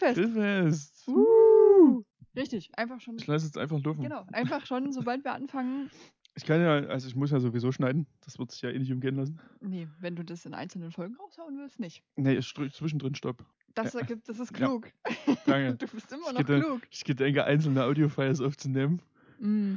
Grillfest. 0.00 0.34
Grillfest. 0.34 1.08
Uh. 1.08 2.02
Richtig, 2.36 2.70
einfach 2.78 3.00
schon. 3.00 3.16
Ich 3.16 3.26
lasse 3.26 3.46
jetzt 3.46 3.58
einfach 3.58 3.80
laufen. 3.82 4.02
Genau, 4.02 4.24
einfach 4.32 4.64
schon, 4.66 4.92
sobald 4.92 5.24
wir 5.24 5.32
anfangen. 5.32 5.90
Ich 6.36 6.44
kann 6.44 6.60
ja, 6.60 6.74
also 6.88 7.08
ich 7.08 7.16
muss 7.16 7.32
ja 7.32 7.40
sowieso 7.40 7.72
schneiden. 7.72 8.06
Das 8.20 8.38
wird 8.38 8.52
sich 8.52 8.62
ja 8.62 8.70
eh 8.70 8.78
nicht 8.78 8.92
umgehen 8.92 9.16
lassen. 9.16 9.40
Nee, 9.60 9.88
wenn 9.98 10.14
du 10.14 10.24
das 10.24 10.46
in 10.46 10.54
einzelnen 10.54 10.92
Folgen 10.92 11.16
raushauen 11.16 11.58
willst, 11.58 11.80
nicht. 11.80 12.04
Nee, 12.16 12.34
ich 12.34 12.54
zwischendrin 12.54 13.14
Stopp. 13.16 13.44
Das 13.74 13.92
Ja. 13.94 14.00
ergibt, 14.00 14.28
das 14.28 14.38
ist 14.38 14.50
Ja. 14.52 14.66
klug. 14.68 14.92
Danke. 15.46 15.74
Du 15.76 15.86
bist 15.92 16.12
immer 16.12 16.28
Ich 16.28 16.38
noch 16.38 16.46
gehe- 16.46 16.60
klug. 16.60 16.80
Ich 16.90 17.04
gedenke, 17.04 17.44
einzelne 17.44 17.82
Audiofiles 17.84 18.40
aufzunehmen 18.40 19.02
Mm, 19.40 19.76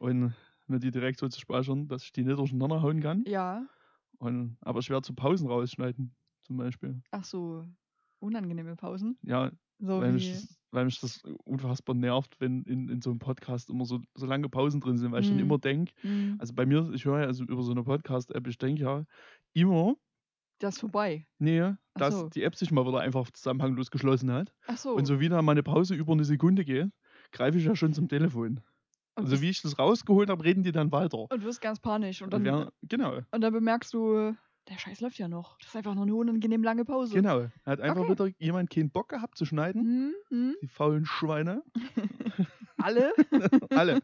und 0.00 0.34
mir 0.66 0.78
die 0.80 0.90
direkt 0.90 1.20
so 1.20 1.28
zu 1.28 1.40
speichern, 1.40 1.86
dass 1.88 2.02
ich 2.04 2.12
die 2.12 2.24
nicht 2.24 2.36
durcheinander 2.38 2.82
hauen 2.82 3.00
kann. 3.00 3.24
ja, 3.26 3.64
Und, 4.18 4.56
aber 4.60 4.80
ich 4.80 4.90
werde 4.90 5.02
zu 5.06 5.14
Pausen 5.14 5.46
rausschneiden, 5.48 6.14
zum 6.42 6.56
Beispiel. 6.58 7.00
ach 7.12 7.24
so, 7.24 7.64
unangenehme 8.18 8.76
Pausen. 8.76 9.16
Ja, 9.22 9.52
So 9.86 10.00
weil, 10.00 10.12
mich 10.12 10.30
das, 10.30 10.58
weil 10.70 10.84
mich 10.86 11.00
das 11.00 11.22
unfassbar 11.44 11.94
nervt, 11.94 12.40
wenn 12.40 12.62
in, 12.64 12.88
in 12.88 13.00
so 13.02 13.10
einem 13.10 13.18
Podcast 13.18 13.70
immer 13.70 13.84
so, 13.84 14.00
so 14.14 14.26
lange 14.26 14.48
Pausen 14.48 14.80
drin 14.80 14.98
sind, 14.98 15.12
weil 15.12 15.20
ich 15.22 15.28
dann 15.28 15.38
Mhm. 15.38 15.42
immer 15.44 15.58
denke, 15.58 15.92
Mm, 16.02 16.38
also 16.38 16.54
bei 16.54 16.66
mir, 16.66 16.90
ich 16.94 17.04
höre 17.04 17.20
ja 17.20 17.26
also 17.26 17.44
über 17.44 17.62
so 17.62 17.72
eine 17.72 17.84
Podcast-App, 17.84 18.46
ich 18.46 18.58
denke 18.58 18.82
ja 18.82 19.04
immer, 19.52 19.96
das 20.58 20.74
ist 20.76 20.80
vorbei. 20.80 21.26
nee, 21.38 21.74
dass 21.96 22.14
so. 22.16 22.28
die 22.30 22.42
App 22.42 22.56
sich 22.56 22.70
mal 22.72 22.86
wieder 22.86 23.00
einfach 23.00 23.30
zusammenhanglos 23.30 23.90
geschlossen 23.90 24.32
hat. 24.32 24.52
Ach 24.66 24.76
so. 24.76 24.94
Und 24.94 25.06
so 25.06 25.20
wie 25.20 25.28
da 25.28 25.42
mal 25.42 25.52
eine 25.52 25.62
Pause 25.62 25.94
über 25.94 26.12
eine 26.12 26.24
Sekunde 26.24 26.64
geht, 26.64 26.90
greife 27.32 27.58
ich 27.58 27.64
ja 27.64 27.76
schon 27.76 27.92
zum 27.92 28.08
Telefon. 28.08 28.60
und, 29.16 29.24
Also 29.24 29.40
wie 29.40 29.50
ich 29.50 29.62
das 29.62 29.78
rausgeholt 29.78 30.28
habe, 30.30 30.44
reden 30.44 30.62
die 30.62 30.72
dann 30.72 30.92
weiter. 30.92 31.28
und 31.30 31.44
wirst 31.44 31.60
ganz 31.60 31.80
panisch. 31.80 32.22
Und 32.22 32.32
Und 32.32 32.44
dann, 32.44 32.44
wer, 32.44 32.72
genau, 32.82 33.20
und 33.32 33.40
dann 33.40 33.52
bemerkst 33.52 33.92
du, 33.94 34.34
der 34.68 34.78
Scheiß 34.78 35.00
läuft 35.00 35.18
ja 35.18 35.28
noch. 35.28 35.58
Das 35.58 35.68
ist 35.68 35.76
einfach 35.76 35.94
noch 35.94 36.02
eine 36.02 36.14
unangenehm 36.14 36.62
lange 36.62 36.84
Pause. 36.84 37.14
genau. 37.14 37.46
Hat 37.64 37.80
einfach 37.80 38.02
Okay. 38.02 38.10
wieder 38.12 38.28
jemand 38.38 38.70
keinen 38.70 38.90
Bock 38.90 39.08
gehabt 39.10 39.36
zu 39.36 39.44
schneiden. 39.44 39.82
Hm, 39.82 40.14
hm. 40.28 40.56
Die 40.62 40.68
faulen 40.68 41.04
Schweine. 41.06 41.62
Alle? 42.78 43.12
alle. 43.70 44.00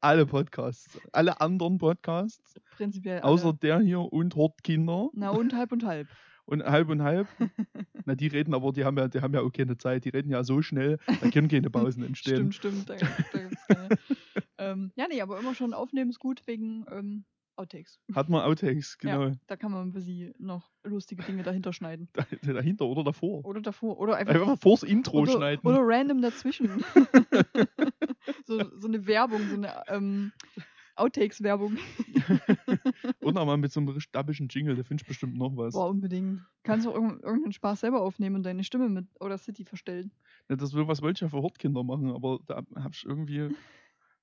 Alle 0.00 0.26
Podcasts. 0.26 0.98
Alle 1.12 1.40
anderen 1.40 1.78
Podcasts. 1.78 2.54
Prinzipiell. 2.76 3.20
Alle. 3.20 3.32
Außer 3.32 3.52
der 3.52 3.78
hier 3.80 4.00
und 4.00 4.34
Hortkinder. 4.34 5.08
Na 5.12 5.30
und 5.30 5.52
halb 5.54 5.70
und 5.72 5.84
halb. 5.84 6.08
Und 6.46 6.62
halb 6.62 6.90
und 6.90 7.00
halb. 7.02 7.26
Na, 8.04 8.14
die 8.14 8.26
reden 8.26 8.52
aber, 8.52 8.70
die 8.72 8.84
haben 8.84 8.98
ja, 8.98 9.08
die 9.08 9.22
haben 9.22 9.32
ja 9.32 9.40
auch 9.40 9.50
keine 9.50 9.78
Zeit. 9.78 10.04
Die 10.04 10.10
reden 10.10 10.28
ja 10.30 10.44
so 10.44 10.60
schnell, 10.60 10.98
da 11.06 11.30
können 11.30 11.48
keine 11.48 11.70
Pausen 11.70 12.04
entstehen. 12.04 12.52
Stimmt, 12.52 12.84
stimmt. 12.84 12.90
Da, 12.90 12.96
da 13.32 13.38
gibt's 13.38 13.66
keine. 13.66 13.88
ähm, 14.58 14.92
ja, 14.94 15.06
nee, 15.08 15.22
aber 15.22 15.38
immer 15.38 15.54
schon 15.54 15.72
aufnehmen 15.72 16.10
ist 16.10 16.18
gut 16.18 16.46
wegen 16.46 16.84
ähm, 16.90 17.24
Outtakes. 17.56 18.00
Hat 18.14 18.28
man 18.28 18.42
Outtakes, 18.42 18.98
genau. 18.98 19.26
Ja, 19.26 19.32
da 19.46 19.56
kann 19.56 19.70
man 19.70 19.82
ein 19.88 19.92
bisschen 19.92 20.34
noch 20.38 20.70
lustige 20.82 21.22
Dinge 21.22 21.42
dahinter 21.44 21.72
schneiden. 21.72 22.08
Da- 22.12 22.26
Dahinter 22.52 22.86
oder 22.86 23.04
davor. 23.04 23.44
Oder 23.44 23.60
davor. 23.60 23.98
Oder 23.98 24.16
einfach. 24.16 24.34
Einfach 24.34 24.58
vors 24.58 24.82
Intro 24.82 25.20
oder, 25.20 25.32
schneiden. 25.32 25.66
oder 25.68 25.78
random 25.82 26.20
dazwischen. 26.20 26.68
so, 28.46 28.60
so 28.78 28.88
eine 28.88 29.06
Werbung, 29.06 29.48
so 29.48 29.54
eine 29.54 29.82
ähm, 29.88 30.32
Outtakes-Werbung. 30.96 31.76
Und 33.20 33.36
auch 33.38 33.46
mal 33.46 33.56
mit 33.56 33.72
so 33.72 33.80
einem 33.80 33.88
richtig 33.88 34.12
dabbischen 34.12 34.48
Jingle, 34.48 34.76
da 34.76 34.82
findest 34.82 35.06
du 35.06 35.10
bestimmt 35.10 35.36
noch 35.36 35.56
was. 35.56 35.74
Boah, 35.74 35.88
unbedingt. 35.88 36.40
Kannst 36.62 36.86
du 36.86 36.90
auch 36.90 36.94
irgend- 36.94 37.22
irgendeinen 37.22 37.52
Spaß 37.52 37.80
selber 37.80 38.00
aufnehmen 38.02 38.36
und 38.36 38.42
deine 38.44 38.64
Stimme 38.64 38.88
mit 38.88 39.06
oder 39.20 39.38
City 39.38 39.64
verstellen. 39.64 40.10
Ja, 40.48 40.56
das 40.56 40.74
was 40.74 41.02
wollte 41.02 41.18
ich 41.18 41.20
ja 41.22 41.28
für 41.28 41.42
Hortkinder 41.42 41.82
machen, 41.84 42.10
aber 42.10 42.40
da 42.46 42.62
hab 42.76 42.94
ich 42.94 43.04
irgendwie. 43.04 43.50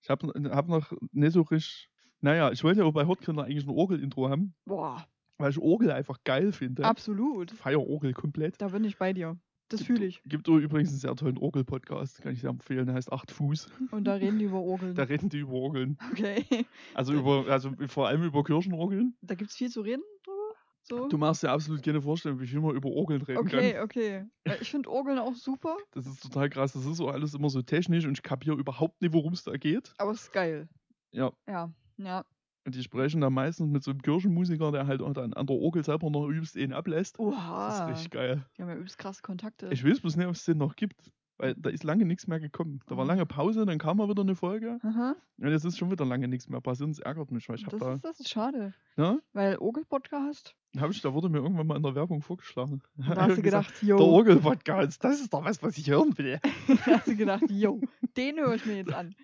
Ich 0.01 0.09
habe 0.09 0.33
hab 0.49 0.67
noch 0.67 0.91
nicht 1.11 1.33
so 1.33 1.41
richtig. 1.41 1.89
Naja, 2.21 2.51
ich 2.51 2.63
wollte 2.63 2.81
ja 2.81 2.85
auch 2.85 2.93
bei 2.93 3.05
Hortkinder 3.05 3.43
eigentlich 3.43 3.65
ein 3.65 3.69
Orgel-Intro 3.69 4.29
haben, 4.29 4.53
Boah, 4.65 5.05
weil 5.37 5.49
ich 5.51 5.59
Orgel 5.59 5.91
einfach 5.91 6.17
geil 6.23 6.51
finde. 6.51 6.85
absolut. 6.85 7.51
Feier 7.51 7.81
Orgel 7.85 8.13
komplett. 8.13 8.61
Da 8.61 8.67
bin 8.69 8.83
ich 8.83 8.97
bei 8.97 9.11
dir. 9.13 9.37
Das 9.69 9.83
fühle 9.83 10.05
ich. 10.05 10.21
Gibt 10.25 10.47
übrigens 10.49 10.89
einen 10.89 10.99
sehr 10.99 11.15
tollen 11.15 11.37
Orgel-Podcast, 11.37 12.21
kann 12.21 12.33
ich 12.33 12.41
sehr 12.41 12.49
empfehlen. 12.49 12.85
Der 12.87 12.95
heißt 12.95 13.11
Acht 13.11 13.31
Fuß. 13.31 13.69
Und 13.91 14.03
da 14.03 14.15
reden 14.15 14.37
die 14.37 14.45
über 14.45 14.59
Orgeln. 14.61 14.95
Da 14.95 15.03
reden 15.03 15.29
die 15.29 15.39
über 15.39 15.53
Orgeln. 15.53 15.97
Okay. 16.11 16.45
Also 16.93 17.13
über, 17.13 17.45
also 17.47 17.71
vor 17.87 18.07
allem 18.09 18.23
über 18.23 18.43
Kirchenorgeln. 18.43 19.15
Da 19.21 19.33
gibt 19.35 19.49
es 19.49 19.55
viel 19.55 19.69
zu 19.69 19.79
reden 19.81 20.03
drüber. 20.25 20.37
So. 20.83 21.07
Du 21.07 21.17
machst 21.17 21.41
dir 21.43 21.51
absolut 21.51 21.81
keine 21.83 22.01
Vorstellung, 22.01 22.41
wie 22.41 22.47
viel 22.47 22.59
man 22.59 22.75
über 22.75 22.89
Orgeln 22.89 23.21
reden 23.21 23.39
Okay, 23.39 23.73
kann. 23.73 23.83
okay. 23.83 24.25
Äh, 24.43 24.57
Ich 24.59 24.69
finde 24.71 24.89
Orgeln 24.89 25.19
auch 25.19 25.35
super, 25.35 25.77
Das 25.91 26.05
ist 26.05 26.21
total 26.21 26.49
krass. 26.49 26.73
Das 26.73 26.85
ist 26.85 26.97
so 26.97 27.07
alles 27.07 27.33
immer 27.33 27.49
so 27.49 27.61
technisch 27.61 28.05
und 28.05 28.13
ich 28.17 28.23
kapiere 28.23 28.57
überhaupt 28.57 29.01
nicht, 29.01 29.13
worum 29.13 29.31
es 29.33 29.43
da 29.45 29.55
geht. 29.55 29.93
aber 29.99 30.11
es 30.11 30.23
ist 30.23 30.33
geil. 30.33 30.67
Ja. 31.13 31.31
Ja, 31.47 31.71
ja. 32.05 32.25
Und 32.65 32.75
die 32.75 32.83
sprechen 32.83 33.21
dann 33.21 33.33
meistens 33.33 33.71
mit 33.71 33.83
so 33.83 33.89
einem 33.91 34.01
Kirchenmusiker, 34.03 34.71
der 34.71 34.85
halt 34.85 35.01
auch 35.01 35.13
dann 35.13 35.33
an 35.33 35.47
der 35.47 35.55
Orgel 35.55 35.83
selber 35.83 36.09
noch 36.11 36.27
übelst 36.27 36.55
einen 36.55 36.73
ablässt. 36.73 37.17
Das 37.17 37.25
ist 37.27 37.33
Oha. 37.33 37.85
richtig 37.87 38.11
geil. 38.11 38.45
Die 38.57 38.61
haben 38.61 38.69
ja 38.69 38.75
übelst 38.75 38.99
krasse 38.99 39.21
Kontakte. 39.23 39.69
Ich 39.71 39.83
weiß 39.83 39.99
bloß 40.01 40.15
nicht, 40.15 40.27
ob 40.27 40.35
es 40.35 40.45
den 40.45 40.57
noch 40.59 40.75
gibt. 40.75 41.11
Weil 41.39 41.55
da 41.55 41.71
ist 41.71 41.83
lange 41.83 42.05
nichts 42.05 42.27
mehr 42.27 42.39
gekommen. 42.39 42.81
Da 42.85 42.95
war 42.97 43.03
Ah. 43.05 43.07
lange 43.07 43.25
Pause, 43.25 43.65
dann 43.65 43.79
kam 43.79 43.97
mal 43.97 44.07
wieder 44.07 44.21
eine 44.21 44.35
Folge. 44.35 44.77
Aha. 44.83 45.15
Und 45.39 45.49
jetzt 45.49 45.65
ist 45.65 45.75
schon 45.79 45.89
wieder 45.89 46.05
lange 46.05 46.27
nichts 46.27 46.47
mehr 46.47 46.61
passiert. 46.61 46.91
Das 46.91 46.99
ärgert 46.99 47.31
mich, 47.31 47.49
weil 47.49 47.55
ich 47.55 47.63
Das 47.65 47.79
da. 47.79 47.93
ist, 47.93 48.05
das 48.05 48.19
ist 48.19 48.29
schade. 48.29 48.75
Ne? 48.95 49.19
Weil 49.33 49.57
Orgel-Podcast, 49.57 50.55
Hab 50.77 50.91
ich, 50.91 51.01
da 51.01 51.11
wurde 51.15 51.29
mir 51.29 51.39
irgendwann 51.39 51.65
mal 51.65 51.77
in 51.77 51.81
der 51.83 51.95
Werbung 51.95 52.21
vorgeschlagen. 52.21 52.83
da 52.95 53.23
hast 53.27 53.37
du 53.37 53.41
gedacht, 53.41 53.73
Der 53.81 53.89
yo. 53.89 53.97
Orgel-Podcast, 53.97 55.03
das 55.03 55.19
ist 55.19 55.33
doch 55.33 55.43
was, 55.43 55.63
was 55.63 55.79
ich 55.79 55.89
hören 55.89 56.15
will. 56.19 56.39
da 56.67 56.91
hast 56.97 57.07
du 57.07 57.15
gedacht, 57.15 57.43
yo, 57.49 57.81
den 58.15 58.37
höre 58.37 58.53
ich 58.53 58.65
mir 58.67 58.75
jetzt 58.77 58.93
an. 58.93 59.15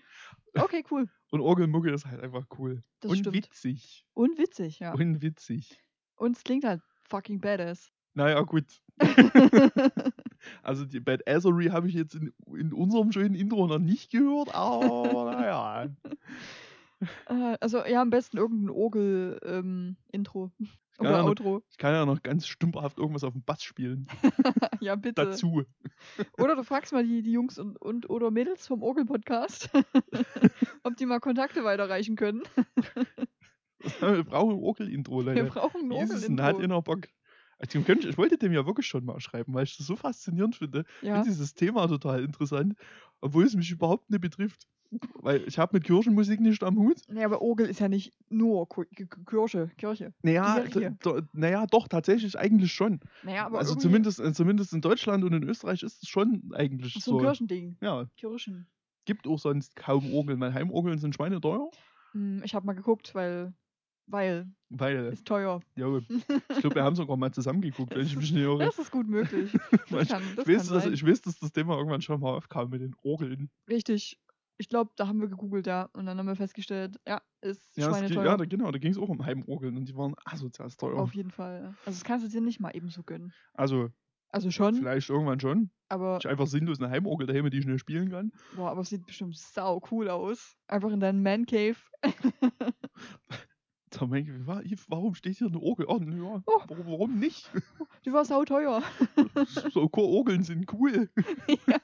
Okay, 0.58 0.84
cool. 0.90 1.08
Und 1.32 1.42
Orgelmucke 1.42 1.92
ist 1.92 2.06
halt 2.06 2.22
einfach 2.22 2.46
cool. 2.58 2.84
Das 3.02 3.12
und 3.12 3.18
stimmt. 3.20 3.36
witzig. 3.36 4.06
Und 4.14 4.38
witzig, 4.38 4.80
ja. 4.80 4.94
Und 4.94 5.22
witzig. 5.22 5.80
Und 6.16 6.38
es 6.38 6.44
klingt 6.44 6.64
halt 6.64 6.82
fucking 7.04 7.42
badass. 7.42 7.92
Naja, 8.14 8.42
gut. 8.42 8.82
Also 10.64 10.86
die 10.86 11.00
Badassery 11.00 11.68
habe 11.68 11.88
ich 11.88 11.96
jetzt 11.96 12.16
in, 12.16 12.34
in 12.56 12.74
unserem 12.74 13.12
schönen 13.12 13.36
Intro 13.36 13.68
noch 13.68 13.80
nicht 13.80 14.12
gehört, 14.12 14.54
aber 14.54 15.32
naja. 15.32 15.88
Äh, 17.28 17.56
also 17.62 17.86
ja, 17.86 18.02
am 18.02 18.10
besten 18.10 18.38
irgendein 18.38 18.76
Orgel-Intro. 18.76 20.52
kann 20.58 20.68
Oder 21.00 21.12
ja 21.12 21.18
noch- 21.22 21.28
Outro. 21.30 21.64
Ich 21.70 21.78
kann 21.78 21.94
ja 21.94 22.06
noch 22.06 22.24
ganz 22.24 22.48
stümperhaft 22.48 22.98
irgendwas 22.98 23.24
auf 23.24 23.34
dem 23.34 23.44
Bass 23.44 23.62
spielen. 23.64 24.08
ja, 24.82 24.96
bitte. 24.96 25.26
Dazu. 25.26 25.64
Oder 26.38 26.56
du 26.56 26.64
fragst 26.64 26.92
mal 26.94 27.04
die, 27.06 27.22
die 27.22 27.32
Jungs 27.32 27.60
und, 27.60 27.78
und 27.82 28.10
oder 28.10 28.32
Mädels 28.32 28.66
vom 28.68 28.82
Orgel-Podcast, 28.82 29.70
ob 30.84 30.96
die 30.98 31.06
mal 31.06 31.20
Kontakte 31.20 31.64
weiterreichen 31.64 32.16
können. 32.16 32.42
Wir 34.00 34.24
brauchen 34.24 34.56
ein 34.58 34.64
Orgel-Intro, 34.64 35.20
Wir 35.26 35.36
Leute. 35.36 35.44
brauchen 35.46 35.82
ein 35.82 35.92
Jesus, 35.92 36.24
hat 36.24 36.30
Orgel-Intro. 36.32 36.62
inner 36.64 36.82
Bock. 36.82 37.08
Also, 37.60 37.80
Ich 37.80 38.18
wollte 38.18 38.38
dem 38.38 38.52
ja 38.54 38.66
wirklich 38.66 38.86
schon 38.88 39.06
mal 39.06 39.20
schreiben, 39.20 39.54
weil 39.54 39.64
ich 39.64 39.78
das 39.78 39.88
so 39.88 39.96
faszinierend 39.96 40.56
finde. 40.56 40.84
Ich 41.02 41.08
Ja. 41.08 41.16
finde 41.16 41.30
dieses 41.30 41.54
Thema 41.54 41.88
total 41.88 42.24
interessant, 42.24 42.76
obwohl 43.22 43.46
es 43.46 43.56
mich 43.56 43.72
überhaupt 43.72 44.10
nicht 44.10 44.22
betrifft. 44.22 44.68
Weil 45.16 45.44
ich 45.48 45.58
habe 45.60 45.76
mit 45.76 45.84
Kirchenmusik 45.84 46.40
nicht 46.40 46.64
am 46.64 46.78
Hut. 46.78 47.02
ja, 47.14 47.26
aber 47.26 47.42
Orgel 47.42 47.68
ist 47.68 47.80
ja 47.80 47.88
nicht 47.90 48.14
nur 48.30 48.68
Kirche. 49.26 49.70
Kirche. 49.78 50.14
Naja, 50.22 50.64
naja, 51.34 51.66
doch, 51.68 51.88
tatsächlich 51.88 52.38
eigentlich 52.38 52.72
schon. 52.74 53.00
Naja, 53.24 53.46
aber 53.46 53.60
also 53.60 53.76
zumindest, 53.76 54.20
äh, 54.20 54.34
zumindest 54.34 54.74
in 54.74 54.82
Deutschland 54.82 55.24
und 55.24 55.34
in 55.34 55.44
Österreich 55.44 55.84
ist 55.84 56.04
es 56.04 56.10
schon 56.10 56.52
eigentlich 56.54 56.94
so 56.94 57.00
so. 57.12 57.18
ein 57.18 57.24
Kirchending. 57.24 57.78
Ja, 57.82 58.06
Kirchen. 58.18 58.68
gibt 59.06 59.28
auch 59.28 59.40
sonst 59.40 59.76
kaum 59.76 60.14
Orgeln, 60.14 60.40
weil 60.40 60.54
Heimorgeln 60.54 61.00
sind 61.00 61.16
schweineteuer. 61.16 61.70
Hm, 62.14 62.42
Ich 62.44 62.56
habe 62.56 62.66
mal 62.66 62.74
geguckt, 62.74 63.14
weil, 63.16 63.54
weil, 64.06 64.48
Weil, 64.70 65.08
ist 65.08 65.26
teuer. 65.28 65.60
ja, 65.76 65.98
ich 65.98 66.60
glaube, 66.60 66.76
wir 66.76 66.84
haben 66.84 66.96
sogar 66.96 67.18
mal 67.18 67.32
zusammengeguckt, 67.32 67.94
wenn 67.94 68.06
ich 68.06 68.16
mich 68.16 68.32
nicht 68.32 68.42
irre. 68.42 68.60
Das 68.60 68.80
ist 68.80 68.92
gut 68.92 69.08
möglich. 69.10 69.52
Das 69.90 70.08
kann, 70.10 70.22
das 70.36 70.48
ich, 70.48 70.56
weiß, 70.56 70.68
dass, 70.70 70.84
sein. 70.84 70.94
ich 70.94 71.06
weiß, 71.06 71.22
dass 71.22 71.40
das 71.40 71.52
Thema 71.52 71.76
irgendwann 71.78 72.02
schon 72.02 72.20
mal 72.22 72.32
aufkam 72.36 72.70
mit 72.70 72.82
den 72.82 72.96
Orgeln. 73.04 73.50
Richtig. 73.70 74.20
Ich 74.60 74.70
glaube, 74.70 74.92
da 74.96 75.08
haben 75.08 75.22
wir 75.22 75.28
gegoogelt, 75.28 75.68
ja. 75.68 75.90
Und 75.94 76.06
dann 76.08 76.18
haben 76.18 76.26
wir 76.28 76.36
festgestellt, 76.36 77.00
ja, 77.08 77.22
ist 77.42 77.78
Ja, 77.78 77.88
ging, 77.90 77.96
schweineteuer. 77.96 78.26
ja 78.26 78.38
da, 78.38 78.46
genau, 78.46 78.72
da 78.72 78.80
ging 78.80 78.92
es 78.92 78.98
auch 78.98 79.10
um 79.10 79.24
Heimorgeln 79.26 79.78
und 79.78 79.86
die 79.88 79.96
waren 79.96 80.16
asozial 80.26 80.70
teuer. 80.72 80.98
Auf 80.98 81.14
jeden 81.14 81.32
Fall. 81.32 81.76
Also 81.86 82.00
das 82.00 82.04
kannst 82.04 82.26
du 82.26 82.30
dir 82.30 82.42
nicht 82.42 82.60
mal 82.60 82.76
eben 82.76 82.90
so 82.90 83.04
gönnen. 83.04 83.34
Also, 83.54 83.90
Also 84.30 84.50
schon, 84.52 84.76
vielleicht 84.76 85.10
irgendwann 85.10 85.40
schon. 85.40 85.72
aber, 85.90 86.18
Ich 86.20 86.28
einfach 86.28 86.48
sinnlos 86.48 86.80
eine 86.82 86.90
Heimorgel 86.90 87.28
daheim, 87.28 87.50
die 87.50 87.60
ich 87.60 87.66
nicht 87.66 87.80
spielen 87.82 88.10
kann. 88.10 88.32
boah, 88.56 88.72
aber 88.72 88.82
es 88.82 88.90
sieht 88.90 89.06
bestimmt 89.06 89.38
sau 89.38 89.82
cool 89.92 90.10
aus. 90.10 90.58
Einfach 90.68 90.92
in 90.92 91.00
deinem 91.00 91.22
Man 91.22 91.46
Cave. 91.46 91.78
Da 93.90 94.06
denke 94.06 94.34
ich, 94.66 94.80
warum 94.90 95.16
steht 95.16 95.38
hier 95.38 95.48
eine 95.48 95.60
Orgel? 95.60 95.86
Oh, 95.88 96.00
ja, 96.00 96.44
Oh. 96.46 96.62
warum, 96.68 97.20
nicht? 97.20 97.50
Die 98.06 98.12
war 98.12 98.26
sau 98.26 98.44
teuer. 98.44 98.84
so 99.72 99.90
Orgeln 99.94 100.44
sind 100.44 100.72
cool. 100.74 101.10
ja. 101.68 101.78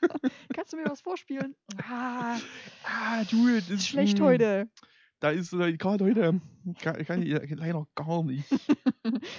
Kannst 0.53 0.73
du 0.73 0.77
mir 0.77 0.85
was 0.85 1.01
vorspielen? 1.01 1.55
Ah, 1.81 2.37
Ah, 2.83 3.23
du, 3.29 3.47
das 3.55 3.69
ist 3.69 3.87
schlecht 3.87 4.19
hm, 4.19 4.25
heute. 4.25 4.69
Da 5.19 5.29
ist 5.29 5.53
äh, 5.53 5.77
gerade 5.77 6.03
heute, 6.03 6.41
kann, 6.81 7.05
kann 7.05 7.21
ich 7.21 7.29
äh, 7.29 7.55
leider 7.55 7.87
gar 7.95 8.23
nicht. 8.23 8.45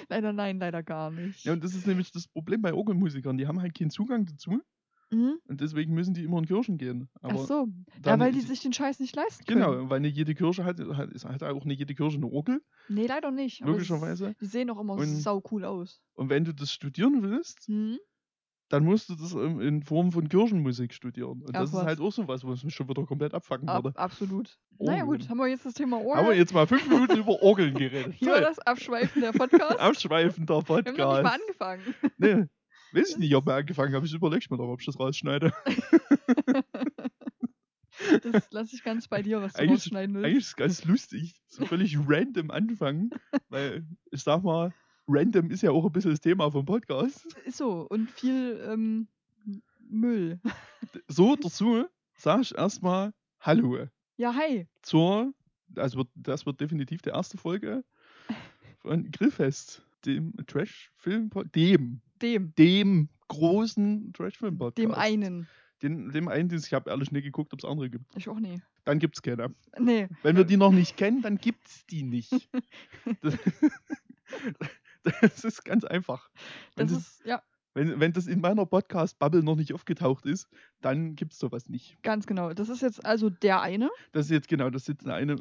Leider 0.09 0.33
nein, 0.33 0.59
leider 0.59 0.83
gar 0.83 1.11
nicht. 1.11 1.45
Ja, 1.45 1.53
und 1.53 1.63
das 1.63 1.75
ist 1.75 1.87
nämlich 1.87 2.11
das 2.13 2.27
Problem 2.27 2.63
bei 2.63 2.73
Orgelmusikern. 2.73 3.37
Die 3.37 3.47
haben 3.47 3.61
halt 3.61 3.77
keinen 3.77 3.91
Zugang 3.91 4.25
dazu 4.25 4.63
Mhm. 5.15 5.39
und 5.49 5.61
deswegen 5.61 5.95
müssen 5.95 6.15
die 6.15 6.25
immer 6.25 6.39
in 6.39 6.47
Kirchen 6.47 6.79
gehen. 6.79 7.09
Aber 7.23 7.41
Ach 7.41 7.47
so. 7.47 7.69
Ja, 8.05 8.19
weil 8.19 8.33
die 8.33 8.41
sich 8.41 8.61
den 8.61 8.73
Scheiß 8.73 9.01
nicht 9.01 9.15
leisten 9.17 9.45
können. 9.45 9.61
Genau, 9.61 9.91
weil 9.91 10.01
nicht 10.01 10.17
jede 10.17 10.35
Kirche 10.35 10.65
hat, 10.65 10.79
hat, 10.81 11.11
ist- 11.13 11.25
hat 11.25 11.43
auch 11.43 11.65
nicht 11.65 11.79
jede 11.79 11.95
Kirche 11.95 12.17
eine 12.17 12.27
Orgel, 12.27 12.61
Nee, 12.89 13.07
leider 13.07 13.31
nicht. 13.31 13.61
es- 13.61 13.67
logischerweise. 13.67 14.35
Die 14.41 14.47
sehen 14.47 14.71
auch 14.71 14.81
immer 14.81 14.95
Und- 14.95 15.07
sau 15.07 15.43
cool 15.51 15.65
aus. 15.65 16.01
Und 16.15 16.29
wenn 16.31 16.45
du 16.45 16.53
das 16.55 16.73
studieren 16.73 17.23
willst, 17.23 17.69
Mhm. 17.69 17.99
dann 18.71 18.85
musst 18.85 19.09
du 19.11 19.15
das 19.15 19.33
in 19.35 19.83
Form 19.83 20.11
von 20.11 20.29
Kirchenmusik 20.29 20.93
studieren. 20.95 21.43
Und 21.43 21.51
Ach 21.55 21.61
das 21.61 21.71
ist 21.71 21.77
was. 21.77 21.85
halt 21.85 22.01
auch 22.01 22.11
so 22.13 22.27
was, 22.27 22.45
was 22.45 22.65
mich 22.65 22.75
schon 22.75 22.89
wieder 22.89 23.05
komplett 23.05 23.35
abfacken 23.35 23.69
Ab, 23.69 23.85
würde. 23.85 23.99
absolut. 23.99 24.59
Naja 24.79 25.03
gut, 25.05 25.13
Orgeln. 25.21 25.29
haben 25.29 25.39
wir 25.39 25.47
jetzt 25.49 25.67
das 25.67 25.75
Thema 25.75 25.99
Orgel. 25.99 26.15
Haben 26.17 26.29
wir 26.31 26.37
jetzt 26.37 26.53
mal 26.55 26.67
fünf 26.67 26.89
Minuten 26.89 27.19
über 27.19 27.41
Orgeln 27.43 27.75
geredet. 27.79 28.15
Hier 28.15 28.33
Toll. 28.33 28.41
das 28.41 28.59
Abschweifen 28.61 29.23
der 29.23 29.33
Podcast. 29.33 29.79
Abschweifender 29.79 30.63
wir 30.67 30.75
haben 30.77 30.85
noch 30.85 30.93
nicht 30.93 30.99
mal 30.99 31.23
Podcast. 31.23 31.41
angefangen. 31.43 31.95
Nee, 32.19 32.47
weiß 32.95 33.11
ich 33.11 33.17
nicht, 33.19 33.35
ob 33.35 33.47
wir 33.47 33.55
angefangen 33.55 33.95
haben. 33.95 34.05
Ich 34.05 34.15
überlege 34.15 34.47
mir 34.51 34.57
noch, 34.57 34.69
ob 34.69 34.81
ich 34.81 34.87
das 34.87 34.99
rausschneide. 34.99 35.53
Das 38.33 38.51
lasse 38.51 38.75
ich 38.75 38.83
ganz 38.83 39.07
bei 39.07 39.23
dir, 39.23 39.41
was 39.41 39.53
du 39.53 39.61
Eigentlich- 39.61 39.73
rausschneiden 39.83 40.15
willst. 40.17 40.27
Eigentlich 40.27 40.39
ist 40.43 40.49
es 40.49 40.57
ganz 40.57 40.85
lustig, 40.85 41.35
so 41.47 41.65
völlig 41.65 41.97
random 42.09 42.51
anfangen, 42.51 43.11
weil 43.49 43.87
ich 44.11 44.23
sag 44.23 44.43
mal, 44.43 44.75
random 45.07 45.51
ist 45.51 45.63
ja 45.63 45.71
auch 45.71 45.85
ein 45.87 45.93
bisschen 45.93 46.11
das 46.11 46.21
Thema 46.21 46.51
vom 46.51 46.65
Podcast. 46.65 47.25
Ist 47.45 47.59
so. 47.59 47.87
Und 47.89 48.11
viel 48.11 48.61
ähm, 48.69 49.09
Müll. 49.79 50.41
So 51.07 51.37
dazu 51.37 51.87
sag 52.17 52.41
ich 52.43 52.55
erstmal 52.57 53.13
Hallo 53.41 53.87
Ja, 54.17 54.35
hi. 54.35 54.67
zur, 54.83 55.33
also 55.77 56.05
das 56.15 56.47
wird 56.47 56.61
definitiv 56.61 57.01
die 57.01 57.11
erste 57.11 57.39
Folge 57.39 57.85
von 58.81 59.11
Grillfest, 59.13 59.87
dem 60.07 60.35
Trash-Film, 60.47 61.31
dem, 61.55 62.01
Dem. 62.21 62.55
dem 62.57 63.09
großen 63.29 64.13
Trash-Film-Podcast. 64.13 64.79
Dem 64.79 64.93
einen. 64.93 65.49
Den, 65.83 66.11
dem 66.11 66.29
einen, 66.29 66.49
den 66.49 66.59
ich 66.59 66.73
habe 66.73 66.91
ehrlich 66.91 67.11
nicht 67.11 67.25
geguckt, 67.25 67.53
ob 67.53 67.59
es 67.59 67.65
andere 67.65 67.91
gibt. 67.91 68.05
Ich 68.17 68.29
auch 68.29 68.41
nie. 68.41 68.63
Dann 68.85 68.99
gibt 68.99 69.17
es 69.17 69.23
keine. 69.23 69.55
Nee. 69.79 70.09
Wenn 70.23 70.37
wir 70.37 70.45
die 70.45 70.57
noch 70.57 70.73
nicht 70.73 70.97
kennen, 70.97 71.23
dann 71.23 71.39
gibt 71.39 71.67
es 71.67 71.87
die 71.87 72.03
nicht. 72.03 72.33
Das, 73.21 73.37
das 75.21 75.45
ist 75.45 75.65
ganz 75.65 75.85
einfach. 75.85 76.31
Wenn 76.77 76.87
Das 76.87 76.97
das, 76.97 77.09
ist, 77.09 77.27
ja, 77.27 77.43
wenn, 77.75 78.01
wenn 78.01 78.13
das 78.13 78.27
in 78.27 78.41
meiner 78.41 78.65
Podcast-Bubble 78.67 79.43
noch 79.43 79.57
nicht 79.57 79.75
aufgetaucht 79.75 80.27
ist, 80.27 80.49
dann 80.81 81.15
gibt 81.17 81.33
es 81.33 81.39
sowas 81.39 81.69
nicht. 81.69 82.01
ganz 82.03 82.27
genau. 82.27 82.53
Das 82.55 82.69
ist 82.69 82.83
jetzt 82.83 83.05
also 83.05 83.31
der 83.31 83.61
eine. 83.63 83.91
Das 84.13 84.27
ist 84.27 84.31
jetzt 84.31 84.49
genau, 84.49 84.71
das 84.71 84.83
ist 84.83 84.89
jetzt 84.89 85.07
eine, 85.09 85.37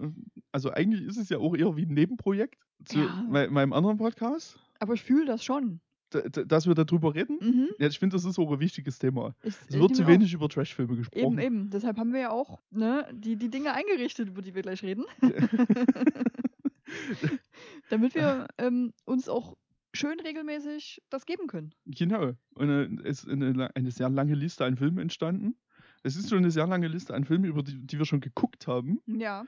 also 0.51 0.71
eigentlich 0.71 1.01
ist 1.03 1.17
es 1.17 1.29
ja 1.29 1.37
auch 1.37 1.55
eher 1.55 1.75
wie 1.77 1.83
ein 1.85 1.93
Nebenprojekt 1.93 2.59
zu 2.85 2.99
Ja. 2.99 3.25
mei- 3.29 3.47
meinem 3.47 3.71
anderen 3.73 3.97
Podcast, 3.97 4.59
Aber 4.79 4.93
ich 4.95 5.03
fühle 5.03 5.25
das 5.25 5.43
schon. 5.43 5.79
d- 6.13 6.45
dass 6.45 6.67
wir 6.67 6.75
darüber 6.75 7.15
reden. 7.15 7.37
Mhm. 7.41 7.69
Ja, 7.79 7.87
ich 7.87 7.97
finde, 7.97 8.15
das 8.15 8.25
ist 8.25 8.37
auch 8.37 8.51
ein 8.51 8.59
wichtiges 8.59 8.99
Thema. 8.99 9.33
Ich, 9.43 9.55
Es 9.69 9.73
wird 9.79 9.95
zu 9.95 10.01
nehme 10.03 10.05
auch. 10.13 10.19
wenig 10.19 10.33
über 10.33 10.47
Trashfilme 10.49 10.95
gesprochen. 10.95 11.39
Eben, 11.39 11.39
eben. 11.39 11.69
Deshalb 11.71 11.97
haben 11.97 12.13
wir 12.13 12.19
ja 12.19 12.29
auch 12.31 12.59
ne, 12.71 13.07
die, 13.13 13.35
die 13.35 13.49
Dinge 13.49 13.73
eingerichtet, 13.73 14.27
über 14.29 14.41
die 14.43 14.53
wir 14.53 14.61
gleich 14.61 14.83
reden. 14.83 15.05
Damit 17.89 18.13
wir 18.15 18.47
ähm, 18.57 18.93
uns 19.05 19.29
auch 19.29 19.55
schön 19.93 20.19
regelmäßig 20.19 21.01
das 21.09 21.25
geben 21.25 21.47
können. 21.47 21.73
Genau. 21.85 22.33
Und 22.55 22.69
äh, 22.69 23.07
es 23.07 23.23
ist 23.23 23.29
eine, 23.29 23.69
eine 23.75 23.91
sehr 23.91 24.09
lange 24.09 24.35
Liste 24.35 24.65
an 24.65 24.77
Filmen 24.77 24.99
entstanden. 24.99 25.55
Es 26.03 26.15
ist 26.15 26.29
schon 26.29 26.39
eine 26.39 26.51
sehr 26.51 26.67
lange 26.67 26.87
Liste 26.87 27.13
an 27.13 27.23
Filmen, 27.23 27.45
über 27.45 27.63
die, 27.63 27.79
die 27.85 27.97
wir 27.97 28.05
schon 28.05 28.19
geguckt 28.19 28.67
haben. 28.67 28.99
Ja. 29.07 29.45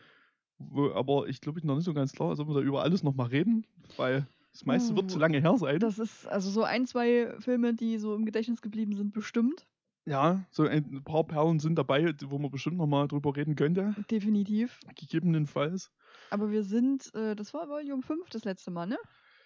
Wo, 0.58 0.92
aber 0.94 1.28
ich 1.28 1.42
glaube, 1.42 1.60
ich 1.60 1.66
noch 1.66 1.76
nicht 1.76 1.84
so 1.84 1.94
ganz 1.94 2.14
klar 2.14 2.32
ob 2.32 2.48
wir 2.48 2.54
da 2.56 2.62
über 2.62 2.82
alles 2.82 3.04
nochmal 3.04 3.28
reden, 3.28 3.68
weil 3.98 4.26
das 4.54 4.66
meiste 4.66 4.96
wird 4.96 5.12
zu 5.12 5.20
lange 5.20 5.42
her 5.42 5.58
sein. 5.58 5.80
Das 5.80 6.00
ist 6.00 6.26
also 6.28 6.50
so 6.50 6.64
ein, 6.64 6.86
zwei 6.86 7.36
Filme, 7.40 7.74
die 7.74 7.98
so 7.98 8.16
im 8.16 8.24
Gedächtnis 8.24 8.62
geblieben 8.62 8.96
sind, 8.96 9.12
bestimmt. 9.12 9.68
ja, 10.06 10.46
so 10.52 10.64
ein 10.64 11.04
paar 11.04 11.26
Perlen 11.26 11.60
sind 11.60 11.76
dabei, 11.76 12.14
wo 12.28 12.38
man 12.38 12.52
bestimmt 12.52 12.78
nochmal 12.78 13.10
drüber 13.10 13.36
reden 13.36 13.56
könnte, 13.56 13.94
Definitiv. 14.10 14.80
gegebenenfalls. 14.96 15.92
Aber 16.30 16.52
wir 16.52 16.64
sind, 16.64 17.14
äh, 17.16 17.36
das 17.36 17.54
war 17.54 17.68
Volume 17.68 18.02
5 18.02 18.30
das 18.30 18.46
letzte 18.46 18.72
Mal, 18.72 18.86
ne? 18.88 18.98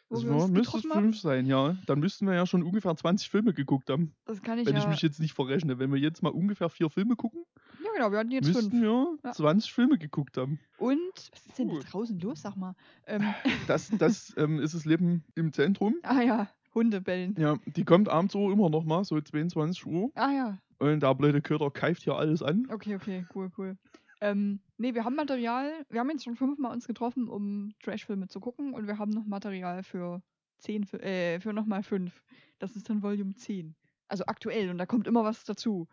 Wo 0.09 0.17
uns 0.17 0.49
müsste 0.49 0.79
fünf 0.79 1.19
sein, 1.19 1.45
ja. 1.45 1.77
Dann 1.85 1.99
müssten 1.99 2.25
wir 2.25 2.33
ja 2.33 2.45
schon 2.45 2.63
ungefähr 2.63 2.95
20 2.95 3.29
Filme 3.29 3.53
geguckt 3.53 3.89
haben, 3.89 4.15
Das 4.25 4.41
kann 4.41 4.57
ich 4.57 4.65
wenn 4.65 4.75
ja. 4.75 4.81
ich 4.81 4.87
mich 4.87 5.01
jetzt 5.01 5.19
nicht 5.19 5.33
verrechne. 5.33 5.77
Wenn 5.77 5.91
wir 5.91 5.99
jetzt 5.99 6.23
mal 6.23 6.29
ungefähr 6.31 6.69
vier 6.69 6.89
Filme 6.89 7.15
gucken, 7.15 7.43
ja, 7.83 7.91
genau, 7.95 8.11
wir 8.11 8.19
hatten 8.19 8.31
jetzt 8.31 8.47
müssten 8.47 8.71
fünf. 8.71 8.81
wir 8.81 9.17
Ja. 9.23 9.31
20 9.31 9.71
Filme 9.71 9.97
geguckt 9.97 10.37
haben. 10.37 10.59
Und, 10.77 10.97
was 11.31 11.45
ist 11.45 11.59
denn 11.59 11.69
da 11.69 11.79
draußen 11.79 12.19
los, 12.19 12.41
sag 12.41 12.55
mal? 12.55 12.75
Ähm, 13.05 13.21
Das, 13.67 13.91
das 13.97 14.33
ähm, 14.37 14.59
ist 14.59 14.73
das 14.73 14.85
Leben 14.85 15.23
im 15.35 15.53
Zentrum. 15.53 15.95
ah 16.03 16.21
ja, 16.21 16.49
Hunde 16.73 17.01
bellen. 17.01 17.35
Ja, 17.37 17.57
die 17.65 17.83
kommt 17.83 18.09
abends 18.09 18.33
so 18.33 18.51
immer 18.51 18.69
noch 18.69 18.83
mal, 18.85 19.03
so 19.03 19.19
22 19.19 19.85
Uhr. 19.85 20.11
Ah 20.15 20.31
ja, 20.31 20.57
Und 20.79 21.01
der 21.01 21.13
blöde 21.15 21.41
Köder 21.41 21.69
keift 21.71 22.03
hier 22.03 22.15
alles 22.15 22.41
an. 22.41 22.67
okay, 22.71 22.95
okay, 22.95 23.25
cool, 23.35 23.51
cool. 23.57 23.77
Ähm, 24.21 24.59
nee, 24.79 24.93
wir 24.95 25.03
haben 25.05 25.15
Material, 25.15 25.71
wir 25.89 25.99
haben 25.99 26.09
jetzt 26.09 26.23
schon 26.23 26.35
fünfmal 26.35 26.71
uns 26.71 26.87
getroffen, 26.87 27.27
um 27.27 27.73
Trashfilme 27.83 28.27
zu 28.27 28.39
gucken 28.39 28.73
und 28.73 28.87
wir 28.87 28.97
haben 28.97 29.11
noch 29.11 29.25
Material 29.25 29.83
für 29.83 30.21
zehn, 30.57 30.83
Fi- 30.85 30.97
äh, 30.97 31.39
für 31.39 31.53
nochmal 31.53 31.83
fünf. 31.83 32.23
Das 32.57 32.75
ist 32.75 32.89
dann 32.89 33.01
Volume 33.03 33.35
10. 33.35 33.75
Also 34.07 34.25
aktuell 34.25 34.69
und 34.69 34.77
da 34.77 34.85
kommt 34.85 35.07
immer 35.07 35.23
was 35.23 35.43
dazu. 35.43 35.87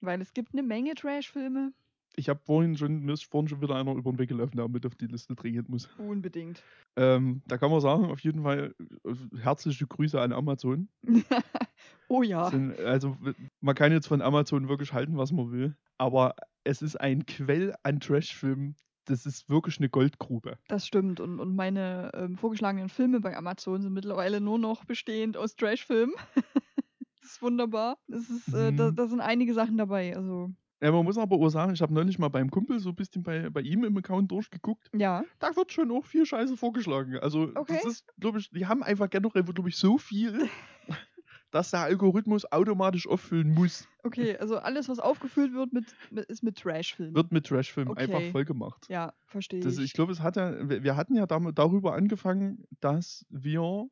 Weil 0.00 0.20
es 0.22 0.32
gibt 0.32 0.52
eine 0.54 0.62
Menge 0.62 0.94
Trashfilme. 0.94 1.72
Ich 2.16 2.28
habe 2.28 2.40
vorhin 2.40 2.76
schon, 2.76 3.00
mir 3.02 3.12
ist 3.12 3.24
vorhin 3.24 3.48
schon 3.48 3.60
wieder 3.60 3.76
einer 3.76 3.92
über 3.94 4.10
den 4.10 4.18
Weg 4.18 4.28
gelaufen, 4.30 4.56
der 4.56 4.66
mit 4.68 4.84
auf 4.84 4.94
die 4.96 5.06
Liste 5.06 5.34
dringend 5.36 5.68
muss. 5.68 5.88
Unbedingt. 5.98 6.62
Ähm, 6.96 7.42
da 7.46 7.56
kann 7.56 7.70
man 7.70 7.80
sagen, 7.80 8.06
auf 8.06 8.20
jeden 8.20 8.42
Fall 8.42 8.74
äh, 9.04 9.38
herzliche 9.38 9.86
Grüße 9.86 10.20
an 10.20 10.32
Amazon. 10.32 10.88
oh 12.08 12.22
ja. 12.22 12.50
Sind, 12.50 12.78
also 12.80 13.16
man 13.60 13.74
kann 13.74 13.92
jetzt 13.92 14.08
von 14.08 14.22
Amazon 14.22 14.68
wirklich 14.68 14.92
halten, 14.92 15.16
was 15.16 15.30
man 15.32 15.52
will, 15.52 15.76
aber 15.98 16.34
es 16.64 16.82
ist 16.82 16.96
ein 17.00 17.26
Quell 17.26 17.74
an 17.82 18.00
Trashfilmen. 18.00 18.76
Das 19.06 19.26
ist 19.26 19.48
wirklich 19.48 19.78
eine 19.78 19.88
Goldgrube. 19.88 20.58
Das 20.68 20.86
stimmt. 20.86 21.20
Und, 21.20 21.40
und 21.40 21.56
meine 21.56 22.10
ähm, 22.14 22.36
vorgeschlagenen 22.36 22.88
Filme 22.88 23.20
bei 23.20 23.36
Amazon 23.36 23.82
sind 23.82 23.92
mittlerweile 23.92 24.40
nur 24.40 24.58
noch 24.58 24.84
bestehend 24.84 25.36
aus 25.36 25.56
Trashfilmen. 25.56 26.14
das 27.20 27.32
ist 27.32 27.42
wunderbar. 27.42 27.98
Das 28.06 28.28
ist, 28.30 28.52
äh, 28.52 28.72
da, 28.72 28.90
Mhm. 28.90 28.96
da 28.96 29.06
sind 29.08 29.20
einige 29.20 29.54
Sachen 29.54 29.76
dabei. 29.78 30.16
Also, 30.16 30.50
Ja, 30.82 30.92
man 30.92 31.04
muss 31.04 31.18
aber 31.18 31.36
auch 31.36 31.48
sagen, 31.48 31.72
ich 31.74 31.82
habe 31.82 31.92
neulich 31.94 32.18
mal 32.18 32.28
beim 32.28 32.50
Kumpel 32.50 32.78
so 32.78 32.90
ein 32.90 32.94
bisschen 32.94 33.22
bei, 33.22 33.50
bei 33.50 33.60
ihm 33.62 33.84
im 33.84 33.96
Account 33.96 34.30
durchgeguckt. 34.30 34.90
ja. 34.94 35.24
Da 35.38 35.56
wird 35.56 35.72
schon 35.72 35.90
auch 35.90 36.04
viel 36.04 36.24
Scheiße 36.26 36.56
vorgeschlagen. 36.56 37.18
Also, 37.18 37.50
Okay. 37.54 37.80
das 37.82 37.84
ist, 37.84 38.06
glaube 38.18 38.38
ich, 38.38 38.50
die 38.50 38.66
haben 38.66 38.82
einfach 38.82 39.10
generell, 39.10 39.42
glaube 39.42 39.68
ich, 39.70 39.76
so 39.76 39.98
viel, 39.98 40.48
dass 41.50 41.70
der 41.70 41.80
Algorithmus 41.80 42.50
automatisch 42.50 43.08
auffüllen 43.08 43.52
muss. 43.54 43.88
Okay, 44.02 44.36
also 44.38 44.58
alles, 44.58 44.88
was 44.88 44.98
aufgefüllt 44.98 45.52
wird, 45.52 45.72
mit, 45.72 45.94
mit, 46.10 46.24
ist 46.26 46.42
mit 46.42 46.56
Trashfilmen. 46.58 47.14
Wird 47.14 47.32
mit 47.32 47.46
Trashfilmen 47.46 47.96
einfach 47.96 48.22
Okay. 48.22 48.30
voll 48.30 48.44
gemacht. 48.44 48.86
Ja, 48.88 49.14
verstehe 49.26 49.60
Das, 49.64 49.74
ich. 49.74 49.84
ich 49.86 49.92
glaube, 49.92 50.12
es 50.12 50.20
hat 50.20 50.36
ja, 50.36 50.68
wir 50.70 50.96
hatten 50.96 51.14
ja 51.16 51.26
darüber 51.26 51.94
angefangen, 51.94 52.64
dass 52.80 53.26
wir 53.28 53.88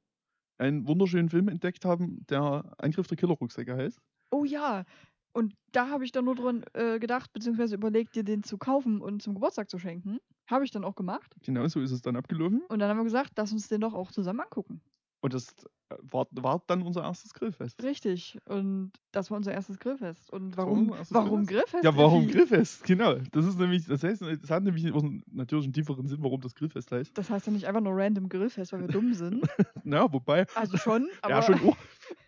einen 0.58 0.86
wunderschönen 0.88 1.30
Film 1.30 1.48
entdeckt 1.48 1.84
haben, 1.84 2.26
der 2.28 2.74
Angriff 2.78 3.06
der 3.08 3.16
Killerrucksäcke 3.18 3.76
heißt. 3.76 4.00
Oh 4.30 4.44
ja. 4.44 4.84
Und 5.32 5.54
da 5.72 5.88
habe 5.90 6.04
ich 6.04 6.12
dann 6.12 6.24
nur 6.24 6.34
dran 6.34 6.64
äh, 6.74 6.98
gedacht, 6.98 7.32
beziehungsweise 7.32 7.74
überlegt, 7.74 8.16
dir 8.16 8.24
den 8.24 8.42
zu 8.42 8.58
kaufen 8.58 9.00
und 9.00 9.22
zum 9.22 9.34
Geburtstag 9.34 9.70
zu 9.70 9.78
schenken. 9.78 10.18
Habe 10.48 10.64
ich 10.64 10.70
dann 10.70 10.84
auch 10.84 10.94
gemacht. 10.94 11.36
Genau 11.42 11.66
so 11.66 11.80
ist 11.80 11.90
es 11.90 12.00
dann 12.02 12.14
abgelaufen. 12.16 12.62
Und 12.68 12.78
dann 12.78 12.88
haben 12.88 12.98
wir 12.98 13.04
gesagt, 13.04 13.32
lass 13.36 13.52
uns 13.52 13.68
den 13.68 13.80
doch 13.82 13.94
auch 13.94 14.10
zusammen 14.12 14.40
angucken. 14.40 14.80
Und 15.20 15.34
das 15.34 15.48
äh, 15.90 15.96
war, 16.02 16.26
war 16.30 16.62
dann 16.66 16.82
unser 16.82 17.02
erstes 17.02 17.34
Grillfest. 17.34 17.82
Richtig. 17.82 18.38
Und 18.44 18.92
das 19.10 19.30
war 19.30 19.36
unser 19.36 19.52
erstes 19.52 19.78
Grillfest. 19.78 20.30
Und 20.32 20.56
war 20.56 20.66
warum, 20.66 20.90
erstes 20.90 21.12
warum 21.12 21.44
Grillfest? 21.44 21.82
Ja, 21.82 21.96
warum? 21.96 22.28
Grillfest? 22.28 22.84
Genau. 22.84 23.14
Das 23.32 23.44
ist 23.44 23.58
nämlich, 23.58 23.86
das 23.86 24.04
heißt, 24.04 24.22
das 24.22 24.50
hat 24.50 24.62
nämlich 24.62 24.84
natürlich 25.32 25.64
einen 25.64 25.72
tieferen 25.72 26.06
Sinn, 26.06 26.18
warum 26.20 26.40
das 26.40 26.54
Grillfest 26.54 26.92
heißt. 26.92 27.18
Das 27.18 27.30
heißt 27.30 27.46
ja 27.46 27.52
nicht 27.52 27.66
einfach 27.66 27.80
nur 27.80 27.96
random 27.96 28.28
Grillfest, 28.28 28.72
weil 28.72 28.82
wir 28.82 28.88
dumm 28.88 29.12
sind. 29.14 29.46
Na, 29.84 30.12
wobei, 30.12 30.46
Also 30.54 30.76
schon, 30.76 31.08
aber 31.22 31.34
ja, 31.34 31.42
schon 31.42 31.60
auch, 31.68 31.76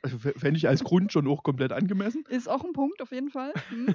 also 0.03 0.19
fände 0.19 0.57
ich 0.57 0.67
als 0.67 0.83
Grund 0.83 1.13
schon 1.13 1.29
auch 1.29 1.45
komplett 1.45 1.73
angemessen. 1.73 2.25
ist 2.29 2.49
auch 2.49 2.65
ein 2.65 2.73
Punkt 2.73 3.01
auf 3.03 3.13
jeden 3.13 3.31
Fall. 3.31 3.53
Hm. 3.69 3.95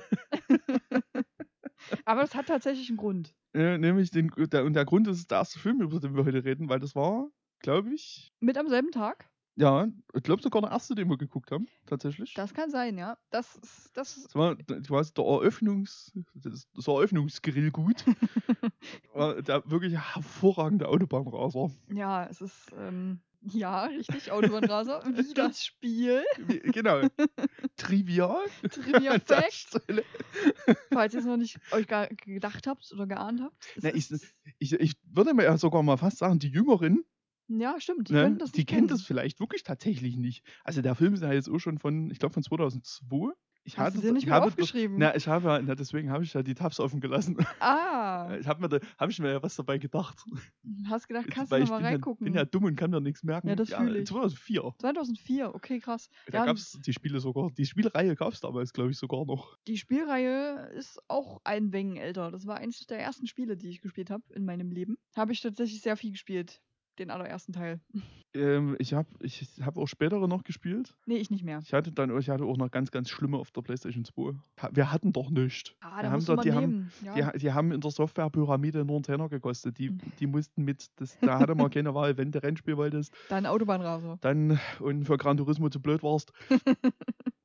aber 2.06 2.24
es 2.24 2.34
hat 2.34 2.48
tatsächlich 2.48 2.88
einen 2.90 2.98
Grund. 2.98 3.36
Äh, 3.54 3.78
nämlich, 3.78 4.12
den, 4.12 4.32
der, 4.52 4.64
und 4.64 4.74
der 4.74 4.86
Grund 4.86 5.08
ist 5.08 5.32
der 5.32 5.40
erste 5.40 5.60
Film, 5.60 5.82
über 5.82 6.00
den 6.00 6.16
wir 6.16 6.24
heute 6.24 6.44
reden, 6.44 6.70
weil 6.70 6.80
das 6.80 6.96
war, 6.96 7.30
glaube 7.66 7.94
ich, 7.94 8.32
Mit 8.40 8.58
am 8.58 8.68
selben 8.70 8.92
Tag? 8.92 9.30
ja, 9.58 9.88
ich 10.14 10.24
glaube 10.24 10.42
sogar 10.42 10.62
der 10.62 10.72
erste, 10.72 10.96
den 10.96 11.10
wir 11.10 11.18
geguckt 11.18 11.50
haben, 11.52 11.66
tatsächlich. 11.86 12.34
Das 12.34 12.54
kann 12.54 12.70
sein, 12.70 12.98
ja. 12.98 13.18
Das 13.30 13.56
ist, 13.56 13.92
das 13.96 14.28
war 14.36 14.56
d- 14.56 14.82
quasi 14.82 15.14
der 15.14 15.24
Eröffnungs, 15.26 16.12
das, 16.34 16.68
das 16.74 16.88
Eröffnungsgrillgut. 16.88 18.04
war 19.14 19.42
der 19.42 19.64
wirklich 19.70 19.94
hervorragende 19.94 20.88
Autobahnraser. 20.90 21.72
ja, 21.94 22.26
es 22.26 22.42
ist, 22.42 22.72
ähm, 22.78 23.22
ja, 23.42 23.84
richtig, 23.86 24.30
Autobahnraser. 24.32 25.04
Wie 25.16 25.34
das 25.34 25.64
Spiel. 25.64 26.24
Wie- 26.38 26.60
Genau. 26.72 27.08
Trivial. 27.78 28.44
Trivia 28.70 29.12
An 29.14 29.22
der 29.30 29.42
Fact. 29.42 29.82
Falls 30.92 31.14
ihr 31.14 31.20
es 31.22 31.26
noch 31.26 31.38
nicht 31.38 31.60
euch 31.72 31.88
gedacht 31.88 32.68
habt 32.68 32.92
oder 32.92 33.08
geahnt 33.08 33.42
habt. 33.42 33.56
Na, 33.82 33.94
ich, 33.94 34.12
ich, 34.60 34.74
ich 34.74 34.94
würde 35.12 35.34
mir 35.34 35.44
ja 35.44 35.58
sogar 35.58 35.84
mal 35.84 35.98
fast 35.98 36.18
sagen, 36.18 36.40
die 36.40 36.50
Jüngeren, 36.50 37.04
ja, 37.48 37.80
stimmt. 37.80 38.10
Die, 38.10 38.14
ne, 38.14 38.24
können 38.24 38.38
das 38.40 38.52
die 38.52 38.66
kennen 38.66 38.88
das 38.88 39.02
vielleicht 39.04 39.40
wirklich 39.40 39.64
tatsächlich 39.64 40.18
nicht. 40.18 40.44
Also 40.64 40.82
der 40.82 40.96
Film 40.96 41.14
ist 41.14 41.22
ja 41.24 41.32
jetzt 41.34 41.50
auch 41.50 41.60
schon 41.60 41.78
von, 41.80 42.10
ich 42.12 42.20
glaube 42.20 42.34
von 42.34 42.44
2002. 42.44 43.34
Ich 43.68 43.80
Hast 43.80 43.96
hatte 43.96 44.02
du 44.02 44.08
doch- 44.10 44.14
nicht 44.14 44.24
ich 44.24 44.26
mehr 44.28 44.36
habe 44.36 44.46
aufgeschrieben? 44.46 44.98
Na, 45.00 45.16
ich 45.16 45.28
habe 45.28 45.48
ja, 45.48 45.60
na, 45.60 45.74
deswegen 45.74 46.12
habe 46.12 46.24
ich 46.24 46.32
ja 46.34 46.44
die 46.44 46.54
Tabs 46.54 46.80
offen 46.80 47.00
gelassen. 47.02 47.36
ah, 47.60 48.30
Ich 48.40 48.46
habe 48.46 48.62
mir, 48.62 48.70
da, 48.70 48.78
hab 49.00 49.10
ich 49.10 49.18
mir 49.18 49.32
ja 49.32 49.42
was 49.42 49.56
dabei 49.56 49.80
gedacht. 49.80 50.24
hast 50.88 51.08
gedacht, 51.08 51.26
kannst 51.32 51.52
du 51.52 51.56
ich 51.58 51.70
mal 51.70 51.78
bin 51.78 51.86
ja, 51.86 51.90
reingucken. 51.94 52.26
bin 52.26 52.34
ja 52.36 52.46
dumm 52.46 52.66
und 52.66 52.76
kann 52.76 52.92
mir 52.92 53.02
nichts 53.02 53.24
merken. 53.24 53.48
Ja, 53.48 53.56
das 53.56 53.74
fühl 53.74 53.96
ich. 53.96 54.06
2004. 54.08 54.72
2004, 54.80 55.56
okay, 55.56 55.80
krass. 55.80 56.10
Da 56.28 56.38
Ja, 56.40 56.46
gab 56.46 56.58
es 56.58 56.80
die 56.86 56.94
Spiele 56.94 57.20
sogar. 57.20 57.50
Die 57.58 57.66
Spielreihe 57.66 58.16
gab 58.16 58.34
es 58.34 58.40
damals, 58.42 58.72
glaube 58.72 58.92
ich, 58.92 59.00
sogar 59.00 59.26
noch. 59.26 59.58
die 59.68 59.78
Spielreihe 59.78 60.70
ist 60.76 61.00
auch 61.08 61.42
ein 61.44 61.74
wenig 61.74 62.00
älter. 62.00 62.30
Das 62.30 62.46
war 62.46 62.58
eines 62.58 62.86
der 62.86 63.00
ersten 63.00 63.26
Spiele, 63.26 63.58
die 63.58 63.70
ich 63.70 63.82
gespielt 63.82 64.12
habe 64.12 64.24
in 64.36 64.46
meinem 64.46 64.70
Leben. 64.70 64.96
Habe 65.16 65.32
ich 65.32 65.42
tatsächlich 65.42 65.82
sehr 65.82 65.98
viel 65.98 66.12
gespielt. 66.12 66.62
Den 67.00 67.10
allerersten 67.12 67.54
Teil. 67.54 67.80
Ähm, 68.38 68.76
ich 68.80 68.94
habe 68.94 69.08
ich 69.22 69.48
hab 69.62 69.78
auch 69.78 69.88
spätere 69.88 70.28
noch 70.28 70.44
gespielt. 70.44 70.94
Nee, 71.06 71.16
ich 71.16 71.30
nicht 71.32 71.46
mehr. 71.46 71.60
Ich 71.64 71.72
hatte 71.74 71.94
dann 71.94 72.18
ich 72.20 72.30
hatte 72.30 72.44
auch 72.44 72.58
noch 72.58 72.70
ganz, 72.70 72.92
ganz 72.92 73.10
schlimme 73.10 73.38
auf 73.38 73.50
der 73.52 73.62
PlayStation 73.62 74.04
2. 74.04 74.34
Ha- 74.62 74.70
Wir 74.74 74.92
hatten 74.92 75.14
doch 75.14 75.30
nichts. 75.30 75.74
Ah, 75.80 76.02
da 76.02 76.12
haben 76.12 76.26
doch- 76.26 76.42
die 76.42 76.52
haben- 76.52 76.60
nehmen. 76.60 76.92
ja. 77.06 77.14
Die, 77.16 77.24
ha- 77.24 77.32
die 77.32 77.54
haben 77.54 77.72
in 77.72 77.80
der 77.80 77.92
Softwarepyramide 77.92 78.84
nur 78.84 78.98
einen 78.98 79.04
Tenner 79.04 79.30
gekostet. 79.30 79.78
Die, 79.78 79.92
Mhm. 79.92 80.00
die 80.20 80.28
mussten 80.28 80.66
mit, 80.66 80.90
das, 80.98 81.18
da 81.22 81.40
hatte 81.40 81.56
man 81.56 81.70
keine 81.70 81.94
Wahl, 81.96 82.18
wenn 82.18 82.34
du 82.34 82.44
Rennspiel 82.44 82.76
wolltest, 82.76 83.14
Dein 83.30 83.46
Autobahnraser. 83.46 84.18
dann 84.20 84.60
und 84.82 85.06
für 85.06 85.16
Gran 85.16 85.38
Turismo 85.38 85.70
zu 85.70 85.82
blöd 85.82 86.04
warst. 86.04 86.34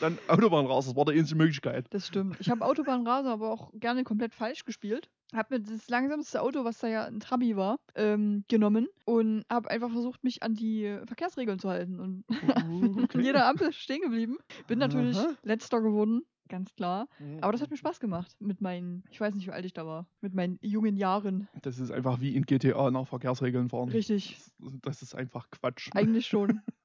dann 0.00 0.18
Autobahnraser, 0.28 0.90
das 0.90 0.96
war 0.96 1.04
die 1.04 1.18
einzige 1.18 1.38
Möglichkeit. 1.38 1.86
Das 1.90 2.06
stimmt. 2.06 2.36
Ich 2.40 2.50
habe 2.50 2.64
Autobahnraser 2.64 3.30
aber 3.30 3.50
auch 3.50 3.70
gerne 3.74 4.04
komplett 4.04 4.34
falsch 4.34 4.64
gespielt. 4.64 5.10
Hab 5.34 5.50
mir 5.50 5.60
das 5.60 5.88
langsamste 5.88 6.42
Auto, 6.42 6.64
was 6.64 6.78
da 6.78 6.88
ja 6.88 7.04
ein 7.04 7.20
Trabi 7.20 7.56
war, 7.56 7.78
ähm, 7.94 8.44
genommen 8.48 8.88
und 9.06 9.44
habe 9.50 9.70
einfach 9.70 9.90
versucht, 9.90 10.22
mich 10.24 10.42
an 10.42 10.54
die 10.54 10.98
Verkehrsregeln 11.06 11.58
zu 11.58 11.70
halten. 11.70 12.00
Und 12.00 12.24
Uh, 12.68 13.06
an 13.14 13.20
jeder 13.22 13.46
Ampel 13.48 13.72
stehen 13.72 14.02
geblieben. 14.02 14.36
Bin 14.66 14.78
natürlich 14.78 15.16
Aha. 15.16 15.34
letzter 15.42 15.80
geworden, 15.80 16.22
ganz 16.48 16.74
klar. 16.74 17.08
Aber 17.40 17.52
das 17.52 17.62
hat 17.62 17.70
mir 17.70 17.76
Spaß 17.78 17.98
gemacht 17.98 18.36
mit 18.40 18.60
meinen, 18.60 19.04
ich 19.10 19.20
weiß 19.20 19.34
nicht, 19.34 19.46
wie 19.46 19.52
alt 19.52 19.64
ich 19.64 19.72
da 19.72 19.86
war, 19.86 20.06
mit 20.20 20.34
meinen 20.34 20.58
jungen 20.60 20.96
Jahren. 20.96 21.48
Das 21.62 21.78
ist 21.78 21.90
einfach 21.90 22.20
wie 22.20 22.34
in 22.36 22.44
GTA 22.44 22.90
nach 22.90 23.06
Verkehrsregeln 23.06 23.70
fahren. 23.70 23.88
Richtig, 23.88 24.36
das 24.82 25.00
ist 25.00 25.14
einfach 25.14 25.50
Quatsch. 25.50 25.88
eigentlich 25.94 26.26
schon. 26.26 26.60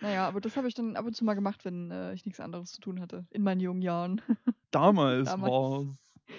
Naja, 0.00 0.28
aber 0.28 0.40
das 0.40 0.56
habe 0.56 0.68
ich 0.68 0.74
dann 0.74 0.96
ab 0.96 1.04
und 1.04 1.14
zu 1.14 1.24
mal 1.24 1.34
gemacht, 1.34 1.64
wenn 1.64 1.90
äh, 1.90 2.12
ich 2.14 2.24
nichts 2.24 2.40
anderes 2.40 2.72
zu 2.72 2.80
tun 2.80 3.00
hatte. 3.00 3.26
In 3.30 3.42
meinen 3.42 3.60
jungen 3.60 3.82
Jahren. 3.82 4.20
Damals, 4.70 5.28
Damals. 5.28 5.52
war 5.52 5.86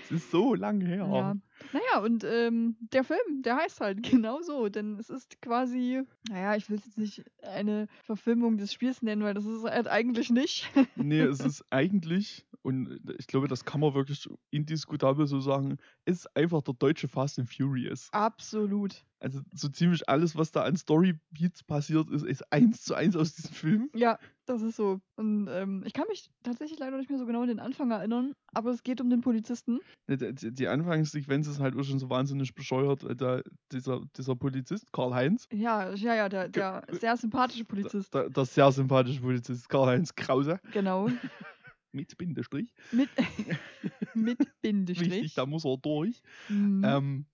es 0.04 0.12
ist 0.12 0.32
so 0.32 0.54
lang 0.54 0.82
her. 0.82 1.10
Ja. 1.12 1.36
Naja, 1.74 2.04
und 2.04 2.24
ähm, 2.24 2.76
der 2.94 3.04
Film, 3.04 3.42
der 3.42 3.58
heißt 3.58 3.82
halt 3.82 4.04
genau 4.04 4.42
so, 4.42 4.70
denn 4.70 4.98
es 5.00 5.10
ist 5.10 5.42
quasi, 5.42 6.02
naja, 6.30 6.56
ich 6.56 6.70
will 6.70 6.78
es 6.78 6.86
jetzt 6.86 6.98
nicht 6.98 7.24
eine 7.44 7.88
Verfilmung 8.04 8.58
des 8.58 8.74
Spiels 8.74 9.02
nennen, 9.02 9.24
weil 9.24 9.34
das 9.34 9.46
ist 9.46 9.64
halt 9.64 9.88
eigentlich 9.88 10.30
nicht. 10.30 10.70
Nee, 10.96 11.22
es 11.22 11.40
ist 11.40 11.64
eigentlich, 11.70 12.46
und 12.62 13.00
ich 13.18 13.28
glaube, 13.28 13.48
das 13.48 13.64
kann 13.64 13.80
man 13.80 13.94
wirklich 13.94 14.28
indiskutabel 14.52 15.28
so 15.28 15.40
sagen, 15.40 15.78
ist 16.06 16.36
einfach 16.36 16.62
der 16.62 16.74
deutsche 16.74 17.08
Fast 17.08 17.40
and 17.40 17.50
Furious. 17.50 18.10
Absolut. 18.12 19.04
Also 19.22 19.42
so 19.54 19.68
ziemlich 19.68 20.08
alles, 20.08 20.38
was 20.38 20.52
da 20.52 20.64
an 20.64 20.78
Storybeats 20.78 21.64
passiert 21.64 22.10
ist, 22.10 22.26
ist 22.26 22.54
eins 22.54 22.84
zu 22.84 22.96
eins 22.96 23.18
aus 23.18 23.34
diesem 23.34 23.52
Film. 23.52 23.90
Ja, 23.94 24.18
das 24.46 24.62
ist 24.62 24.78
so. 24.78 25.02
Und 25.18 25.48
ähm, 25.50 25.84
ich 25.86 25.92
kann 25.94 26.08
mich 26.08 26.32
tatsächlich 26.44 26.80
leider 26.80 26.98
nicht 26.98 27.10
mehr 27.10 27.20
so 27.20 27.26
genau 27.26 27.42
an 27.42 27.50
den 27.50 27.60
Anfang 27.60 27.92
erinnern, 27.92 28.34
aber 28.54 28.72
es 28.72 28.82
geht 28.84 29.02
um 29.02 29.10
den 29.10 29.20
Polizisten. 29.20 29.80
Die, 30.08 30.34
die, 30.34 30.54
die 30.54 30.68
Anfangssequenz 30.68 31.48
ist 31.50 31.60
halt 31.60 31.76
auch 31.76 31.84
schon 31.84 32.00
so 32.00 32.10
wahnsinnig 32.10 32.54
bescheuert. 32.56 33.06
Da, 33.20 33.42
dieser, 33.72 34.02
dieser 34.18 34.36
Polizist, 34.36 34.92
Karl-Heinz, 34.94 35.48
Ja, 35.52 35.94
ja, 35.94 36.16
ja, 36.16 36.30
der, 36.30 36.50
der 36.50 36.84
sehr 36.92 37.18
sympathische 37.18 37.66
Polizist. 37.66 38.14
der, 38.14 38.30
der 38.30 38.46
sehr 38.46 38.72
sympathische 38.72 39.22
Polizist, 39.22 39.68
Karl-Heinz 39.70 40.16
Krause, 40.16 40.60
Genau. 40.72 41.10
mit 41.92 42.16
Bindestrich. 42.18 42.74
Mit, 42.92 43.10
mit 44.14 44.38
Bindestrich. 44.62 45.10
Wichtig, 45.12 45.34
da 45.36 45.46
muss 45.46 45.66
er 45.66 45.78
durch. 45.78 46.22
Mhm. 46.50 46.84
Ähm, 46.86 47.26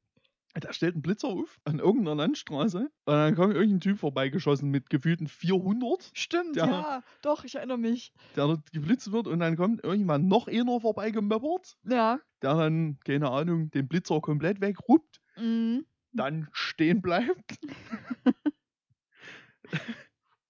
da 0.62 0.71
stellt 0.74 0.95
ein 0.95 1.01
Blitzer 1.01 1.27
auf 1.27 1.59
an 1.65 1.79
irgendeiner 1.79 2.15
Landstraße 2.15 2.79
und 2.79 2.89
dann 3.13 3.35
kommt 3.35 3.53
irgendein 3.53 3.81
Typ 3.81 4.00
vorbeigeschossen 4.00 4.69
mit 4.69 4.89
gefühlten 4.89 5.27
400, 5.27 6.12
Stimmt, 6.13 6.55
ja. 6.55 6.65
ja. 6.65 7.03
doch, 7.21 7.43
ich 7.43 7.55
erinnere 7.55 7.77
mich. 7.77 8.13
der 8.35 8.47
dort 8.47 8.71
geblitzt 8.71 9.12
wird 9.12 9.27
und 9.27 9.39
dann 9.39 9.57
kommt 9.57 9.83
irgendwann 9.83 10.27
noch 10.27 10.47
einer 10.47 10.79
vorbeigemöppert, 10.79 11.77
Ja. 11.83 12.19
der 12.41 12.55
dann, 12.55 13.00
keine 13.05 13.29
Ahnung, 13.31 13.69
den 13.71 13.88
Blitzer 13.88 14.21
komplett 14.21 14.62
wegruppt, 14.62 15.21
Mhm. 15.38 15.85
dann 16.13 16.47
stehen 16.53 17.01
bleibt, 17.01 17.59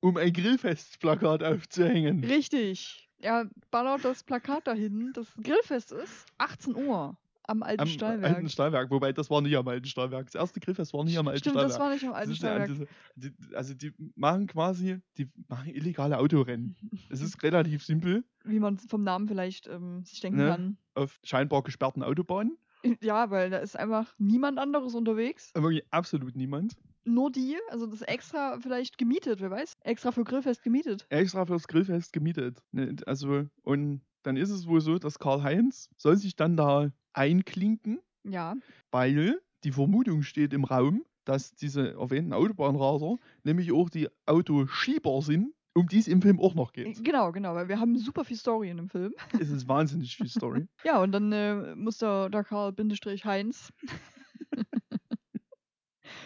um 0.01 0.17
ein 0.17 0.31
Grillfestplakat 0.33 1.41
aufzuhängen. 1.43 2.23
Richtig. 2.23 3.09
Er 3.17 3.49
ballert 3.71 4.05
das 4.05 4.23
Plakat 4.23 4.67
dahin, 4.67 5.11
das 5.13 5.33
Grillfest 5.41 5.91
ist 5.91 6.25
18 6.37 6.75
Uhr 6.75 7.17
am 7.47 7.63
alten 7.63 7.81
Am 7.81 7.87
Stahlwerk. 7.87 8.35
alten 8.37 8.49
Stahlwerk, 8.49 8.89
wobei 8.91 9.13
das 9.13 9.29
war 9.29 9.41
nicht 9.41 9.55
am 9.55 9.67
alten 9.67 9.85
Stahlwerk. 9.87 10.25
Das 10.27 10.35
erste 10.35 10.59
Grillfest 10.59 10.93
war 10.93 11.03
nicht 11.03 11.17
am 11.17 11.27
alten 11.27 11.39
Stimmt, 11.39 11.53
Stahlwerk. 11.55 11.69
das 11.71 11.79
war 11.79 11.89
nicht 11.93 12.03
am 12.03 12.09
Das 12.09 12.17
alten 12.19 12.31
ja 12.31 12.35
Stahlwerk. 12.37 12.67
diese- 12.67 12.87
die, 13.15 13.55
also 13.55 13.73
die 13.73 13.93
machen 14.15 14.47
quasi, 14.47 14.99
die 15.17 15.29
machen 15.47 15.69
illegale 15.73 16.17
Autorennen. 16.17 16.75
Es 17.09 17.21
ist 17.21 17.41
relativ 17.43 17.83
simpel 17.85 18.23
Wie 18.43 18.59
man 18.59 18.77
vom 18.77 19.03
Namen 19.03 19.27
vielleicht 19.27 19.67
ähm, 19.67 20.03
sich 20.05 20.19
denken 20.21 20.39
Ne? 20.39 20.49
kann. 20.49 20.77
auf 20.95 21.19
scheinbar 21.23 21.63
gesperrten 21.63 22.03
Autobahnen. 22.03 22.57
Ja, 23.01 23.29
weil 23.31 23.49
da 23.49 23.57
ist 23.57 23.75
einfach 23.77 24.13
niemand 24.19 24.59
anderes 24.59 24.93
unterwegs. 24.95 25.51
Wirklich 25.55 25.83
absolut 25.91 26.35
niemand. 26.35 26.77
Nur 27.03 27.31
die, 27.31 27.57
also 27.69 27.85
das 27.87 28.01
extra 28.01 28.59
vielleicht 28.59 28.97
gemietet, 28.97 29.39
wer 29.41 29.51
weiß. 29.51 29.77
Extra 29.81 30.11
für 30.11 30.23
Grillfest 30.23 30.63
gemietet. 30.63 31.05
Extra 31.09 31.45
fürs 31.45 31.67
Grillfest 31.67 32.13
gemietet. 32.13 32.63
Ne, 32.71 32.95
Also, 33.05 33.47
und 33.63 34.01
dann 34.25 34.37
ist 34.37 34.49
es 34.49 34.67
wohl 34.67 34.81
so, 34.81 34.97
dass 34.97 35.19
Karl-Heinz 35.19 35.89
soll 35.97 36.17
sich 36.17 36.35
dann 36.35 36.57
da 36.57 36.91
einklinken, 37.13 37.99
Ja. 38.23 38.55
weil 38.91 39.41
die 39.63 39.71
Vermutung 39.71 40.23
steht 40.23 40.53
im 40.53 40.63
Raum, 40.63 41.03
dass 41.25 41.55
diese 41.55 41.93
erwähnten 41.93 42.33
Autobahnraser 42.33 43.17
nämlich 43.43 43.71
auch 43.71 43.89
die 43.89 44.07
Autoschieber 44.25 45.21
sind, 45.21 45.53
um 45.73 45.87
die 45.87 45.99
es 45.99 46.07
im 46.07 46.21
Film 46.21 46.39
auch 46.39 46.55
noch 46.55 46.71
geht. 46.71 47.03
Genau, 47.03 47.31
genau, 47.31 47.55
weil 47.55 47.67
wir 47.67 47.79
haben 47.79 47.97
super 47.97 48.23
viel 48.23 48.37
Story 48.37 48.69
in 48.69 48.77
dem 48.77 48.89
Film. 48.89 49.13
es 49.39 49.49
ist 49.49 49.67
wahnsinnig 49.67 50.15
viel 50.15 50.29
Story. 50.29 50.67
Ja, 50.85 51.01
und 51.01 51.11
dann 51.11 51.31
äh, 51.31 51.75
muss 51.75 51.97
der, 51.97 52.29
der 52.29 52.43
Karl-Heinz 52.43 53.69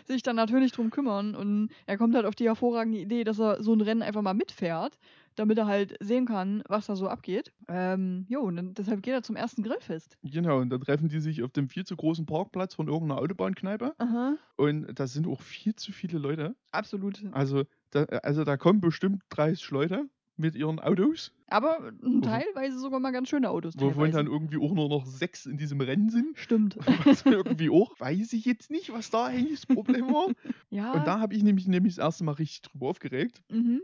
sich 0.06 0.24
dann 0.24 0.36
natürlich 0.36 0.72
drum 0.72 0.90
kümmern 0.90 1.36
und 1.36 1.70
er 1.86 1.98
kommt 1.98 2.16
halt 2.16 2.26
auf 2.26 2.36
die 2.36 2.46
hervorragende 2.46 3.00
Idee, 3.00 3.24
dass 3.24 3.40
er 3.40 3.62
so 3.64 3.74
ein 3.74 3.82
Rennen 3.82 4.02
einfach 4.02 4.22
mal 4.22 4.34
mitfährt, 4.34 4.98
damit 5.36 5.58
er 5.58 5.68
halt 5.68 5.96
sehen 6.00 6.26
kann, 6.26 6.64
was 6.68 6.88
da 6.88 6.96
so 6.96 7.08
abgeht. 7.08 7.52
Ähm, 7.68 8.26
jo, 8.28 8.42
und 8.42 8.56
dann, 8.56 8.74
deshalb 8.74 9.02
geht 9.02 9.14
er 9.14 9.24
zum 9.24 9.36
ersten 9.36 9.64
Grillfest. 9.64 10.18
Genau, 10.24 10.60
und 10.60 10.70
dann 10.70 10.82
treffen 10.82 11.10
die 11.10 11.20
sich 11.20 11.44
auf 11.44 11.52
dem 11.52 11.70
viel 11.70 11.86
zu 11.86 11.96
großen 11.96 12.26
Parkplatz 12.26 12.76
von 12.76 12.88
irgendeiner 12.88 13.22
Autobahnkneipe. 13.22 13.94
Aha. 13.98 14.38
Und 14.58 14.88
da 15.00 15.08
sind 15.08 15.28
auch 15.28 15.42
viel 15.42 15.76
zu 15.76 15.92
viele 15.92 16.18
Leute. 16.20 16.56
Absolut. 16.72 17.24
Also 17.32 17.64
da, 17.92 18.04
also 18.04 18.44
da 18.44 18.58
kommen 18.58 18.82
bestimmt 18.82 19.24
30 19.30 19.70
Leute 19.72 20.10
mit 20.40 20.56
ihren 20.56 20.80
Autos, 20.80 21.34
Aber 21.48 21.92
teilweise 22.22 22.80
sogar 22.80 23.02
mal 23.02 23.12
ganz 23.12 23.28
schöne 23.28 23.50
Autos. 23.50 23.76
wovon 23.76 23.92
teilweise. 23.94 24.18
dann 24.18 24.28
irgendwie 24.28 24.58
auch 24.58 24.74
nur 24.74 24.88
noch 24.88 25.06
sechs 25.06 25.46
in 25.46 25.58
diesem 25.58 25.82
Rennen 25.82 26.10
sind. 26.10 26.38
Stimmt. 26.38 26.78
Was 27.06 27.26
irgendwie 27.26 27.70
auch, 27.70 28.00
weiß 28.00 28.32
ich 28.34 28.46
jetzt 28.46 28.72
nicht, 28.72 28.92
was 28.94 29.10
da 29.10 29.26
eigentlich 29.26 29.62
das 29.62 29.76
Problem 29.76 30.08
war. 30.14 30.28
ja. 30.70 30.94
Und 30.94 31.06
da 31.06 31.20
habe 31.20 31.36
ich 31.36 31.44
nämlich, 31.44 31.68
nämlich 31.68 31.96
das 31.96 32.06
erste 32.06 32.24
Mal 32.24 32.32
richtig 32.34 32.62
drüber 32.62 32.88
aufgeregt, 32.88 33.42
mhm. 33.50 33.82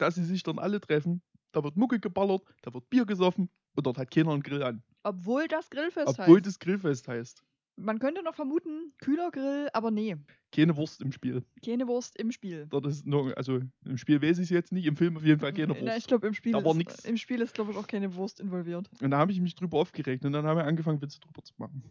Dass 0.00 0.14
sie 0.16 0.24
sich 0.24 0.42
dann 0.42 0.58
alle 0.58 0.80
treffen. 0.80 1.22
Da 1.52 1.64
wird 1.64 1.76
Mucke 1.76 1.98
geballert, 2.00 2.42
da 2.62 2.72
wird 2.72 2.88
Bier 2.90 3.04
gesoffen 3.06 3.50
und 3.74 3.86
dort 3.86 3.98
hat 3.98 4.10
keiner 4.10 4.32
einen 4.32 4.42
Grill 4.42 4.62
an. 4.62 4.82
Obwohl 5.02 5.48
das 5.48 5.68
Grillfest 5.70 6.08
Obwohl 6.08 6.36
heißt. 6.36 6.46
das 6.46 6.58
Grillfest 6.58 7.08
heißt. 7.08 7.42
Man 7.76 7.98
könnte 7.98 8.22
noch 8.22 8.34
vermuten, 8.34 8.92
kühler 8.98 9.30
Grill, 9.30 9.68
aber 9.72 9.90
nee. 9.90 10.14
Keine 10.52 10.76
Wurst 10.76 11.00
im 11.00 11.12
Spiel. 11.12 11.44
Keine 11.64 11.86
Wurst 11.88 12.14
im 12.18 12.30
Spiel. 12.30 12.66
Dort 12.68 12.84
ist 12.86 13.06
nur, 13.06 13.34
also 13.38 13.60
im 13.86 13.96
Spiel 13.96 14.20
weiß 14.20 14.36
ich 14.38 14.44
es 14.44 14.50
jetzt 14.50 14.70
nicht, 14.72 14.84
im 14.84 14.96
Film 14.96 15.16
auf 15.16 15.24
jeden 15.24 15.40
Fall 15.40 15.52
keine 15.54 15.68
Na, 15.68 15.74
ich 15.78 15.82
Wurst. 15.94 16.08
glaube, 16.08 16.26
im 16.26 16.34
Spiel 16.34 16.52
Da 16.52 16.62
war 16.62 16.72
ist, 16.72 16.76
nix. 16.76 17.04
im 17.06 17.16
Spiel 17.16 17.40
ist, 17.40 17.54
glaube 17.54 17.72
ich, 17.72 17.78
auch 17.78 17.86
keine 17.86 18.14
Wurst 18.16 18.38
involviert. 18.40 18.90
Und 19.00 19.10
da 19.10 19.18
habe 19.18 19.32
ich 19.32 19.40
mich 19.40 19.54
drüber 19.54 19.78
aufgeregt 19.78 20.24
und 20.26 20.32
dann 20.32 20.44
haben 20.44 20.58
wir 20.58 20.64
angefangen, 20.64 21.00
Witze 21.00 21.20
drüber 21.20 21.42
zu 21.42 21.54
machen. 21.56 21.82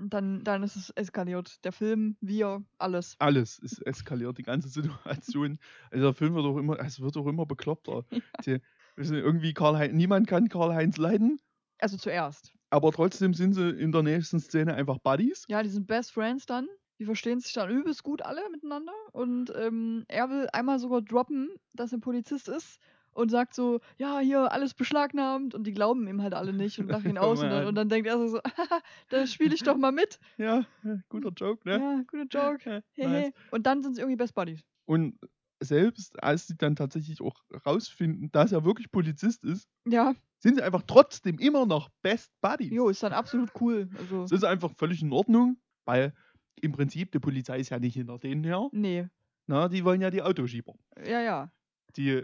Und 0.00 0.14
dann, 0.14 0.42
dann 0.44 0.62
ist 0.62 0.76
es 0.76 0.90
eskaliert. 0.90 1.64
Der 1.64 1.72
Film, 1.72 2.16
wir, 2.20 2.64
alles. 2.78 3.16
Alles 3.18 3.58
ist 3.58 3.86
eskaliert, 3.86 4.38
die 4.38 4.42
ganze 4.42 4.68
Situation. 4.68 5.58
Also 5.90 6.04
der 6.06 6.14
Film 6.14 6.34
wird 6.34 6.46
auch 6.46 6.56
immer, 6.56 6.78
es 6.80 7.00
wird 7.00 7.16
auch 7.16 7.26
immer 7.26 7.46
bekloppter. 7.46 8.04
Die, 8.46 8.60
wissen 8.96 9.14
Sie, 9.14 9.20
irgendwie 9.20 9.54
Karl-Heinz, 9.54 9.94
niemand 9.94 10.26
kann 10.26 10.48
Karl-Heinz 10.48 10.96
leiden, 10.96 11.40
Also 11.78 11.96
zuerst. 11.96 12.52
aber 12.70 12.92
trotzdem 12.92 13.34
sind 13.34 13.54
sie 13.54 13.70
in 13.70 13.92
der 13.92 14.02
nächsten 14.02 14.40
Szene 14.40 14.74
einfach 14.74 14.98
Buddies. 14.98 15.44
Ja, 15.48 15.62
die 15.62 15.68
sind 15.70 15.86
Best 15.86 16.12
Friends 16.12 16.46
dann. 16.46 16.66
Die 16.98 17.04
verstehen 17.06 17.40
sich 17.40 17.52
dann 17.54 17.70
übelst 17.70 18.02
gut 18.02 18.20
alle 18.22 18.42
miteinander. 18.50 18.92
Und 19.12 19.52
ähm, 19.56 20.04
er 20.08 20.28
will 20.28 20.48
einmal 20.52 20.78
sogar 20.78 21.00
droppen, 21.00 21.48
dass 21.72 21.92
er 21.92 21.98
Polizist 21.98 22.48
ist. 22.48 22.78
Und 23.12 23.30
sagt 23.30 23.54
so, 23.54 23.80
ja, 23.98 24.20
hier, 24.20 24.52
alles 24.52 24.72
beschlagnahmt. 24.74 25.54
Und 25.54 25.64
die 25.64 25.72
glauben 25.72 26.06
ihm 26.08 26.22
halt 26.22 26.32
alle 26.34 26.52
nicht 26.52 26.78
und 26.78 26.88
lachen 26.88 27.10
ihn 27.10 27.18
aus. 27.18 27.40
und, 27.42 27.50
dann, 27.50 27.66
und 27.66 27.74
dann 27.74 27.88
denkt 27.88 28.06
er 28.08 28.18
so, 28.28 28.38
haha, 28.38 28.80
da 29.08 29.26
spiele 29.26 29.54
ich 29.54 29.62
doch 29.62 29.76
mal 29.76 29.92
mit. 29.92 30.18
Ja, 30.38 30.64
guter 31.08 31.30
Joke, 31.36 31.68
ne? 31.68 31.78
Ja, 31.78 32.02
guter 32.06 32.26
Joke. 32.30 32.70
Ja, 32.70 32.80
Hehe. 32.92 33.08
nice. 33.08 33.32
Und 33.50 33.66
dann 33.66 33.82
sind 33.82 33.94
sie 33.96 34.00
irgendwie 34.02 34.16
Best 34.16 34.34
Buddies. 34.34 34.60
Und 34.86 35.18
selbst 35.62 36.22
als 36.22 36.46
sie 36.46 36.56
dann 36.56 36.76
tatsächlich 36.76 37.20
auch 37.20 37.34
rausfinden, 37.66 38.30
dass 38.32 38.52
er 38.52 38.64
wirklich 38.64 38.90
Polizist 38.90 39.44
ist, 39.44 39.68
Ja, 39.86 40.14
sind 40.38 40.56
sie 40.56 40.62
einfach 40.62 40.82
trotzdem 40.86 41.38
immer 41.38 41.66
noch 41.66 41.90
Best 42.02 42.32
Buddies. 42.40 42.70
jo, 42.72 42.88
ist 42.88 43.02
dann 43.02 43.12
absolut 43.12 43.50
cool. 43.60 43.90
Also, 43.98 44.22
Das 44.22 44.32
ist 44.32 44.44
einfach 44.44 44.70
völlig 44.78 45.02
in 45.02 45.12
Ordnung, 45.12 45.58
weil 45.84 46.14
im 46.62 46.72
Prinzip 46.72 47.12
die 47.12 47.18
Polizei 47.18 47.58
ist 47.60 47.68
ja 47.70 47.78
nicht 47.78 47.94
hinter 47.94 48.18
denen 48.18 48.44
her. 48.44 48.68
nee. 48.72 49.08
Na, 49.46 49.68
die 49.68 49.84
wollen 49.84 50.00
ja 50.00 50.10
die 50.10 50.22
Autoschieber, 50.22 50.74
Ja, 51.04 51.20
ja. 51.20 51.52
Die 51.96 52.22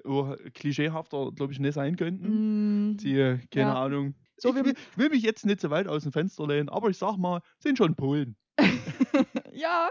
klischeehafter, 0.54 1.32
glaube 1.32 1.52
ich, 1.52 1.58
nicht 1.58 1.74
sein 1.74 1.96
könnten. 1.96 2.90
Mm, 2.92 2.96
Die, 2.96 3.18
äh, 3.18 3.38
keine 3.50 3.70
Ja. 3.70 3.84
Ahnung. 3.84 4.14
So 4.38 4.54
ich, 4.54 4.64
will, 4.64 4.74
will 4.96 5.08
mich 5.08 5.22
jetzt 5.22 5.46
nicht 5.46 5.60
so 5.60 5.70
weit 5.70 5.88
aus 5.88 6.02
dem 6.02 6.12
Fenster 6.12 6.46
lehnen, 6.46 6.68
aber 6.68 6.90
ich 6.90 6.98
sag 6.98 7.16
mal, 7.16 7.40
sind 7.58 7.78
schon 7.78 7.94
Polen. 7.94 8.36
ja, 9.52 9.88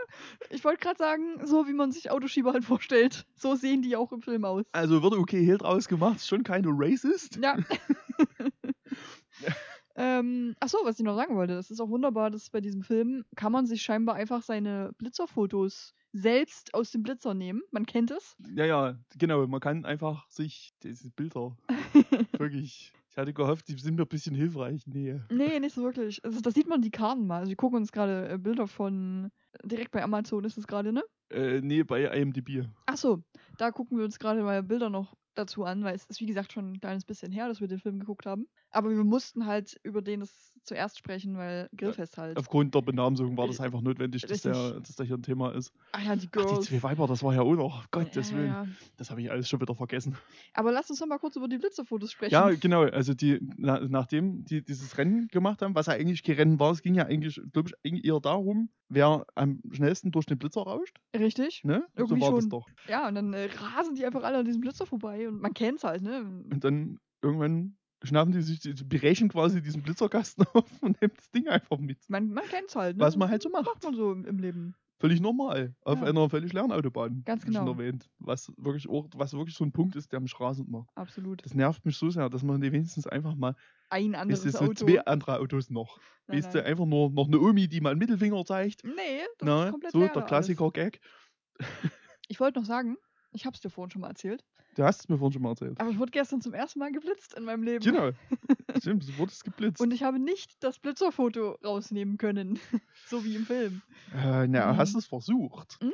ich 0.50 0.64
wollte 0.64 0.80
gerade 0.80 0.98
sagen, 0.98 1.46
so 1.46 1.68
wie 1.68 1.74
man 1.74 1.92
sich 1.92 2.12
Autoschieber 2.12 2.54
halt 2.54 2.66
vorstellt, 2.66 3.26
so 3.36 3.56
sehen 3.56 3.82
die 3.82 3.96
auch 3.96 4.12
im 4.12 4.22
Film 4.22 4.46
aus. 4.46 4.64
Also 4.72 5.04
wird 5.04 5.14
okay 5.14 5.46
Hehl 5.46 5.58
draus 5.58 5.88
gemacht, 5.88 6.18
ist 6.18 6.28
schon 6.28 6.44
keine 6.44 6.68
Racist. 6.70 7.38
Ja. 7.42 7.58
ähm, 9.96 10.56
achso, 10.60 10.78
was 10.84 11.00
ich 11.00 11.06
noch 11.06 11.16
sagen 11.16 11.36
wollte, 11.36 11.56
das 11.56 11.72
ist 11.72 11.80
auch 11.80 11.90
wunderbar, 11.90 12.32
dass 12.32 12.50
bei 12.50 12.62
diesem 12.62 12.84
Film 12.84 13.24
kann 13.36 13.52
man 13.52 13.66
sich 13.66 13.82
scheinbar 13.82 14.16
einfach 14.16 14.42
seine 14.42 14.92
Blitzerfotos 14.98 15.94
selbst 16.16 16.74
aus 16.74 16.92
dem 16.92 17.04
Blitzer 17.04 17.34
nehmen. 17.34 17.62
Man 17.72 17.86
kennt 17.86 18.10
es. 18.10 18.38
Ja, 18.56 18.66
ja, 18.66 18.98
genau. 19.18 19.46
Man 19.48 19.60
kann 19.60 19.86
einfach 19.86 20.28
sich 20.30 20.72
diese 20.82 21.10
Bilder 21.12 21.58
wirklich. 22.38 22.94
Ich 23.10 23.18
hatte 23.18 23.34
gehofft, 23.34 23.68
die 23.68 23.78
sind 23.78 23.96
mir 23.96 24.04
ein 24.04 24.08
bisschen 24.08 24.36
hilfreich. 24.36 24.86
Nee. 24.88 25.22
Nee, 25.30 25.60
nicht 25.60 25.76
so 25.76 25.84
wirklich. 25.84 26.24
Also, 26.24 26.42
da 26.42 26.52
sieht 26.52 26.68
man 26.68 26.82
die 26.82 26.92
Karten 26.92 27.28
mal. 27.28 27.40
Also, 27.40 27.50
wir 27.50 27.56
gucken 27.58 27.78
uns 27.78 27.92
gerade 27.92 28.30
äh, 28.30 28.38
Bilder 28.38 28.68
von. 28.68 29.32
Direkt 29.64 29.92
bei 29.92 30.04
Amazon 30.04 30.44
ist 30.44 30.58
es 30.58 30.68
gerade, 30.68 30.92
ne? 30.92 31.04
Äh, 31.30 31.62
nee, 31.62 31.84
bei 31.84 32.04
IMDb. 32.04 32.66
Achso, 32.86 33.24
da 33.58 33.72
gucken 33.72 33.98
wir 33.98 34.06
uns 34.06 34.20
gerade 34.20 34.44
mal 34.44 34.64
Bilder 34.64 34.90
noch 34.90 35.16
dazu 35.34 35.64
an, 35.64 35.84
weil 35.84 35.96
es 35.96 36.06
ist 36.06 36.22
wie 36.22 36.26
gesagt 36.26 36.54
schon 36.54 36.74
ein 36.74 36.80
kleines 36.80 37.06
bisschen 37.06 37.32
her, 37.32 37.48
dass 37.48 37.62
wir 37.62 37.68
den 37.68 37.80
Film 37.80 38.00
geguckt 38.00 38.26
haben. 38.26 38.48
Aber 38.76 38.90
wir 38.90 39.06
mussten 39.06 39.46
halt 39.46 39.80
über 39.84 40.02
den 40.02 40.20
das 40.20 40.52
zuerst 40.64 40.98
sprechen, 40.98 41.38
weil 41.38 41.70
Grillfest 41.78 42.18
halt. 42.18 42.38
Aufgrund 42.38 42.76
der 42.76 42.82
Benamsung 42.82 43.38
war 43.38 43.48
das 43.48 43.62
einfach 43.62 43.80
notwendig, 43.80 44.24
dass 44.24 44.42
der, 44.42 44.82
dass 44.82 44.96
der 44.98 45.06
hier 45.06 45.16
ein 45.16 45.22
Thema 45.24 45.54
ist. 45.54 45.72
Ach 45.94 46.04
ja, 46.04 46.16
die 46.16 46.28
Ach, 46.28 46.42
die 46.42 46.46
Girls. 46.46 46.66
zwei 46.66 46.84
Weiber, 46.84 47.08
das 47.08 47.24
war 47.24 47.34
ja 47.34 47.42
auch 47.42 47.54
noch. 47.56 47.90
Gottes 47.92 48.32
ja, 48.32 48.38
Willen. 48.38 48.48
ja. 48.48 48.68
Das 48.98 49.12
habe 49.12 49.22
ich 49.22 49.32
alles 49.32 49.48
schon 49.48 49.62
wieder 49.62 49.76
vergessen. 49.76 50.18
Aber 50.54 50.74
lass 50.74 50.90
uns 50.90 51.00
noch 51.00 51.08
mal 51.08 51.20
kurz 51.20 51.38
über 51.38 51.48
die 51.48 51.58
Blitzerfotos 51.58 52.12
sprechen. 52.12 52.34
Ja, 52.34 52.50
genau. 52.50 52.82
Also 52.82 53.14
die, 53.14 53.40
na, 53.56 53.80
nachdem 53.88 54.44
die 54.44 54.62
dieses 54.62 54.98
Rennen 54.98 55.30
gemacht 55.30 55.62
haben, 55.62 55.74
was 55.74 55.86
ja 55.86 55.94
eigentlich 55.94 56.24
kein 56.24 56.36
Rennen 56.36 56.60
war, 56.60 56.72
es 56.72 56.82
ging 56.82 56.96
ja 56.96 57.06
eigentlich, 57.06 57.40
glaube 57.54 57.72
ich, 57.82 58.04
eher 58.04 58.20
darum, 58.20 58.70
wer 58.90 59.26
am 59.36 59.62
schnellsten 59.72 60.12
durch 60.12 60.26
den 60.26 60.38
Blitzer 60.38 60.64
rauscht. 60.64 60.98
Richtig. 61.16 61.64
Ne? 61.64 61.86
Irgendwie 61.96 62.20
so 62.20 62.26
war 62.26 62.34
das 62.34 62.44
schon. 62.44 62.50
doch. 62.50 62.68
Ja, 62.90 63.08
und 63.08 63.16
dann 63.16 63.34
äh, 63.34 63.48
rasen 63.56 63.96
die 63.96 64.06
einfach 64.06 64.24
alle 64.24 64.40
an 64.40 64.46
diesem 64.46 64.60
Blitzer 64.62 64.86
vorbei 64.86 65.30
und 65.30 65.40
man 65.40 65.54
kennt's 65.54 65.84
halt, 65.84 66.02
ne? 66.02 66.22
Und 66.52 66.64
dann 66.64 67.00
irgendwann 67.22 67.78
schnappen 68.04 68.34
die 68.34 68.42
sich, 68.42 68.60
die 68.60 69.28
quasi 69.30 69.62
diesen 69.62 69.82
Blitzerkasten 69.82 70.46
auf 70.54 70.82
und 70.82 71.02
nehmen 71.02 71.14
das 71.16 71.32
Ding 71.32 71.48
einfach 71.48 71.78
mit. 71.78 71.98
Man, 72.10 72.30
man 72.30 72.46
kennt's 72.46 72.76
halt, 72.76 72.98
ne? 72.98 73.04
Was 73.04 73.16
man 73.18 73.30
halt 73.30 73.42
so 73.42 73.50
macht. 73.50 73.66
Macht 73.66 73.84
man 73.84 73.96
so 73.96 74.12
im, 74.12 74.26
im 74.26 74.38
Leben. 74.40 74.76
Völlig 74.98 75.20
normal. 75.20 75.76
Auf 75.82 76.00
Ja. 76.00 76.06
einer 76.08 76.30
völlig 76.30 76.54
leeren 76.54 76.72
Autobahn. 76.72 77.22
Ganz 77.26 77.46
wie 77.46 77.54
schon 77.54 77.66
genau. 77.66 77.78
erwähnt. 77.78 78.10
Was 78.20 78.52
wirklich, 78.58 78.88
auch, 78.88 79.08
was 79.16 79.34
wirklich 79.34 79.56
so 79.56 79.66
ein 79.66 79.74
Punkt 79.74 79.96
ist, 79.98 80.14
der 80.14 80.22
mich 80.22 80.40
rasend 80.40 80.70
macht. 80.70 80.90
Absolut. 80.96 81.44
Das 81.44 81.54
nervt 81.54 81.86
mich 81.86 81.98
so 81.98 82.10
sehr, 82.10 82.30
dass 82.30 82.44
man 82.44 82.62
wenigstens 82.62 83.06
einfach 83.06 83.36
mal, 83.36 83.56
Ein 83.90 84.16
anderes 84.16 84.44
du, 84.44 84.52
so 84.52 84.60
Auto. 84.60 84.74
zwei 84.74 85.06
andere 85.06 85.40
Autos 85.40 85.70
noch. 85.70 86.00
Nein, 86.28 86.38
Weißt 86.38 86.54
du, 86.54 86.60
nein. 86.60 86.68
einfach 86.68 86.86
nur 86.86 87.12
noch 87.12 87.28
eine 87.28 87.40
Omi, 87.40 87.68
die 87.68 87.82
mal 87.82 87.90
einen 87.90 88.00
Mittelfinger 88.00 88.46
zeigt. 88.46 88.84
Nee, 88.86 88.94
das 89.38 89.46
Na, 89.48 89.66
ist 89.66 89.72
komplett 89.72 89.92
so 89.92 90.00
der 90.08 90.22
Klassiker-Gag. 90.24 91.02
Ich 92.28 92.40
wollte 92.40 92.60
noch 92.60 92.66
sagen, 92.66 92.96
ich 93.32 93.46
hab's 93.46 93.60
dir 93.60 93.70
vorhin 93.70 93.92
schon 93.92 94.02
mal 94.02 94.10
erzählt, 94.10 94.46
Du 94.76 94.84
hast 94.84 95.00
es 95.02 95.10
mir 95.10 95.18
vorhin 95.18 95.34
schon 95.34 95.42
mal 95.42 95.50
erzählt. 95.52 95.80
aber 95.80 95.90
ich 95.90 95.98
wurde 96.00 96.12
gestern 96.12 96.42
zum 96.42 96.54
ersten 96.54 96.80
Mal 96.80 96.92
geblitzt 96.92 97.34
in 97.36 97.46
meinem 97.46 97.64
Leben. 97.64 97.84
Genau. 97.84 98.12
Stimmt, 98.80 99.08
du 99.08 99.18
wurdest 99.18 99.44
geblitzt. 99.46 99.80
Und 99.82 99.94
ich 99.94 100.04
habe 100.04 100.20
nicht 100.20 100.62
das 100.64 100.80
Blitzerfoto 100.80 101.58
rausnehmen 101.64 102.18
können. 102.18 102.60
so 103.08 103.24
wie 103.24 103.36
im 103.36 103.46
Film. 103.46 103.82
äh, 104.14 104.48
na, 104.48 104.74
Mhm. 104.74 104.78
hast 104.78 104.94
du 104.94 105.00
es 105.00 105.06
versucht? 105.08 105.78
Nee. 105.82 105.90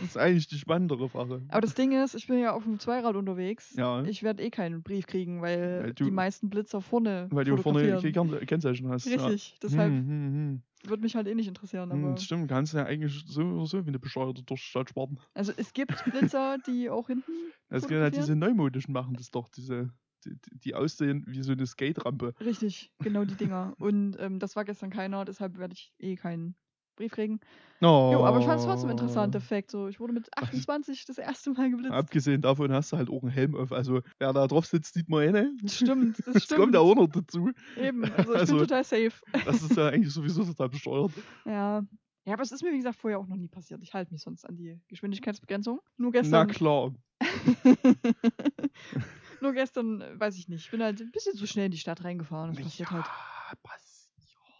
Das 0.00 0.08
ist 0.10 0.16
eigentlich 0.16 0.48
die 0.48 0.58
spannendere 0.58 1.08
Frage. 1.08 1.42
Aber 1.48 1.60
das 1.60 1.74
Ding 1.74 1.92
ist, 1.92 2.14
ich 2.14 2.26
bin 2.26 2.38
ja 2.38 2.52
auf 2.52 2.64
dem 2.64 2.78
Zweirad 2.80 3.14
unterwegs. 3.16 3.74
Ja. 3.76 4.02
Ich 4.04 4.22
werde 4.22 4.42
eh 4.42 4.50
keinen 4.50 4.82
Brief 4.82 5.06
kriegen, 5.06 5.40
weil 5.42 5.82
Weil 5.84 5.94
du- 5.94 6.04
die 6.04 6.10
meisten 6.10 6.50
Blitzer 6.50 6.80
vorne. 6.80 7.28
Weil 7.30 7.44
du 7.44 7.56
vorne 7.56 8.00
Kennzeichen 8.46 8.88
hast. 8.88 9.06
Richtig, 9.06 9.50
Ja. 9.52 9.58
deshalb 9.62 9.92
Hm, 9.92 10.06
hm, 10.08 10.34
hm. 10.34 10.62
würde 10.90 11.02
mich 11.02 11.14
halt 11.14 11.28
eh 11.28 11.34
nicht 11.34 11.48
interessieren. 11.48 11.90
Hm, 11.92 12.16
stimmt, 12.16 12.48
kannst 12.48 12.72
du 12.72 12.78
ja 12.78 12.84
eigentlich 12.86 13.22
so 13.26 13.42
oder 13.42 13.66
so 13.66 13.84
wie 13.84 13.88
eine 13.88 13.98
Bescheuerte 13.98 14.42
durch 14.42 14.60
die 14.60 14.66
Stadt 14.66 14.88
sparten. 14.90 15.18
also 15.34 15.52
es 15.56 15.72
gibt 15.72 16.02
Blitzer, 16.04 16.56
die 16.66 16.90
auch 16.90 17.06
hinten. 17.06 17.30
Es 17.68 17.82
gibt 17.82 17.92
fotografieren. 17.92 18.22
diese 18.22 18.36
neumodischen 18.36 18.92
machen 18.92 19.14
das 19.14 19.30
doch, 19.30 19.48
diese, 19.48 19.90
die, 20.24 20.30
die- 20.34 20.58
die 20.58 20.74
aussehen 20.74 21.24
wie 21.28 21.42
so 21.42 21.52
eine 21.52 21.66
Skate-Rampe. 21.66 22.34
Richtig, 22.40 22.90
genau 22.98 23.24
die 23.24 23.36
Dinger. 23.36 23.74
Und 23.78 24.16
ähm, 24.18 24.38
das 24.40 24.56
war 24.56 24.64
gestern 24.64 24.90
keiner, 24.90 25.24
deshalb 25.24 25.56
werde 25.58 25.74
ich 25.74 25.92
eh 25.98 26.16
keinen 26.16 26.56
Brief 26.96 27.12
kriegen. 27.12 27.40
Oh. 27.80 28.10
Jo, 28.12 28.24
aber 28.24 28.38
ich 28.38 28.44
fand 28.44 28.60
es 28.60 28.66
trotzdem 28.66 28.90
interessant, 28.90 29.34
der 29.34 29.40
Fact. 29.40 29.70
So, 29.70 29.88
ich 29.88 29.98
wurde 29.98 30.12
mit 30.12 30.28
28 30.36 31.04
das 31.06 31.18
erste 31.18 31.50
Mal 31.52 31.70
geblitzt. 31.70 31.92
Abgesehen 31.92 32.40
davon 32.42 32.70
hast 32.72 32.92
du 32.92 32.96
halt 32.96 33.10
auch 33.10 33.22
einen 33.22 33.32
Helm 33.32 33.56
auf. 33.56 33.72
Also 33.72 34.02
wer 34.18 34.32
da 34.32 34.46
drauf 34.46 34.66
sitzt, 34.66 34.94
sieht 34.94 35.08
man 35.08 35.22
eh 35.34 35.42
nicht. 35.42 35.72
Stimmt, 35.74 36.18
das 36.18 36.26
Das 36.34 36.44
stimmt. 36.44 36.60
kommt 36.60 36.74
ja 36.74 36.80
auch 36.80 36.94
noch 36.94 37.08
dazu. 37.08 37.50
Eben, 37.76 38.04
also 38.04 38.34
ich 38.34 38.38
Also- 38.40 38.56
bin 38.58 38.68
total 38.68 38.84
safe. 38.84 39.12
Das 39.44 39.62
ist 39.62 39.76
ja 39.76 39.88
eigentlich 39.88 40.12
sowieso 40.12 40.44
total 40.44 40.68
besteuert. 40.68 41.12
Ja. 41.44 41.82
Ja, 42.24 42.34
aber 42.34 42.42
es 42.44 42.52
ist 42.52 42.62
mir, 42.62 42.70
wie 42.70 42.76
gesagt, 42.76 43.00
vorher 43.00 43.18
auch 43.18 43.26
noch 43.26 43.34
nie 43.36 43.48
passiert. 43.48 43.82
Ich 43.82 43.92
halte 43.94 44.12
mich 44.12 44.22
sonst 44.22 44.44
an 44.48 44.56
die 44.56 44.78
Geschwindigkeitsbegrenzung. 44.86 45.80
Nur 45.96 46.12
Na 46.12 46.20
gestern. 46.20 46.46
klar. 46.48 46.92
Nur 49.40 49.52
gestern, 49.54 50.00
äh, 50.00 50.20
weiß 50.20 50.36
ich 50.38 50.46
nicht. 50.48 50.64
Ich 50.66 50.70
bin 50.70 50.80
halt 50.82 51.00
ein 51.00 51.10
bisschen 51.10 51.34
zu 51.34 51.48
schnell 51.48 51.66
in 51.66 51.72
die 51.72 51.78
Stadt 51.78 52.04
reingefahren. 52.04 52.54
Das 52.54 52.62
passiert 52.62 52.92
halt. 52.92 53.06
passiert. 53.64 53.91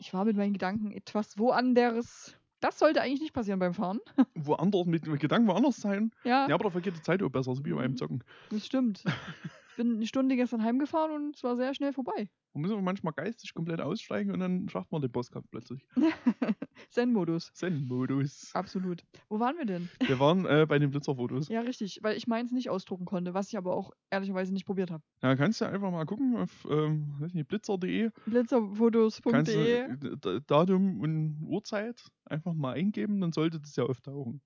Ich 0.02 0.12
war 0.12 0.24
mit 0.24 0.36
meinen 0.36 0.52
Gedanken 0.52 0.90
etwas 0.90 1.38
woanders. 1.38 2.36
Das 2.58 2.76
sollte 2.80 3.00
eigentlich 3.02 3.20
nicht 3.20 3.32
passieren 3.32 3.60
beim 3.60 3.72
Fahren. 3.72 4.00
Woanders, 4.34 4.86
mit, 4.86 5.06
mit 5.06 5.20
Gedanken 5.20 5.46
woanders 5.46 5.76
sein. 5.76 6.10
Ja, 6.24 6.48
Ja, 6.48 6.56
aber 6.56 6.64
da 6.64 6.70
vergeht 6.70 6.96
die 6.96 7.02
Zeit 7.02 7.22
auch 7.22 7.28
besser, 7.28 7.54
so 7.54 7.64
wie 7.64 7.72
beim 7.72 7.92
Mhm. 7.92 7.96
Zocken. 7.96 8.24
das 8.50 8.66
stimmt. 8.66 9.04
Ich 9.72 9.76
bin 9.76 9.94
eine 9.94 10.06
Stunde 10.06 10.36
gestern 10.36 10.62
heimgefahren 10.62 11.12
und 11.12 11.34
es 11.34 11.42
war 11.42 11.56
sehr 11.56 11.72
schnell 11.72 11.94
vorbei. 11.94 12.28
Man 12.52 12.60
muss 12.60 12.70
aber 12.70 12.82
manchmal 12.82 13.14
geistig 13.14 13.54
komplett 13.54 13.80
aussteigen 13.80 14.30
und 14.30 14.40
dann 14.40 14.68
schafft 14.68 14.92
man 14.92 15.00
den 15.00 15.10
Bosskampf 15.10 15.46
plötzlich. 15.50 15.86
Zen-Modus. 16.90 17.50
Zen-Modus. 17.54 18.50
Absolut. 18.52 19.02
Wo 19.30 19.40
waren 19.40 19.56
wir 19.56 19.64
denn? 19.64 19.88
Wir 20.06 20.20
waren 20.20 20.44
äh, 20.44 20.66
bei 20.68 20.78
den 20.78 20.90
Blitzerfotos. 20.90 21.48
Ja, 21.48 21.62
richtig, 21.62 22.00
weil 22.02 22.18
ich 22.18 22.26
meins 22.26 22.52
nicht 22.52 22.68
ausdrucken 22.68 23.06
konnte, 23.06 23.32
was 23.32 23.48
ich 23.48 23.56
aber 23.56 23.74
auch 23.74 23.92
ehrlicherweise 24.10 24.52
nicht 24.52 24.66
probiert 24.66 24.90
habe. 24.90 25.02
Da 25.20 25.36
kannst 25.36 25.62
du 25.62 25.64
einfach 25.64 25.90
mal 25.90 26.04
gucken 26.04 26.36
auf 26.36 26.68
ähm, 26.70 27.30
blitzer.de. 27.48 28.10
Blitzerfotos.de. 28.26 29.78
äh, 29.78 30.40
Datum 30.46 31.00
und 31.00 31.38
Uhrzeit 31.46 31.98
einfach 32.26 32.52
mal 32.52 32.74
eingeben, 32.74 33.22
dann 33.22 33.32
sollte 33.32 33.58
das 33.58 33.74
ja 33.76 33.84
auftauchen. 33.84 34.42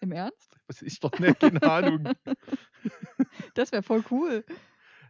Im 0.00 0.12
Ernst? 0.12 0.56
Was 0.68 0.82
ist 0.82 1.02
doch 1.04 1.18
nicht, 1.18 1.38
keine 1.40 1.62
Ahnung. 1.62 2.08
Das 3.54 3.72
wäre 3.72 3.82
voll 3.82 4.02
cool. 4.10 4.44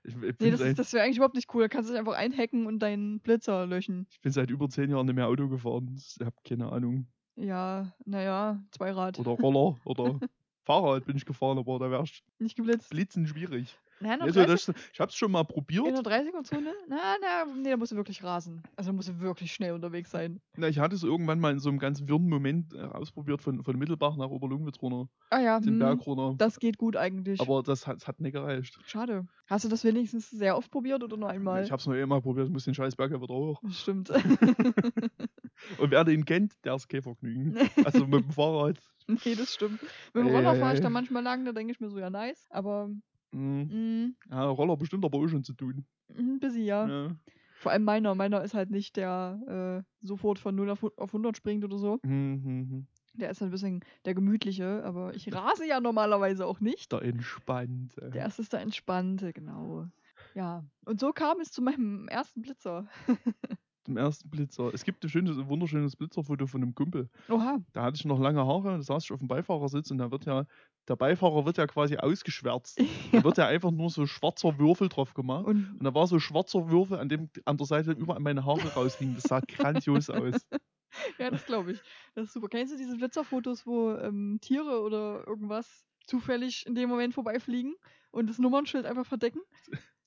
Ich, 0.05 0.15
ich, 0.15 0.35
Nee, 0.41 0.51
das, 0.51 0.61
seit, 0.61 0.71
ist- 0.71 0.79
das 0.79 0.93
wäre 0.93 1.05
eigentlich 1.05 1.17
überhaupt 1.17 1.35
nicht 1.35 1.53
cool. 1.55 1.63
Da 1.63 1.69
kannst 1.69 1.89
du 1.89 1.93
dich 1.93 1.99
einfach 1.99 2.15
einhacken 2.15 2.67
und 2.67 2.79
deinen 2.79 3.21
Blitzer 3.21 3.67
löschen. 3.67 4.07
ich 4.11 4.21
bin 4.21 4.33
seit 4.33 4.51
über 4.51 4.69
zehn 4.69 4.91
Jahren 4.91 5.07
nicht 5.07 5.17
mehr 5.17 5.27
Auto 5.27 5.49
gefahren. 5.49 5.95
Ich 5.97 6.17
habe 6.25 6.37
keine 6.47 6.71
Ahnung. 6.71 7.07
Ja, 7.35 7.93
naja, 8.05 8.63
Zweirad. 8.71 9.19
Oder 9.19 9.33
Roller 9.33 9.79
oder 9.85 10.19
Fahrrad 10.65 11.05
bin 11.05 11.17
ich 11.17 11.25
gefahren, 11.27 11.59
aber 11.59 11.79
da 11.79 11.91
wäre 11.91 12.05
Nicht 12.39 12.57
geblitzt. 12.57 12.91
Blitzen 12.91 13.27
schwierig. 13.27 13.77
Nein, 14.01 14.21
Also, 14.21 14.45
30, 14.45 14.67
das, 14.67 14.75
ich 14.93 15.01
habe 15.01 15.09
es 15.11 15.15
schon 15.17 15.33
mal 15.33 15.41
in 15.41 15.47
probiert. 15.47 15.87
der 15.87 16.03
30er-Zone? 16.03 16.73
Na, 16.89 17.17
na, 17.21 17.45
nee, 17.55 17.71
da 17.71 17.77
musst 17.77 17.93
du 17.93 17.97
wirklich 17.97 18.23
rasen. 18.23 18.63
Also 18.77 18.91
da 18.91 18.95
musst 18.97 19.09
du 19.09 19.21
wirklich 19.21 19.53
schnell 19.53 19.73
unterwegs 19.73 20.11
sein. 20.11 20.41
Na, 20.57 20.69
ich 20.69 20.79
hatte 20.79 20.95
es 20.95 21.03
irgendwann 21.03 21.41
mal 21.41 21.53
in 21.53 21.61
so 21.61 21.71
einem 21.71 21.79
ganz 21.79 22.07
wirren 22.07 22.29
Moment 22.29 22.75
äh, 22.75 22.81
ausprobiert 22.83 23.41
von, 23.41 23.63
von 23.65 23.79
Mittelbach 23.79 24.17
nach 24.17 24.29
Oberlungwitz 24.29 24.83
runter, 24.83 25.09
Ah 25.31 25.41
ja, 25.41 25.61
den 25.61 25.75
hm, 25.75 25.79
Berg 25.79 26.07
runter. 26.07 26.35
das 26.37 26.59
geht 26.59 26.77
gut 26.77 26.97
eigentlich. 26.97 27.41
aber 27.41 27.63
das 27.63 27.87
hat, 27.87 27.97
das 27.97 28.07
hat 28.09 28.21
nicht 28.21 28.33
gereicht. 28.35 28.79
Schade. 28.85 29.27
Hast 29.49 29.65
du 29.65 29.69
das 29.69 29.85
wenigstens 29.85 30.29
sehr 30.29 30.57
oft 30.59 30.71
probiert 30.71 31.03
oder 31.03 31.17
nur 31.17 31.31
einmal? 31.31 31.63
Ich 31.65 31.71
habe 31.71 31.81
es 31.81 31.87
nur 31.87 31.95
einmal 31.97 32.21
probiert, 32.21 32.49
ich 32.49 32.53
muss 32.53 32.65
den 32.65 32.75
scheiß 32.75 32.97
Berg 32.97 33.13
ja 33.13 33.23
wieder 33.23 33.35
hoch. 33.35 33.61
Das 33.63 33.81
Stimmt. 33.81 34.11
Und 35.79 35.91
wer 35.91 36.05
den 36.05 36.25
kennt, 36.25 36.53
der 36.65 36.75
ist 36.75 36.89
kein 36.89 37.03
Vergnügen. 37.03 37.57
Also 37.85 38.07
mit 38.07 38.25
dem 38.25 38.31
Fahrrad. 38.31 38.79
nee, 39.25 39.35
das 39.35 39.55
stimmt. 39.55 39.81
Mit 40.13 40.25
dem 40.25 40.29
Ei, 40.29 40.33
Roller 40.37 40.57
fahre 40.57 40.75
ich 40.75 40.81
ei. 40.81 40.83
da 40.83 40.91
manchmal 40.91 41.23
lang, 41.23 41.45
da 41.45 41.53
denke 41.53 41.73
ich 41.73 41.81
mir 41.81 41.89
so, 41.89 41.99
ja 41.99 42.11
nice. 42.11 42.47
Aber 42.51 42.91
Mhm. 43.33 44.15
mh, 44.31 44.35
Ja, 44.37 44.45
Roller 44.45 44.77
bestimmt 44.77 45.05
aber 45.05 45.19
auch 45.19 45.29
schon 45.29 45.45
zu 45.45 45.55
tun. 45.55 45.87
ein 46.17 46.39
bisschen 46.39 46.65
ja. 46.65 46.87
Ja. 46.89 47.17
Vor 47.59 47.73
allem 47.73 47.85
meiner. 47.85 48.15
Meiner 48.15 48.43
ist 48.43 48.55
halt 48.55 48.71
nicht 48.71 48.97
der 48.97 49.83
äh, 49.83 50.07
sofort 50.07 50.39
von 50.39 50.55
0 50.55 50.71
auf 50.71 50.85
auf 50.97 51.12
100 51.12 51.37
springt 51.37 51.65
oder 51.65 51.79
so. 51.79 51.99
Mhm, 52.03 52.43
mhm. 52.45 52.87
Der 53.15 53.31
ist 53.31 53.41
halt 53.41 53.49
ein 53.49 53.53
bisschen 53.53 53.81
der 54.05 54.15
gemütliche, 54.15 54.85
aber 54.85 55.15
ich 55.15 55.33
rase 55.33 55.67
ja 55.67 55.81
normalerweise 55.81 56.45
auch 56.47 56.61
nicht. 56.61 56.93
Der 56.93 57.01
Entspannte. 57.03 58.11
Der 58.11 58.23
erste 58.23 58.43
ist 58.43 58.53
der 58.53 58.61
entspannte, 58.61 59.33
genau. 59.33 59.87
Ja, 60.35 60.65
und 60.85 61.01
so 61.01 61.12
kam 61.12 61.41
es 61.41 61.51
zu 61.51 61.62
meinem 61.62 62.09
ersten 62.09 62.43
Blitzer. 62.43 62.87
Zum 63.87 63.97
ersten 63.97 64.29
Blitzer. 64.31 64.75
Es 64.75 64.85
gibt 64.85 65.05
ein 65.05 65.09
schönes, 65.09 65.39
ein 65.39 65.49
wunderschönes 65.49 65.95
Blitzerfoto 65.97 66.47
von 66.47 66.62
einem 66.62 66.75
Kumpel. 66.75 67.09
Oha, 67.29 67.59
Da 67.73 67.85
hatte 67.85 67.97
ich 67.97 68.05
noch 68.05 68.19
lange 68.19 68.45
Haare, 68.45 68.73
da 68.77 68.83
saß 68.83 69.05
ich 69.05 69.12
auf 69.12 69.21
dem 69.21 69.29
Beifahrersitz 69.29 69.91
und 69.93 69.99
da 69.99 70.11
wird 70.11 70.27
ja 70.27 70.45
der 70.88 70.96
Beifahrer 70.96 71.44
wird 71.44 71.59
ja 71.59 71.66
quasi 71.66 71.96
ausgeschwärzt. 71.96 72.79
Ja. 73.12 73.20
Da 73.20 73.25
wird 73.25 73.38
ja 73.38 73.46
einfach 73.46 73.70
nur 73.70 73.88
so 73.90 74.07
schwarzer 74.07 74.59
Würfel 74.59 74.88
drauf 74.88 75.14
gemacht. 75.14 75.46
Und 75.46 75.77
Und 75.79 75.85
da 75.85 75.94
war 75.94 76.07
so 76.07 76.18
schwarzer 76.18 76.70
Würfel, 76.70 76.99
an 76.99 77.09
dem 77.09 77.31
an 77.44 77.57
der 77.57 77.66
Seite 77.66 77.92
überall 77.92 78.20
meine 78.20 78.44
Haare 78.44 78.72
raushingen. 78.75 79.14
Das 79.14 79.25
sah 79.25 79.40
grandios 79.40 80.11
aus. 80.11 80.35
ja, 81.18 81.31
das 81.31 81.46
glaube 81.46 81.72
ich. 81.72 81.81
Das 82.14 82.27
ist 82.27 82.33
super. 82.33 82.49
Kennst 82.49 82.72
du 82.72 82.79
diese 82.79 82.96
Blitzerfotos, 82.96 83.66
wo 83.66 83.92
ähm, 83.92 84.38
Tiere 84.40 84.81
oder 84.83 85.25
irgendwas 85.27 85.85
zufällig 86.07 86.66
in 86.66 86.75
dem 86.75 86.88
Moment 86.88 87.14
vorbeifliegen 87.14 87.75
und 88.11 88.29
das 88.29 88.38
Nummernschild 88.38 88.87
einfach 88.87 89.07
verdecken? 89.07 89.40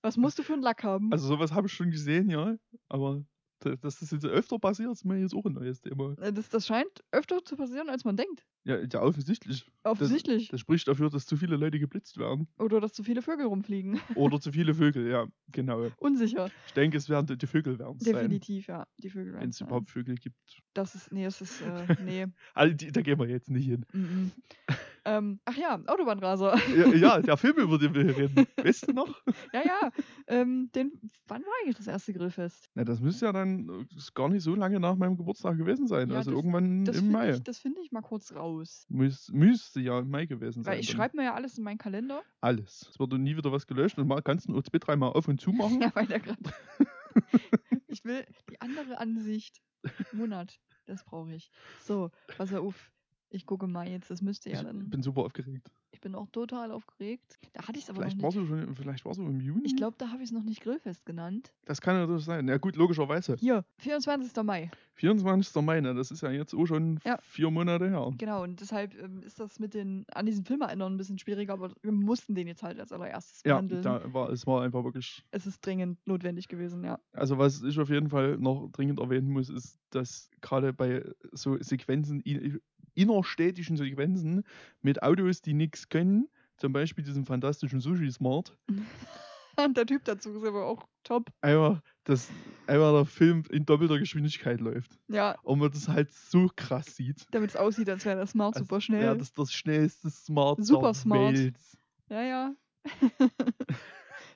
Was 0.01 0.17
musst 0.17 0.39
du 0.39 0.43
für 0.43 0.53
einen 0.53 0.61
Lack 0.61 0.83
haben? 0.83 1.11
Also 1.11 1.27
sowas 1.27 1.51
habe 1.53 1.67
ich 1.67 1.73
schon 1.73 1.91
gesehen, 1.91 2.29
ja. 2.29 2.55
Aber 2.89 3.23
dass 3.59 3.99
das 3.99 4.11
jetzt 4.11 4.25
öfter 4.25 4.57
passiert, 4.59 4.91
ist 4.91 5.05
mir 5.05 5.17
jetzt 5.19 5.33
auch 5.35 5.45
ein 5.45 5.53
neues 5.53 5.81
Thema. 5.81 6.15
Äh, 6.19 6.31
das, 6.33 6.49
das 6.49 6.65
scheint 6.67 7.03
öfter 7.11 7.43
zu 7.43 7.55
passieren, 7.55 7.89
als 7.89 8.05
man 8.05 8.15
denkt. 8.17 8.45
Ja, 8.63 8.77
ja 8.79 9.01
offensichtlich. 9.01 9.65
Offensichtlich. 9.83 10.49
Das 10.49 10.59
spricht 10.59 10.87
dafür, 10.87 11.09
dass 11.09 11.25
zu 11.25 11.37
viele 11.37 11.55
Leute 11.55 11.79
geblitzt 11.79 12.17
werden. 12.17 12.47
Oder 12.57 12.79
dass 12.81 12.93
zu 12.93 13.03
viele 13.03 13.21
Vögel 13.21 13.45
rumfliegen. 13.47 13.99
Oder 14.15 14.39
zu 14.39 14.51
viele 14.51 14.73
Vögel, 14.73 15.09
ja, 15.09 15.27
genau. 15.51 15.89
Unsicher. 15.97 16.49
Ich 16.67 16.73
denke, 16.73 16.97
es 16.97 17.09
werden 17.09 17.37
die- 17.37 17.47
Vögel 17.47 17.79
werden 17.79 17.97
es 17.99 18.05
sein. 18.05 18.13
Definitiv, 18.15 18.67
ja. 18.67 18.85
Die 18.97 19.09
Vögel 19.09 19.33
Wenn 19.33 19.39
werden 19.39 19.49
es 19.49 19.57
sein. 19.57 19.67
überhaupt 19.67 19.89
Vögel 19.89 20.15
gibt. 20.15 20.37
Das 20.73 20.93
ist, 20.95 21.11
nee, 21.11 21.23
das 21.23 21.41
ist, 21.41 21.61
äh, 21.61 21.95
nee. 22.03 22.27
Also, 22.53 22.75
die, 22.75 22.91
da 22.91 23.01
gehen 23.01 23.17
wir 23.19 23.27
jetzt 23.27 23.49
nicht 23.49 23.65
hin. 23.65 23.85
mm, 23.93 23.97
mm. 23.99 24.31
ähm, 25.17 25.39
ach 25.45 25.55
ja, 25.57 25.81
Autobahnraser. 25.87 26.55
Ja, 26.75 26.87
ja, 26.93 27.21
der 27.21 27.37
Film, 27.37 27.57
über 27.57 27.77
den 27.77 27.93
wir 27.93 28.03
hier 28.03 28.17
reden. 28.17 28.45
Weißt 28.57 28.87
du 28.87 28.93
noch? 28.93 29.07
ja, 29.53 29.61
ja. 29.65 29.91
Ähm, 30.27 30.69
den, 30.75 30.91
wann 31.27 31.41
war 31.43 31.51
eigentlich 31.61 31.77
das 31.77 31.87
erste 31.87 32.13
Grillfest? 32.13 32.69
Na, 32.75 32.83
das 32.83 32.99
müsste 32.99 33.25
ja 33.25 33.31
dann 33.31 33.67
äh, 33.69 33.85
gar 34.13 34.29
nicht 34.29 34.43
so 34.43 34.55
lange 34.55 34.79
nach 34.79 34.95
meinem 34.95 35.17
Geburtstag 35.17 35.57
gewesen 35.57 35.87
sein. 35.87 36.09
Ja, 36.09 36.17
also 36.17 36.31
das- 36.31 36.37
irgendwann 36.37 36.85
Das 36.85 36.95
im 36.97 37.01
finde 37.05 37.17
Mai. 37.17 37.29
ich, 37.31 37.43
das 37.43 37.57
find 37.59 37.77
ich 37.79 37.91
mal 37.91 38.01
kurz 38.01 38.33
raus. 38.33 38.85
Müs, 38.89 39.29
müsste 39.31 39.79
ja 39.81 39.99
im 39.99 40.09
Mai 40.09 40.25
gewesen 40.25 40.63
sein. 40.63 40.73
Weil 40.73 40.79
ich 40.81 40.89
schreibe 40.89 41.17
mir 41.17 41.23
ja 41.23 41.33
alles 41.33 41.57
in 41.57 41.63
meinen 41.63 41.77
Kalender. 41.77 42.21
Alles. 42.41 42.87
Es 42.91 42.99
wird 42.99 43.11
nie 43.13 43.35
wieder 43.35 43.51
was 43.51 43.65
gelöscht 43.67 43.97
und 43.97 44.07
mal 44.07 44.21
kannst 44.21 44.47
du 44.49 44.55
OZB 44.55 44.79
dreimal 44.79 45.11
auf 45.13 45.27
und 45.27 45.41
zu 45.41 45.51
machen. 45.53 45.81
Ja, 45.81 45.91
weil 45.95 46.05
der 46.07 46.19
gerade. 46.19 46.39
ich 47.87 48.03
will 48.05 48.25
die 48.49 48.59
andere 48.61 48.97
Ansicht. 48.99 49.61
Monat. 50.11 50.59
Das 50.85 51.03
brauche 51.05 51.33
ich. 51.33 51.51
So, 51.83 52.09
pass 52.37 52.53
auf. 52.53 52.91
Ich 53.31 53.45
gucke 53.45 53.67
mal 53.67 53.87
jetzt. 53.87 54.09
Das 54.09 54.21
müsste 54.21 54.49
ja 54.49 54.55
ich 54.59 54.65
dann. 54.65 54.89
bin 54.89 55.03
super 55.03 55.21
aufgeregt. 55.21 55.69
Ich 55.91 56.01
bin 56.01 56.13
auch 56.15 56.29
total 56.29 56.71
aufgeregt. 56.71 57.37
Da 57.53 57.67
hatte 57.67 57.77
ich 57.77 57.83
es 57.85 57.89
aber 57.89 58.01
Vielleicht 58.01 58.17
noch 58.21 58.33
nicht. 58.33 58.41
es 58.41 58.47
schon, 58.47 58.75
vielleicht 58.75 59.05
war 59.05 59.11
es 59.11 59.17
im 59.17 59.39
Juni. 59.41 59.63
Ich 59.65 59.75
glaube, 59.75 59.95
da 59.97 60.09
habe 60.09 60.17
ich 60.23 60.29
es 60.29 60.31
noch 60.31 60.43
nicht 60.43 60.61
Grillfest 60.61 61.05
genannt. 61.05 61.51
Das 61.65 61.81
kann 61.81 61.95
natürlich 61.95 62.25
sein. 62.25 62.47
Ja 62.47 62.57
gut, 62.57 62.75
logischerweise. 62.75 63.35
Hier, 63.39 63.65
24. 63.79 64.43
Mai. 64.43 64.69
24. 64.95 65.61
Mai, 65.63 65.81
ne, 65.81 65.93
das 65.95 66.11
ist 66.11 66.21
ja 66.21 66.29
jetzt 66.31 66.53
auch 66.53 66.65
schon 66.65 66.99
Ja. 67.05 67.17
vier 67.21 67.49
Monate 67.49 67.89
her. 67.89 68.11
Genau, 68.17 68.43
und 68.43 68.59
deshalb 68.61 68.93
ähm, 69.01 69.21
ist 69.23 69.39
das 69.39 69.59
mit 69.59 69.73
den 69.73 70.05
an 70.13 70.25
diesen 70.25 70.45
Film 70.45 70.61
erinnern 70.61 70.93
ein 70.93 70.97
bisschen 70.97 71.17
schwieriger, 71.17 71.53
aber 71.53 71.71
wir 71.81 71.91
mussten 71.91 72.35
den 72.35 72.47
jetzt 72.47 72.63
halt 72.63 72.79
als 72.79 72.91
allererstes 72.91 73.41
Ja, 73.45 73.53
behandeln. 73.55 73.81
da 73.81 74.13
war, 74.13 74.29
es 74.29 74.45
war 74.45 74.61
einfach 74.63 74.83
wirklich. 74.83 75.23
Es 75.31 75.45
ist 75.47 75.65
dringend 75.65 76.05
notwendig 76.07 76.47
gewesen, 76.47 76.83
ja. 76.83 76.99
Also 77.13 77.37
was 77.37 77.63
ich 77.63 77.79
auf 77.79 77.89
jeden 77.89 78.09
Fall 78.09 78.37
noch 78.37 78.69
dringend 78.71 78.99
erwähnen 78.99 79.29
muss, 79.29 79.49
ist, 79.49 79.79
dass 79.89 80.29
gerade 80.41 80.71
bei 80.73 81.03
so 81.31 81.57
Sequenzen, 81.61 82.21
innerstädtischen 82.93 83.77
Sequenzen 83.77 84.43
mit 84.81 85.01
Autos, 85.03 85.41
die 85.41 85.53
nichts 85.53 85.89
können, 85.89 86.27
zum 86.57 86.73
Beispiel 86.73 87.03
diesem 87.03 87.25
fantastischen 87.25 87.79
Sushi 87.79 88.11
Smart, 88.11 88.57
Und 89.57 89.77
der 89.77 89.85
Typ 89.85 90.03
dazu 90.05 90.31
ist 90.31 90.43
aber 90.43 90.65
auch 90.65 90.87
top. 91.03 91.29
einfach, 91.41 91.81
dass 92.03 92.29
einfach 92.67 92.93
der 92.93 93.05
Film 93.05 93.43
in 93.49 93.65
doppelter 93.65 93.99
Geschwindigkeit 93.99 94.59
läuft. 94.59 94.97
Ja, 95.07 95.37
Und 95.43 95.59
man 95.59 95.71
das 95.71 95.87
halt 95.87 96.11
so 96.13 96.49
krass 96.55 96.95
sieht. 96.95 97.25
damit 97.31 97.51
es 97.51 97.55
aussieht, 97.55 97.89
als 97.89 98.05
wäre 98.05 98.17
der 98.17 98.27
Smart 98.27 98.55
Also, 98.55 98.65
super 98.65 98.81
schnell. 98.81 99.03
Ja, 99.03 99.13
das 99.15 99.29
ist 99.29 99.37
das 99.39 99.51
schnellste 99.51 100.09
Smart 100.09 100.63
Super 100.63 100.93
smart. 100.93 101.33
Welt. 101.35 101.55
Ja, 102.09 102.21
ja. 102.23 102.55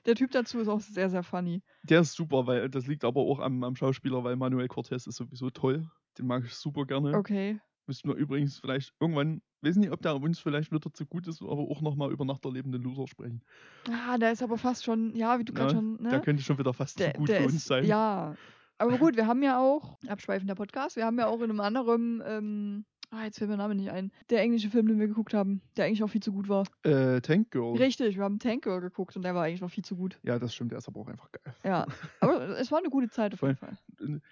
Der 0.06 0.14
Typ 0.14 0.30
dazu 0.32 0.58
ist 0.60 0.68
auch 0.68 0.80
sehr, 0.80 1.08
sehr 1.08 1.22
funny. 1.22 1.62
Der 1.82 2.00
ist 2.00 2.12
super, 2.12 2.46
weil 2.46 2.68
das 2.68 2.86
liegt 2.86 3.04
aber 3.04 3.20
auch 3.20 3.40
am, 3.40 3.62
am 3.64 3.74
Schauspieler, 3.76 4.22
weil 4.22 4.36
Manuel 4.36 4.68
Cortez 4.68 5.06
ist 5.06 5.16
sowieso 5.16 5.50
toll. 5.50 5.88
Den 6.18 6.26
mag 6.26 6.44
ich 6.44 6.54
super 6.54 6.84
gerne. 6.84 7.14
Okay. 7.16 7.58
Müssten 7.86 8.08
wir 8.08 8.16
übrigens 8.16 8.58
vielleicht 8.58 8.94
irgendwann, 8.98 9.42
weiß 9.62 9.76
nicht, 9.76 9.90
ob 9.90 10.00
der 10.00 10.16
uns 10.16 10.38
vielleicht 10.38 10.72
wieder 10.72 10.92
zu 10.92 11.06
gut 11.06 11.26
ist, 11.26 11.42
aber 11.42 11.58
auch 11.58 11.82
nochmal 11.82 12.10
über 12.12 12.24
Nacht 12.24 12.44
der 12.44 12.52
lebenden 12.52 12.82
Loser 12.82 13.06
sprechen. 13.06 13.42
Ah, 13.88 14.16
der 14.16 14.32
ist 14.32 14.42
aber 14.42 14.56
fast 14.56 14.84
schon, 14.84 15.14
ja, 15.14 15.38
wie 15.38 15.44
du 15.44 15.52
gerade 15.52 15.74
Ja, 15.74 15.76
schon, 15.76 16.02
ne? 16.02 16.08
Der 16.08 16.20
könnte 16.20 16.42
schon 16.42 16.58
wieder 16.58 16.72
fast 16.72 16.98
der, 16.98 17.12
zu 17.12 17.18
gut 17.20 17.28
für 17.28 17.44
ist, 17.44 17.52
uns 17.52 17.64
sein. 17.64 17.84
Ja. 17.84 18.34
Aber 18.78 18.98
gut, 18.98 19.16
wir 19.16 19.26
haben 19.26 19.42
ja 19.42 19.58
auch, 19.60 19.98
abschweifender 20.06 20.54
Podcast, 20.54 20.96
wir 20.96 21.04
haben 21.04 21.18
ja 21.18 21.26
auch 21.26 21.40
in 21.40 21.50
einem 21.50 21.60
anderen, 21.60 22.22
ähm, 22.26 22.86
ah, 23.14 23.24
jetzt 23.24 23.38
fällt 23.38 23.50
mir 23.50 23.56
der 23.56 23.64
Name 23.64 23.74
nicht 23.74 23.90
ein, 23.90 24.12
der 24.30 24.40
englische 24.40 24.70
Film, 24.70 24.88
den 24.88 24.98
wir 24.98 25.08
geguckt 25.08 25.34
haben, 25.34 25.62
der 25.76 25.86
eigentlich 25.86 26.02
auch 26.02 26.08
viel 26.08 26.22
zu 26.22 26.32
gut 26.32 26.48
war. 26.48 26.64
Äh, 26.82 27.20
Tank 27.20 27.50
Girl. 27.50 27.76
Richtig, 27.76 28.16
wir 28.16 28.24
haben 28.24 28.38
Tank 28.38 28.64
Girl 28.64 28.80
geguckt 28.80 29.16
und 29.16 29.22
der 29.22 29.34
war 29.34 29.44
eigentlich 29.44 29.60
noch 29.60 29.70
viel 29.70 29.84
zu 29.84 29.96
gut. 29.96 30.18
Ja, 30.22 30.38
das 30.38 30.54
stimmt, 30.54 30.72
der 30.72 30.78
ist 30.78 30.88
aber 30.88 31.00
auch 31.00 31.08
einfach 31.08 31.30
geil. 31.32 31.54
Ja. 31.64 31.86
Aber 32.20 32.58
es 32.58 32.70
war 32.72 32.78
eine 32.78 32.90
gute 32.90 33.08
Zeit 33.08 33.34
auf 33.34 33.42
jeden 33.42 33.56
Fall. 33.56 33.76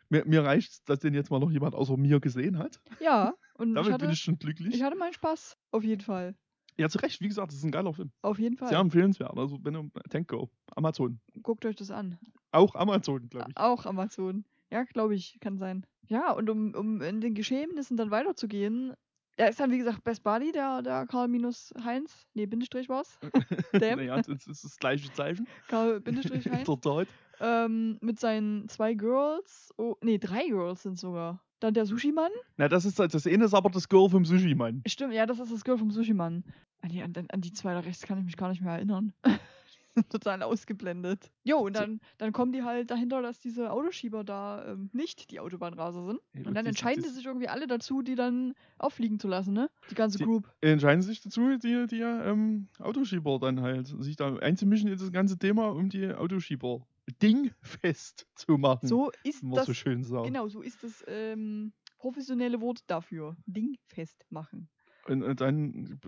Mir, 0.09 0.25
mir 0.27 0.45
reicht 0.45 0.89
dass 0.89 1.01
den 1.01 1.15
jetzt 1.15 1.31
mal 1.31 1.39
noch 1.39 1.51
jemand 1.51 1.75
außer 1.75 1.97
mir 1.97 2.21
gesehen 2.21 2.59
hat. 2.59 2.81
Ja, 3.01 3.35
und 3.55 3.71
ich 3.71 3.75
Damit 3.75 3.93
hatte, 3.93 4.05
bin 4.05 4.13
ich 4.13 4.21
schon 4.21 4.39
glücklich. 4.39 4.75
ich 4.75 4.83
hatte 4.83 4.97
meinen 4.97 5.13
Spaß. 5.13 5.57
Auf 5.71 5.85
jeden 5.85 6.01
Fall. 6.03 6.35
ja, 6.77 6.89
zu 6.89 6.99
Recht, 6.99 7.21
wie 7.21 7.29
gesagt, 7.29 7.53
das 7.53 7.59
ist 7.59 7.65
ein 7.65 7.71
geiler 7.71 7.93
Film. 7.93 8.11
Auf 8.23 8.39
jeden 8.39 8.57
Fall. 8.57 8.69
Sehr 8.69 8.79
empfehlenswert. 8.79 9.37
Also, 9.37 9.59
wenn 9.63 9.75
du 9.75 9.91
Tank 10.11 10.29
Girl, 10.29 10.49
Amazon. 10.75 11.21
Guckt 11.43 11.65
euch 11.67 11.77
das 11.77 11.91
an. 11.91 12.19
Auch 12.51 12.75
Amazon, 12.75 13.29
glaube 13.29 13.51
ich. 13.51 13.57
Auch 13.57 13.87
Amazon. 13.87 14.45
Ja, 14.71 14.85
glaube 14.85 15.15
ich, 15.15 15.39
kann 15.41 15.59
sein. 15.59 15.87
Ja, 16.09 16.33
und 16.33 16.51
um, 16.51 16.75
um 16.75 17.01
in 17.01 17.21
den 17.21 17.35
Geschehnissen 17.35 17.97
dann 17.97 18.11
weiterzugehen, 18.11 18.95
da 19.37 19.47
ist 19.47 19.61
dann, 19.61 19.71
wie 19.71 19.79
gesagt, 19.79 20.05
Best 20.05 20.23
Buddy, 20.23 20.53
der, 20.53 20.83
der 20.83 21.07
Karl 21.07 21.29
minus 21.29 21.73
Heinz. 21.83 22.27
Nee, 22.35 22.47
Bindestrich 22.47 22.89
war's. 22.89 23.19
Damn. 23.73 23.99
naja, 23.99 24.21
das 24.21 24.47
ist 24.47 24.65
das 24.65 24.77
gleiche 24.77 25.11
Zeichen. 25.13 25.49
Karl 25.69 26.01
Bindestrich 26.01 26.47
In 26.47 26.53
Heinz. 26.67 26.69
der 26.81 27.07
ähm, 27.41 27.99
mit 28.01 28.21
seinen 28.21 28.69
zwei 28.69 28.95
Girls. 28.95 29.73
Oh, 29.79 29.97
nee, 30.03 30.19
drei 30.19 30.47
Girls 30.49 30.83
sind 30.83 30.99
sogar. 30.99 31.43
Dann 31.61 31.75
der 31.75 31.87
Sushi-Mann. 31.87 32.31
Na, 32.57 32.69
das 32.69 32.85
ist 32.85 32.99
das 32.99 33.27
eine 33.27 33.45
ist 33.45 33.55
aber 33.55 33.71
das 33.71 33.89
Girl 33.89 34.11
vom 34.11 34.25
Sushi-Mann. 34.25 34.83
Stimmt, 34.87 35.15
ja, 35.15 35.27
das 35.27 35.39
ist 35.39 35.53
das 35.53 35.65
Girl 35.65 35.79
vom 35.79 35.91
Sushi-Mann. 35.91 36.45
An 36.83 36.89
die, 36.89 37.03
an, 37.03 37.13
an 37.31 37.41
die 37.41 37.53
zwei 37.53 37.73
da 37.73 37.81
rechts 37.81 38.03
kann 38.03 38.19
ich 38.19 38.25
mich 38.25 38.37
gar 38.37 38.49
nicht 38.51 38.61
mehr 38.61 38.73
erinnern. 38.75 39.13
Total 40.11 40.43
ausgeblendet. 40.43 41.31
Jo, 41.45 41.59
und 41.59 41.77
dann, 41.77 42.01
dann 42.19 42.33
kommen 42.33 42.53
die 42.53 42.63
halt 42.63 42.91
dahinter, 42.91 43.21
dass 43.23 43.41
diese 43.41 43.71
Autoschieber 43.73 44.25
da 44.25 44.65
ähm, 44.67 44.91
nicht 44.93 45.31
die 45.31 45.41
Autobahnraser 45.41 46.05
sind. 46.07 46.21
Ey, 46.33 46.47
Und 46.47 46.55
dann 46.55 46.67
entscheiden 46.67 47.03
die- 47.03 47.09
sich 47.11 47.27
irgendwie 47.27 47.49
alle 47.49 47.67
dazu, 47.67 48.03
die 48.03 48.15
dann 48.15 48.55
auffliegen 48.79 49.19
zu 49.19 49.29
lassen, 49.29 49.53
ne? 49.53 49.71
Die 49.91 49.95
ganze 49.95 50.19
Die- 50.19 50.25
Group. 50.25 50.51
Entscheiden 50.61 51.03
sich 51.03 51.21
dazu, 51.21 51.57
die, 51.59 51.87
die 51.87 52.01
ähm, 52.01 52.69
Autoschieber 52.79 53.39
dann 53.39 53.61
halt, 53.61 53.87
sich 53.87 54.17
da 54.17 54.35
einzumischen 54.37 54.89
in 54.89 54.97
das 54.99 55.13
ganze 55.13 55.39
Thema, 55.39 55.69
um 55.71 55.89
die 55.89 56.13
Autoschieber 56.13 56.87
dingfest 57.21 58.27
zu 58.35 58.59
machen. 58.59 58.87
So 58.89 59.11
ist 59.25 59.43
das. 59.53 59.67
so 59.67 59.75
schön 59.75 60.05
sagt. 60.05 60.27
Genau, 60.27 60.49
so 60.49 60.61
ist 60.63 60.83
das 60.83 61.05
ähm, 61.07 61.73
professionelle 61.99 62.61
Wort 62.61 62.81
dafür. 62.87 63.37
Dingfest 63.47 64.25
machen. 64.31 64.69
Und, 65.09 65.23
und 65.23 65.41
dann 65.41 66.01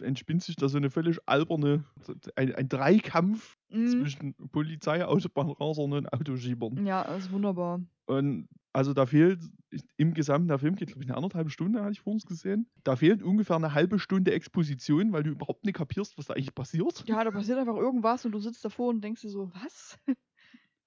entspinnt 0.00 0.42
sich 0.42 0.56
da 0.56 0.68
so 0.68 0.78
eine 0.78 0.90
völlig 0.90 1.18
alberne, 1.26 1.84
ein, 2.36 2.54
ein 2.54 2.68
Dreikampf 2.68 3.56
Mhm. 3.72 3.86
zwischen 3.86 4.34
Polizei, 4.50 5.04
Autobahnrasern 5.04 5.92
und 5.92 6.12
Autoschiebern. 6.12 6.84
Ja, 6.84 7.04
das 7.04 7.24
ist 7.26 7.30
wunderbar. 7.30 7.80
Und 8.06 8.48
also 8.72 8.94
da 8.94 9.06
fehlt 9.06 9.40
im 9.96 10.14
Gesamten, 10.14 10.48
der 10.48 10.58
Film 10.58 10.74
geht 10.74 10.88
glaube 10.88 11.04
ich 11.04 11.08
eine 11.08 11.16
anderthalb 11.16 11.50
Stunde, 11.50 11.80
hatte 11.80 11.92
ich 11.92 12.00
vor 12.00 12.12
uns 12.12 12.26
gesehen. 12.26 12.68
Da 12.82 12.96
fehlt 12.96 13.22
ungefähr 13.22 13.56
eine 13.56 13.74
halbe 13.74 13.98
Stunde 14.00 14.32
Exposition, 14.32 15.12
weil 15.12 15.22
du 15.22 15.30
überhaupt 15.30 15.64
nicht 15.64 15.76
kapierst, 15.76 16.18
was 16.18 16.26
da 16.26 16.34
eigentlich 16.34 16.54
passiert. 16.54 17.04
Ja, 17.06 17.22
da 17.22 17.30
passiert 17.30 17.58
einfach 17.58 17.76
irgendwas 17.76 18.24
und 18.24 18.32
du 18.32 18.40
sitzt 18.40 18.64
davor 18.64 18.88
und 18.88 19.02
denkst 19.02 19.22
dir 19.22 19.30
so, 19.30 19.52
was? 19.54 19.98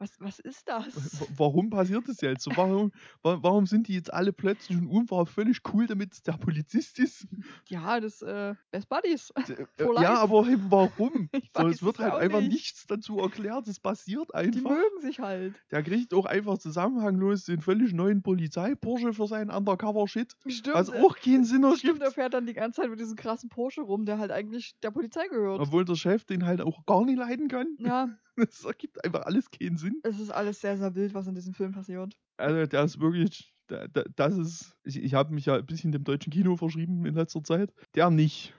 Was, 0.04 0.20
was 0.20 0.40
ist 0.40 0.68
das? 0.68 1.26
Warum 1.38 1.70
passiert 1.70 2.10
das 2.10 2.20
jetzt? 2.20 2.44
So, 2.44 2.52
warum, 2.58 2.92
wa- 3.22 3.38
warum 3.42 3.66
sind 3.66 3.88
die 3.88 3.94
jetzt 3.94 4.12
alle 4.14 4.34
plötzlich 4.34 4.78
und 4.78 4.88
unwahr 4.88 5.26
völlig 5.26 5.62
cool, 5.74 5.88
damit 5.88 6.12
es 6.12 6.22
der 6.24 6.34
Polizist 6.34 7.00
ist? 7.00 7.26
Ja, 7.70 8.02
das 8.02 8.22
äh, 8.22 8.54
Best 8.70 8.90
Buddies. 8.90 9.32
Äh, 9.48 9.64
ja, 10.02 10.16
aber 10.16 10.46
warum? 10.70 11.30
So, 11.56 11.68
es 11.68 11.82
wird 11.84 12.00
halt 12.00 12.16
einfach 12.16 12.42
nicht. 12.42 12.52
nichts 12.52 12.86
dazu 12.88 13.20
erklärt, 13.20 13.68
es 13.70 13.80
passiert 13.80 14.30
Die 14.32 14.36
einfach. 14.36 14.72
mögen 14.72 15.00
sich 15.02 15.20
halt. 15.22 15.56
Der 15.72 15.84
kriegt 15.84 16.14
auch 16.14 16.26
einfach 16.26 16.58
zusammenhanglos 16.58 17.46
den 17.46 17.62
völlig 17.62 17.94
neuen 17.94 18.24
Polizei-Porsche 18.24 19.14
für 19.14 19.28
seinen 19.28 19.52
Undercover-Shit. 19.52 20.34
Stimmt. 20.48 20.76
Was 20.76 20.90
auch 20.90 21.16
keinen 21.18 21.46
Sinn 21.46 21.64
Stimmt, 21.78 21.84
ergibt. 21.84 22.02
er 22.02 22.12
fährt 22.12 22.34
dann 22.34 22.46
die 22.46 22.54
ganze 22.54 22.82
Zeit 22.82 22.90
mit 22.90 23.00
diesem 23.00 23.16
krassen 23.16 23.48
Porsche 23.50 23.82
rum, 23.82 24.06
der 24.06 24.18
halt 24.18 24.32
eigentlich 24.32 24.74
der 24.82 24.92
Polizei 24.92 25.28
gehört. 25.30 25.62
Obwohl 25.62 25.86
der 25.86 25.96
Chef 25.96 26.26
den 26.26 26.46
halt 26.46 26.60
auch 26.60 26.86
gar 26.86 27.06
nicht 27.06 27.18
leiden 27.18 27.48
kann. 27.48 27.68
Ja, 27.78 28.10
Das 28.50 28.64
ergibt 28.66 29.04
einfach 29.06 29.22
alles 29.26 29.50
keinen 29.52 29.78
Sinn. 29.78 30.00
es 30.04 30.20
ist 30.20 30.32
alles 30.32 30.60
sehr, 30.62 30.78
sehr 30.78 30.96
wild, 30.96 31.14
was 31.14 31.28
in 31.28 31.36
diesem 31.36 31.54
Film 31.54 31.72
passiert. 31.72 32.16
Also 32.38 32.66
der 32.66 32.84
ist 32.84 33.00
wirklich, 33.00 33.54
da- 33.68 33.88
da- 33.88 34.06
das 34.16 34.38
ist, 34.38 34.76
ich, 34.84 35.02
ich 35.02 35.14
habe 35.14 35.34
mich 35.34 35.46
ja 35.46 35.56
ein 35.56 35.66
bisschen 35.66 35.92
dem 35.92 36.04
deutschen 36.04 36.32
Kino 36.34 36.56
verschrieben 36.58 37.06
in 37.06 37.14
letzter 37.16 37.44
Zeit. 37.44 37.72
Der 37.96 38.10
nicht. 38.10 38.54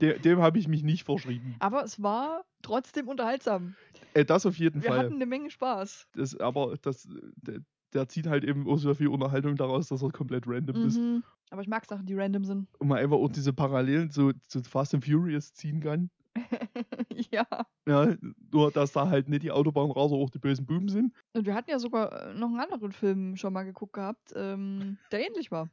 Der, 0.00 0.18
dem 0.18 0.40
habe 0.40 0.58
ich 0.58 0.66
mich 0.68 0.82
nicht 0.82 1.04
verschrieben. 1.04 1.56
Aber 1.60 1.84
es 1.84 2.02
war 2.02 2.44
trotzdem 2.62 3.06
unterhaltsam. 3.08 3.74
Äh, 4.14 4.24
das 4.24 4.46
auf 4.46 4.58
jeden 4.58 4.82
Wir 4.82 4.88
Fall. 4.90 4.98
hatten 5.00 5.14
eine 5.14 5.26
Menge 5.26 5.50
Spaß. 5.50 6.08
Das, 6.14 6.34
aber 6.40 6.76
das, 6.80 7.06
der, 7.36 7.60
der 7.92 8.08
zieht 8.08 8.26
halt 8.26 8.44
eben 8.44 8.66
auch 8.68 8.78
so 8.78 8.92
viel 8.94 9.08
Unterhaltung 9.08 9.56
daraus, 9.56 9.88
dass 9.88 10.02
er 10.02 10.10
komplett 10.10 10.44
random 10.46 10.86
ist. 10.86 10.98
Mhm. 10.98 11.22
Aber 11.50 11.62
ich 11.62 11.68
mag 11.68 11.84
Sachen, 11.86 12.06
die 12.06 12.14
random 12.14 12.44
sind. 12.44 12.68
Und 12.78 12.88
man 12.88 12.98
einfach 12.98 13.16
auch 13.16 13.28
diese 13.30 13.52
Parallelen 13.52 14.10
zu, 14.10 14.32
zu 14.48 14.62
Fast 14.64 14.94
and 14.94 15.04
Furious 15.04 15.52
ziehen 15.54 15.80
kann. 15.80 16.10
ja. 17.30 17.46
Ja, 17.86 18.14
nur 18.52 18.70
dass 18.70 18.92
da 18.92 19.08
halt 19.08 19.28
nicht 19.28 19.42
die 19.42 19.50
Autobahnraser 19.50 20.14
auch 20.16 20.30
die 20.30 20.38
bösen 20.38 20.66
Buben 20.66 20.88
sind. 20.88 21.14
Und 21.32 21.46
wir 21.46 21.54
hatten 21.54 21.70
ja 21.70 21.78
sogar 21.78 22.12
äh, 22.30 22.34
noch 22.34 22.48
einen 22.48 22.60
anderen 22.60 22.92
Film 22.92 23.36
schon 23.36 23.52
mal 23.52 23.64
geguckt 23.64 23.94
gehabt, 23.94 24.32
ähm, 24.34 24.98
der 25.10 25.26
ähnlich 25.26 25.50
war. 25.50 25.68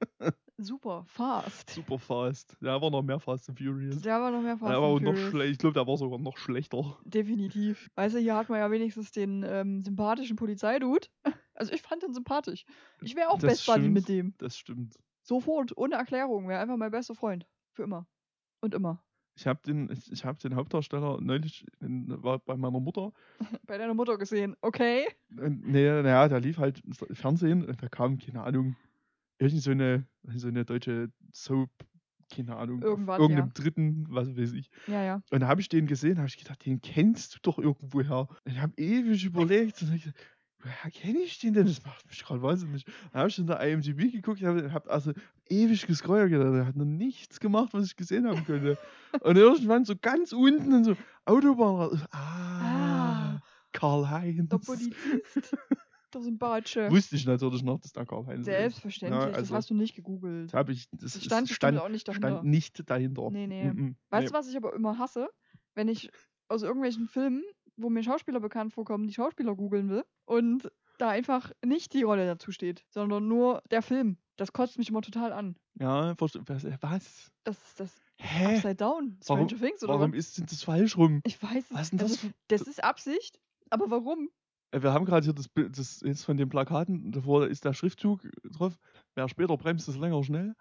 Super, 0.56 1.04
Fast. 1.08 1.70
Super 1.70 1.98
fast. 1.98 2.56
Der 2.60 2.80
war 2.80 2.88
noch 2.88 3.02
mehr 3.02 3.18
Fast 3.18 3.48
and 3.48 3.58
Furious. 3.58 4.00
Der 4.02 4.20
war 4.20 4.30
noch 4.30 4.40
mehr 4.40 4.56
Fast 4.56 4.70
Der 4.72 4.80
war 4.80 4.92
and 4.92 5.02
noch 5.02 5.12
Furious. 5.12 5.30
schlecht. 5.30 5.52
Ich 5.52 5.58
glaube, 5.58 5.74
der 5.74 5.86
war 5.86 5.96
sogar 5.96 6.18
noch 6.20 6.36
schlechter. 6.36 6.96
Definitiv. 7.04 7.90
Weißt 7.96 8.14
du, 8.14 8.20
hier 8.20 8.36
hat 8.36 8.48
man 8.48 8.60
ja 8.60 8.70
wenigstens 8.70 9.10
den 9.10 9.44
ähm, 9.46 9.82
sympathischen 9.82 10.36
Polizeidude. 10.36 11.08
Also 11.56 11.72
ich 11.72 11.82
fand 11.82 12.02
den 12.02 12.12
sympathisch. 12.12 12.64
Ich 13.00 13.14
wäre 13.14 13.28
auch 13.28 13.38
Das 13.38 13.52
Best 13.52 13.66
Buddy 13.66 13.88
mit 13.88 14.08
dem. 14.08 14.34
Das 14.38 14.58
stimmt. 14.58 14.96
Sofort, 15.22 15.76
ohne 15.76 15.94
Erklärung. 15.94 16.48
Wäre 16.48 16.58
einfach 16.60 16.76
mein 16.76 16.90
bester 16.90 17.14
Freund. 17.14 17.46
Für 17.74 17.84
immer. 17.84 18.08
Und 18.60 18.74
immer. 18.74 19.04
Ich 19.36 19.46
habe 19.46 19.60
den, 19.66 19.90
ich, 19.90 20.12
ich 20.12 20.24
hab 20.24 20.38
den 20.38 20.54
Hauptdarsteller 20.54 21.20
neulich, 21.20 21.66
in, 21.80 22.06
war 22.22 22.38
bei 22.38 22.56
meiner 22.56 22.80
Mutter. 22.80 23.12
Bei 23.66 23.78
deiner 23.78 23.94
Mutter 23.94 24.16
gesehen. 24.16 24.56
Okay. 24.60 25.06
Und, 25.36 25.66
nee, 25.66 25.88
naja, 26.02 26.28
der 26.28 26.40
lief 26.40 26.58
halt 26.58 26.82
Fernsehen 27.12 27.64
und 27.64 27.82
da 27.82 27.88
kam, 27.88 28.18
keine 28.18 28.44
Ahnung, 28.44 28.76
irgend 29.38 29.60
so 29.60 29.72
eine, 29.72 30.06
so 30.34 30.48
eine 30.48 30.64
deutsche 30.64 31.10
Soap, 31.32 31.70
keine 32.32 32.56
Ahnung, 32.56 32.78
auf 32.78 32.84
Irgendwas, 32.84 33.18
irgendeinem 33.18 33.48
ja. 33.48 33.52
dritten, 33.54 34.06
was 34.08 34.36
weiß 34.36 34.52
ich. 34.52 34.70
Ja, 34.86 35.02
ja. 35.02 35.22
Und 35.30 35.40
da 35.40 35.48
habe 35.48 35.60
ich 35.60 35.68
den 35.68 35.86
gesehen, 35.86 36.18
habe 36.18 36.28
ich 36.28 36.38
gedacht, 36.38 36.64
den 36.64 36.80
kennst 36.80 37.34
du 37.34 37.38
doch 37.42 37.58
irgendwoher. 37.58 38.28
Und 38.44 38.52
ich 38.52 38.60
habe 38.60 38.72
ewig 38.76 39.24
überlegt 39.24 39.82
und 39.82 39.88
hab 39.88 39.96
ich 39.96 40.04
gedacht, 40.04 40.24
woher 40.64 40.90
kenne 40.90 41.18
ich 41.20 41.38
den 41.38 41.54
denn? 41.54 41.66
Das 41.66 41.84
macht 41.84 42.06
mich 42.08 42.24
gerade 42.24 42.42
wahnsinnig. 42.42 42.84
Dann 43.12 43.20
habe 43.20 43.28
ich 43.28 43.38
in 43.38 43.46
der 43.46 43.60
IMDb 43.60 44.10
geguckt, 44.12 44.42
habe 44.42 44.72
hab 44.72 44.88
also 44.90 45.12
ewig 45.48 45.86
gescrollt, 45.86 46.32
der 46.32 46.66
hat 46.66 46.76
noch 46.76 46.84
nichts 46.84 47.38
gemacht, 47.38 47.68
was 47.72 47.86
ich 47.86 47.96
gesehen 47.96 48.26
haben 48.26 48.44
könnte. 48.44 48.78
und 49.20 49.36
irgendwann 49.36 49.84
so 49.84 49.94
ganz 50.00 50.32
unten 50.32 50.72
und 50.72 50.84
so 50.84 50.96
Autobahn. 51.24 52.02
Ah, 52.10 53.36
Ah. 53.36 53.42
Karl-Heinz. 53.72 54.48
Der 54.50 54.58
Polizist. 54.58 54.94
Der 56.14 56.20
sympathische. 56.22 56.88
Wusste 56.90 57.16
ich 57.16 57.26
natürlich 57.26 57.62
noch, 57.62 57.80
dass 57.80 57.92
da 57.92 58.04
Karl-Heinz 58.04 58.40
ist. 58.40 58.44
Selbstverständlich. 58.46 59.20
Ja, 59.20 59.28
das 59.28 59.36
also- 59.38 59.54
hast 59.56 59.70
du 59.70 59.74
nicht 59.74 59.94
gegoogelt. 59.96 60.52
Das 60.54 60.68
ich, 60.68 60.88
das 60.92 61.12
Das 61.14 61.24
stand, 61.24 61.48
stand, 61.50 61.78
auch 61.78 61.88
nicht 61.88 62.06
dahinter. 62.06 62.28
stand 62.28 62.44
nicht 62.44 62.88
dahinter. 62.88 63.30
Nee, 63.30 63.46
nee. 63.46 63.64
Mhm. 63.72 63.96
Weißt 64.10 64.30
du, 64.30 64.32
was 64.34 64.48
ich 64.48 64.56
aber 64.56 64.74
immer 64.74 64.98
hasse? 64.98 65.28
Wenn 65.74 65.88
ich 65.88 66.10
aus 66.48 66.62
irgendwelchen 66.62 67.08
Filmen, 67.08 67.42
wo 67.76 67.90
mir 67.90 68.02
Schauspieler 68.02 68.40
bekannt 68.40 68.72
vorkommen, 68.72 69.06
die 69.06 69.14
Schauspieler 69.14 69.54
googeln 69.54 69.88
will 69.90 70.04
und 70.26 70.70
da 70.98 71.08
einfach 71.10 71.50
nicht 71.64 71.92
die 71.92 72.02
Rolle 72.02 72.26
dazu 72.26 72.52
steht, 72.52 72.84
sondern 72.88 73.26
nur 73.28 73.62
der 73.70 73.82
Film. 73.82 74.16
Das 74.36 74.52
kotzt 74.52 74.78
mich 74.78 74.88
immer 74.90 75.02
total 75.02 75.32
an. 75.32 75.56
Ja, 75.78 76.14
was? 76.18 76.32
Das 77.44 77.58
ist 77.68 77.80
das 77.80 77.92
Hä? 78.20 78.56
Upside 78.56 78.76
Down, 78.76 79.18
Warum- 79.26 79.48
Stranger 79.48 79.60
Things 79.66 79.82
oder 79.82 79.94
Warum 79.94 80.12
was? 80.12 80.18
ist 80.18 80.38
denn 80.38 80.46
das 80.46 80.62
falsch 80.62 80.96
rum? 80.96 81.20
Ich 81.24 81.42
weiß 81.42 81.64
es. 81.70 81.90
das 81.90 82.00
also, 82.00 82.16
für- 82.16 82.32
das 82.48 82.62
ist 82.62 82.82
Absicht, 82.82 83.40
aber 83.70 83.90
warum? 83.90 84.30
Äh, 84.70 84.82
Wir 84.82 84.92
haben 84.92 85.04
gerade 85.04 85.24
hier 85.24 85.32
das 85.34 85.48
Bild, 85.48 85.76
das 85.78 86.00
ist 86.02 86.24
von 86.24 86.36
den 86.36 86.48
Plakaten, 86.48 87.10
davor 87.10 87.46
ist 87.48 87.64
der 87.64 87.72
Schriftzug 87.74 88.20
drauf. 88.44 88.78
Wer 89.14 89.28
später 89.28 89.56
bremst, 89.56 89.88
ist 89.88 89.98
länger 89.98 90.22
schnell. 90.22 90.54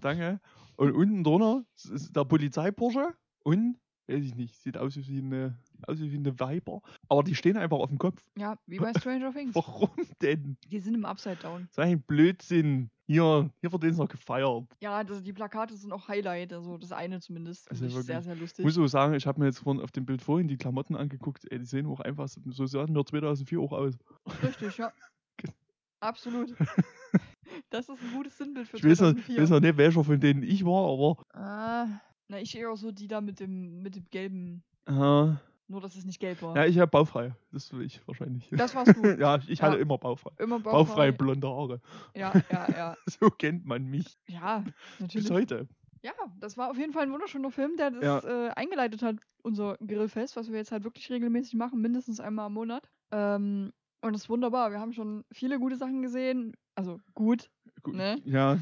Danke. 0.00 0.40
Und 0.76 0.92
unten 0.92 1.22
drunter 1.24 1.64
ist 1.92 2.14
der 2.14 2.24
Polizeibursche 2.24 3.14
und, 3.44 3.78
weiß 4.08 4.24
ich 4.24 4.34
nicht, 4.34 4.54
sieht 4.60 4.76
aus 4.76 4.96
wie 4.96 5.18
eine, 5.18 5.58
aus 5.86 6.00
wie 6.00 6.14
eine 6.14 6.38
Viper. 6.38 6.80
Aber 7.08 7.22
die 7.22 7.34
stehen 7.34 7.56
einfach 7.56 7.78
auf 7.78 7.88
dem 7.88 7.98
Kopf. 7.98 8.22
Ja, 8.36 8.56
wie 8.66 8.78
bei 8.78 8.92
Stranger 8.98 9.32
Things. 9.34 9.54
Warum 9.54 9.90
denn? 10.20 10.56
Die 10.70 10.78
sind 10.80 10.94
im 10.94 11.04
Upside 11.04 11.36
Down. 11.36 11.68
So 11.70 11.82
ein 11.82 12.00
Blödsinn. 12.02 12.90
Hier, 13.06 13.50
hier 13.60 13.72
wird 13.72 13.84
jetzt 13.84 13.98
noch 13.98 14.08
gefeiert. 14.08 14.64
Ja, 14.80 15.04
das, 15.04 15.22
die 15.22 15.32
Plakate 15.32 15.76
sind 15.76 15.92
auch 15.92 16.08
Highlight, 16.08 16.52
also 16.52 16.78
das 16.78 16.92
eine 16.92 17.20
zumindest. 17.20 17.70
Also 17.70 17.84
ich 17.84 17.92
sehr, 17.94 18.22
sehr 18.22 18.34
Ich 18.34 18.40
lustig. 18.40 18.64
muss 18.64 18.74
so 18.74 18.86
sagen, 18.86 19.14
ich 19.14 19.26
habe 19.26 19.38
mir 19.40 19.46
jetzt 19.46 19.58
vorhin 19.58 19.82
auf 19.82 19.90
dem 19.92 20.06
Bild 20.06 20.22
vorhin 20.22 20.48
die 20.48 20.56
Klamotten 20.56 20.96
angeguckt. 20.96 21.44
Ey, 21.50 21.58
die 21.58 21.66
sehen 21.66 21.86
auch 21.86 22.00
einfach, 22.00 22.28
so 22.28 22.66
sahen 22.66 22.94
wir 22.94 23.04
2004 23.04 23.60
auch 23.60 23.72
aus. 23.72 23.98
Richtig, 24.42 24.78
ja. 24.78 24.92
Absolut. 26.00 26.54
Das 27.68 27.86
ist 27.88 28.00
ein 28.02 28.12
gutes 28.16 28.38
Sinnbild 28.38 28.66
für 28.66 28.78
Ich 28.78 28.84
weiß, 28.84 29.00
noch, 29.00 29.12
2004. 29.12 29.42
weiß 29.42 29.50
noch 29.50 29.60
nicht, 29.60 29.76
welcher 29.76 30.04
von 30.04 30.18
denen 30.20 30.42
ich 30.42 30.64
war, 30.64 30.90
aber 30.90 31.22
Ah, 31.38 31.86
na, 32.32 32.40
ich 32.40 32.56
eher 32.56 32.74
so 32.76 32.90
die 32.92 33.06
da 33.08 33.20
mit 33.20 33.38
dem, 33.40 33.82
mit 33.82 33.94
dem 33.94 34.06
gelben. 34.10 34.62
äh, 34.86 34.92
Nur, 34.92 35.80
dass 35.80 35.94
es 35.96 36.04
nicht 36.04 36.18
gelb 36.18 36.40
war. 36.42 36.56
ja, 36.56 36.66
ich 36.66 36.78
habe 36.78 36.90
baufrei. 36.90 37.34
Das 37.52 37.72
will 37.72 37.82
ich 37.84 38.00
wahrscheinlich. 38.08 38.48
Das 38.50 38.74
warst 38.74 38.96
du. 38.96 39.02
ja, 39.20 39.38
ich 39.46 39.58
Ja. 39.58 39.66
hatte 39.66 39.76
immer 39.78 39.98
baufrei. 39.98 40.30
Immer 40.38 40.58
Baufrei, 40.58 41.10
bauchfrei. 41.10 41.12
blonde 41.12 41.48
Haare. 41.48 41.80
Ja, 42.16 42.32
ja, 42.50 42.70
ja. 42.76 42.96
So 43.20 43.28
kennt 43.30 43.66
man 43.66 43.84
mich 43.84 44.18
Ja, 44.26 44.60
bis 44.98 45.00
natürlich. 45.00 45.30
heute. 45.30 45.68
Ja, 46.02 46.12
das 46.40 46.56
war 46.56 46.70
auf 46.70 46.78
jeden 46.78 46.92
Fall 46.92 47.04
ein 47.04 47.12
wunderschöner 47.12 47.50
Film, 47.52 47.76
der 47.76 47.90
das 47.92 48.24
Ja. 48.24 48.46
äh, 48.48 48.50
eingeleitet 48.50 49.02
hat, 49.02 49.16
unser 49.42 49.76
Grillfest, 49.86 50.34
was 50.34 50.50
wir 50.50 50.56
jetzt 50.58 50.72
halt 50.72 50.82
wirklich 50.84 51.08
regelmäßig 51.10 51.54
machen, 51.54 51.80
mindestens 51.80 52.18
einmal 52.18 52.48
im 52.48 52.54
Monat. 52.54 52.90
Ähm, 53.12 53.72
und 54.00 54.12
das 54.14 54.22
ist 54.22 54.28
wunderbar. 54.28 54.72
Wir 54.72 54.80
haben 54.80 54.92
schon 54.94 55.24
viele 55.30 55.60
gute 55.60 55.76
Sachen 55.76 56.02
gesehen. 56.02 56.54
Also 56.74 56.98
gut. 57.14 57.50
Gut, 57.82 57.94
Ne? 57.94 58.20
Ja. 58.24 58.58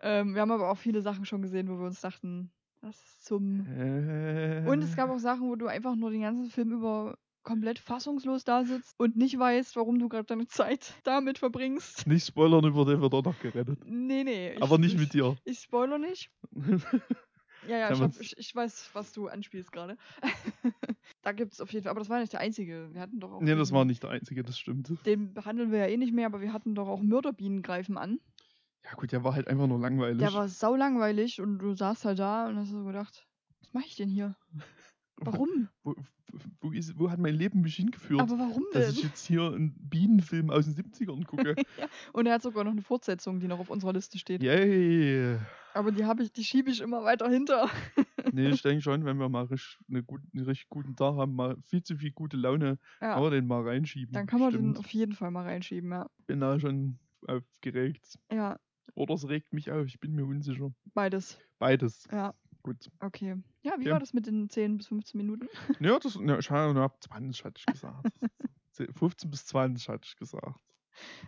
Ähm, 0.00 0.34
wir 0.34 0.40
haben 0.40 0.50
aber 0.52 0.70
auch 0.70 0.78
viele 0.78 1.02
Sachen 1.02 1.24
schon 1.26 1.42
gesehen, 1.42 1.68
wo 1.68 1.78
wir 1.78 1.86
uns 1.86 2.00
dachten, 2.00 2.50
was 2.80 3.20
zum. 3.22 3.66
Äh, 3.66 4.64
Und 4.68 4.82
es 4.82 4.94
gab 4.96 5.10
auch 5.10 5.18
Sachen, 5.18 5.48
wo 5.48 5.56
du 5.56 5.66
einfach 5.66 5.94
nur 5.96 6.10
den 6.10 6.22
ganzen 6.22 6.50
Film 6.50 6.72
über 6.72 7.18
komplett 7.42 7.78
fassungslos 7.78 8.44
da 8.44 8.64
sitzt 8.64 8.94
und 8.98 9.16
nicht 9.16 9.38
weißt, 9.38 9.74
warum 9.76 9.98
du 9.98 10.08
gerade 10.08 10.24
deine 10.24 10.46
Zeit 10.46 10.92
damit 11.04 11.38
verbringst. 11.38 12.06
Nicht 12.06 12.26
spoilern, 12.26 12.64
über 12.64 12.84
den 12.84 13.00
wird 13.00 13.12
er 13.14 13.22
noch 13.22 13.38
gerettet. 13.40 13.78
Nee, 13.86 14.24
nee. 14.24 14.52
ich- 14.52 14.62
Aber 14.62 14.78
nicht 14.78 14.94
ich, 14.94 15.00
mit 15.00 15.14
dir. 15.14 15.36
Ich 15.44 15.60
spoiler 15.60 15.98
nicht. 15.98 16.30
Ja, 17.66 17.76
ja, 17.76 17.92
ich, 17.92 18.00
hab, 18.00 18.18
ich, 18.20 18.34
ich 18.38 18.54
weiß, 18.54 18.90
was 18.94 19.12
du 19.12 19.26
anspielst 19.26 19.72
gerade. 19.72 19.96
da 21.22 21.32
gibt 21.32 21.52
es 21.52 21.60
auf 21.60 21.70
jeden 21.72 21.82
Fall, 21.82 21.90
aber 21.90 21.98
das 22.00 22.08
war 22.08 22.20
nicht 22.20 22.32
der 22.32 22.40
einzige. 22.40 22.88
Wir 22.92 23.00
hatten 23.00 23.18
doch 23.18 23.32
auch. 23.32 23.40
nee, 23.42 23.54
das 23.54 23.72
war 23.72 23.84
nicht 23.84 24.02
der 24.04 24.10
einzige, 24.10 24.42
das 24.44 24.58
stimmt. 24.58 24.90
Den 25.04 25.34
behandeln 25.34 25.70
wir 25.72 25.80
ja 25.80 25.86
eh 25.86 25.96
nicht 25.96 26.14
mehr, 26.14 26.26
aber 26.26 26.40
wir 26.40 26.52
hatten 26.52 26.74
doch 26.76 26.86
auch 26.88 27.02
Mörderbienen 27.02 27.60
greifen 27.62 27.98
an. 27.98 28.20
Ja, 28.88 28.94
gut, 28.96 29.12
der 29.12 29.22
war 29.22 29.34
halt 29.34 29.48
einfach 29.48 29.66
nur 29.66 29.78
langweilig. 29.78 30.18
Der 30.18 30.32
war 30.32 30.48
saulangweilig 30.48 31.40
und 31.40 31.58
du 31.58 31.74
saßt 31.74 32.04
halt 32.06 32.18
da 32.18 32.48
und 32.48 32.56
hast 32.56 32.70
so 32.70 32.84
gedacht, 32.84 33.26
was 33.60 33.72
mache 33.74 33.84
ich 33.86 33.96
denn 33.96 34.08
hier? 34.08 34.34
Warum? 35.16 35.68
Wo, 35.82 35.94
wo, 36.60 36.72
ist, 36.72 36.98
wo 36.98 37.10
hat 37.10 37.18
mein 37.18 37.34
Leben 37.34 37.60
mich 37.60 37.76
hingeführt? 37.76 38.20
Aber 38.20 38.38
warum 38.38 38.64
dass 38.72 38.90
ich 38.90 39.00
denn? 39.00 39.08
jetzt 39.10 39.26
hier 39.26 39.42
einen 39.52 39.74
Bienenfilm 39.78 40.50
aus 40.50 40.66
den 40.66 40.74
70ern 40.74 41.24
gucke. 41.26 41.54
Und 42.12 42.26
er 42.26 42.34
hat 42.34 42.42
sogar 42.42 42.64
noch 42.64 42.70
eine 42.72 42.82
Fortsetzung, 42.82 43.40
die 43.40 43.48
noch 43.48 43.58
auf 43.58 43.70
unserer 43.70 43.92
Liste 43.92 44.18
steht. 44.18 44.42
Yay! 44.42 45.38
Aber 45.74 45.92
die 45.92 46.04
habe 46.04 46.22
ich, 46.22 46.32
die 46.32 46.44
schiebe 46.44 46.70
ich 46.70 46.80
immer 46.80 47.04
weiter 47.04 47.28
hinter. 47.28 47.68
Nee, 48.32 48.50
ich 48.50 48.62
denke 48.62 48.82
schon, 48.82 49.04
wenn 49.06 49.16
wir 49.18 49.28
mal 49.30 49.44
richtig, 49.44 49.78
eine 49.88 50.02
gut, 50.02 50.20
einen 50.34 50.44
richtig 50.44 50.68
guten 50.68 50.94
Tag 50.96 51.16
haben, 51.16 51.34
mal 51.34 51.56
viel 51.62 51.82
zu 51.82 51.96
viel 51.96 52.12
gute 52.12 52.36
Laune, 52.36 52.78
kann 53.00 53.10
Ja, 53.10 53.20
man 53.20 53.30
den 53.32 53.46
mal 53.46 53.62
reinschieben. 53.66 54.12
dann 54.12 54.26
kann 54.26 54.40
man 54.40 54.50
den 54.52 54.60
Stimmt. 54.74 54.78
auf 54.80 54.92
jeden 54.92 55.14
Fall 55.14 55.30
mal 55.30 55.44
reinschieben, 55.44 55.90
ja. 55.90 56.06
bin 56.26 56.40
da 56.40 56.60
schon 56.60 56.98
aufgeregt. 57.26 58.18
Ja, 58.30 58.58
Oder 58.94 59.14
es 59.14 59.28
regt 59.28 59.52
mich 59.52 59.70
auf, 59.70 59.86
ich 59.86 60.00
bin 60.00 60.14
mir 60.14 60.24
unsicher. 60.26 60.72
beides. 60.94 61.38
Beides. 61.58 62.06
Ja, 62.10 62.34
Gut. 62.62 62.90
okay. 63.00 63.36
Ja, 63.62 63.72
wie 63.78 63.82
Okay. 63.82 63.90
war 63.92 64.00
das 64.00 64.12
mit 64.12 64.26
den 64.26 64.48
10 64.48 64.76
bis 64.78 64.88
15 64.88 65.18
Minuten? 65.18 65.46
Ja, 65.80 65.98
das, 65.98 66.14
ja, 66.20 66.38
ich 66.38 66.50
habe 66.50 66.74
nur 66.74 66.92
20 67.00 67.44
hatte 67.44 67.58
ich 67.58 67.66
gesagt. 67.66 68.08
15 68.96 69.30
bis 69.30 69.46
20 69.46 69.88
hatte 69.88 70.06
ich 70.06 70.16
gesagt. 70.16 70.60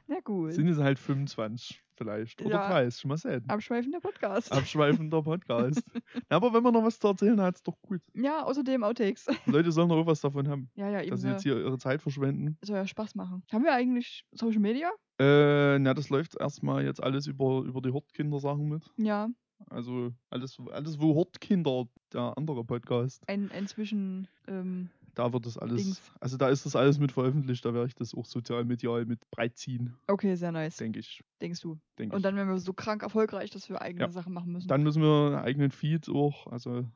Na 0.06 0.20
gut. 0.20 0.52
Sind 0.52 0.68
es 0.68 0.78
halt 0.78 0.98
25 0.98 1.82
vielleicht. 2.00 2.40
Oder 2.40 2.54
Ja. 2.54 2.68
30, 2.70 3.04
mal 3.04 3.16
sehen. 3.18 3.44
Abschweifender 3.48 4.00
Podcast. 4.00 4.50
Abschweifender 4.50 5.22
Podcast. 5.22 5.82
ja, 6.14 6.36
aber 6.36 6.52
wenn 6.54 6.62
man 6.62 6.72
noch 6.72 6.82
was 6.82 6.98
zu 6.98 7.08
erzählen 7.08 7.38
hat, 7.40 7.56
ist 7.56 7.68
doch 7.68 7.76
gut. 7.82 8.00
Ja, 8.14 8.42
außerdem 8.44 8.82
Outtakes. 8.82 9.26
Die 9.46 9.50
Leute 9.50 9.70
sollen 9.70 9.88
doch 9.90 9.98
auch 9.98 10.06
was 10.06 10.20
davon 10.22 10.48
haben, 10.48 10.70
Ja, 10.74 10.88
ja, 10.88 11.00
eben. 11.02 11.10
dass 11.10 11.20
sie 11.20 11.28
jetzt 11.28 11.42
hier 11.42 11.58
ihre 11.58 11.76
Zeit 11.78 12.00
verschwenden. 12.00 12.56
soll 12.62 12.76
ja 12.76 12.86
Spaß 12.86 13.14
machen. 13.14 13.42
Haben 13.52 13.64
wir 13.64 13.74
eigentlich 13.74 14.24
Social 14.32 14.60
Media? 14.60 14.90
Äh, 15.18 15.78
na, 15.78 15.92
das 15.92 16.08
läuft 16.08 16.40
erstmal 16.40 16.84
jetzt 16.84 17.02
alles 17.02 17.26
über, 17.26 17.62
über 17.66 17.82
die 17.82 17.90
Hortkinder-Sachen 17.92 18.66
mit. 18.68 18.82
Ja, 18.96 19.28
Also 19.68 20.12
alles, 20.30 20.56
alles 20.72 20.98
wo 20.98 21.14
Hortkinder, 21.14 21.84
der 22.14 22.32
andere 22.38 22.64
Podcast, 22.64 23.22
ein, 23.28 23.50
inzwischen. 23.56 24.26
Ähm, 24.48 24.88
da 25.20 25.32
wird 25.34 25.44
das 25.44 25.58
alles, 25.58 25.82
Dings. 25.82 26.00
also 26.18 26.38
da 26.38 26.48
ist 26.48 26.64
das 26.64 26.74
alles 26.76 26.98
mit 26.98 27.12
veröffentlicht, 27.12 27.62
da 27.64 27.74
werde 27.74 27.88
ich 27.88 27.94
das 27.94 28.14
auch 28.14 28.24
sozial 28.24 28.64
medial 28.64 29.04
mit 29.04 29.20
breitziehen, 29.30 29.94
okay, 30.06 30.34
sehr 30.34 30.50
nice. 30.50 30.76
denke 30.78 30.98
ich. 31.00 31.22
Denkst 31.42 31.60
du. 31.60 31.78
Denk 31.98 32.14
Und 32.14 32.22
dann 32.24 32.36
wären 32.36 32.48
wir 32.48 32.58
so 32.58 32.72
krank 32.72 33.02
erfolgreich, 33.02 33.50
dass 33.50 33.68
wir 33.68 33.82
eigene 33.82 34.06
Ja. 34.06 34.10
Sachen 34.10 34.32
machen 34.32 34.50
müssen. 34.52 34.66
Dann 34.68 34.82
müssen 34.82 35.02
wir 35.02 35.26
einen 35.26 35.34
eigenen 35.44 35.70
Feed 35.70 36.08
auch, 36.08 36.46
also 36.46 36.86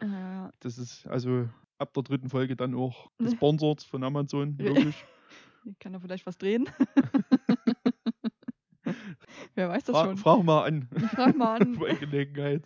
Ja, 0.00 0.06
ja, 0.08 0.50
das 0.60 0.78
ist, 0.78 1.06
also 1.06 1.46
ab 1.78 1.92
der 1.92 2.02
dritten 2.04 2.30
Folge 2.30 2.56
dann 2.56 2.74
auch 2.74 3.10
gesponsert 3.18 3.82
von 3.82 4.02
Amazon, 4.02 4.56
logisch. 4.58 5.04
Ich 5.66 5.78
kann 5.78 5.94
da 5.94 5.98
vielleicht 5.98 6.26
was 6.26 6.36
drehen. 6.36 6.68
Wer 9.54 9.68
weiß 9.70 9.84
das 9.84 9.96
Fra 9.96 10.04
schon. 10.06 10.16
frag 10.18 10.42
mal 10.44 10.64
an, 10.66 10.88
Ich 10.94 11.02
frag 11.04 11.34
mal 11.36 11.58
an. 11.60 11.78
bei 11.78 11.94
Gelegenheit. 11.94 12.64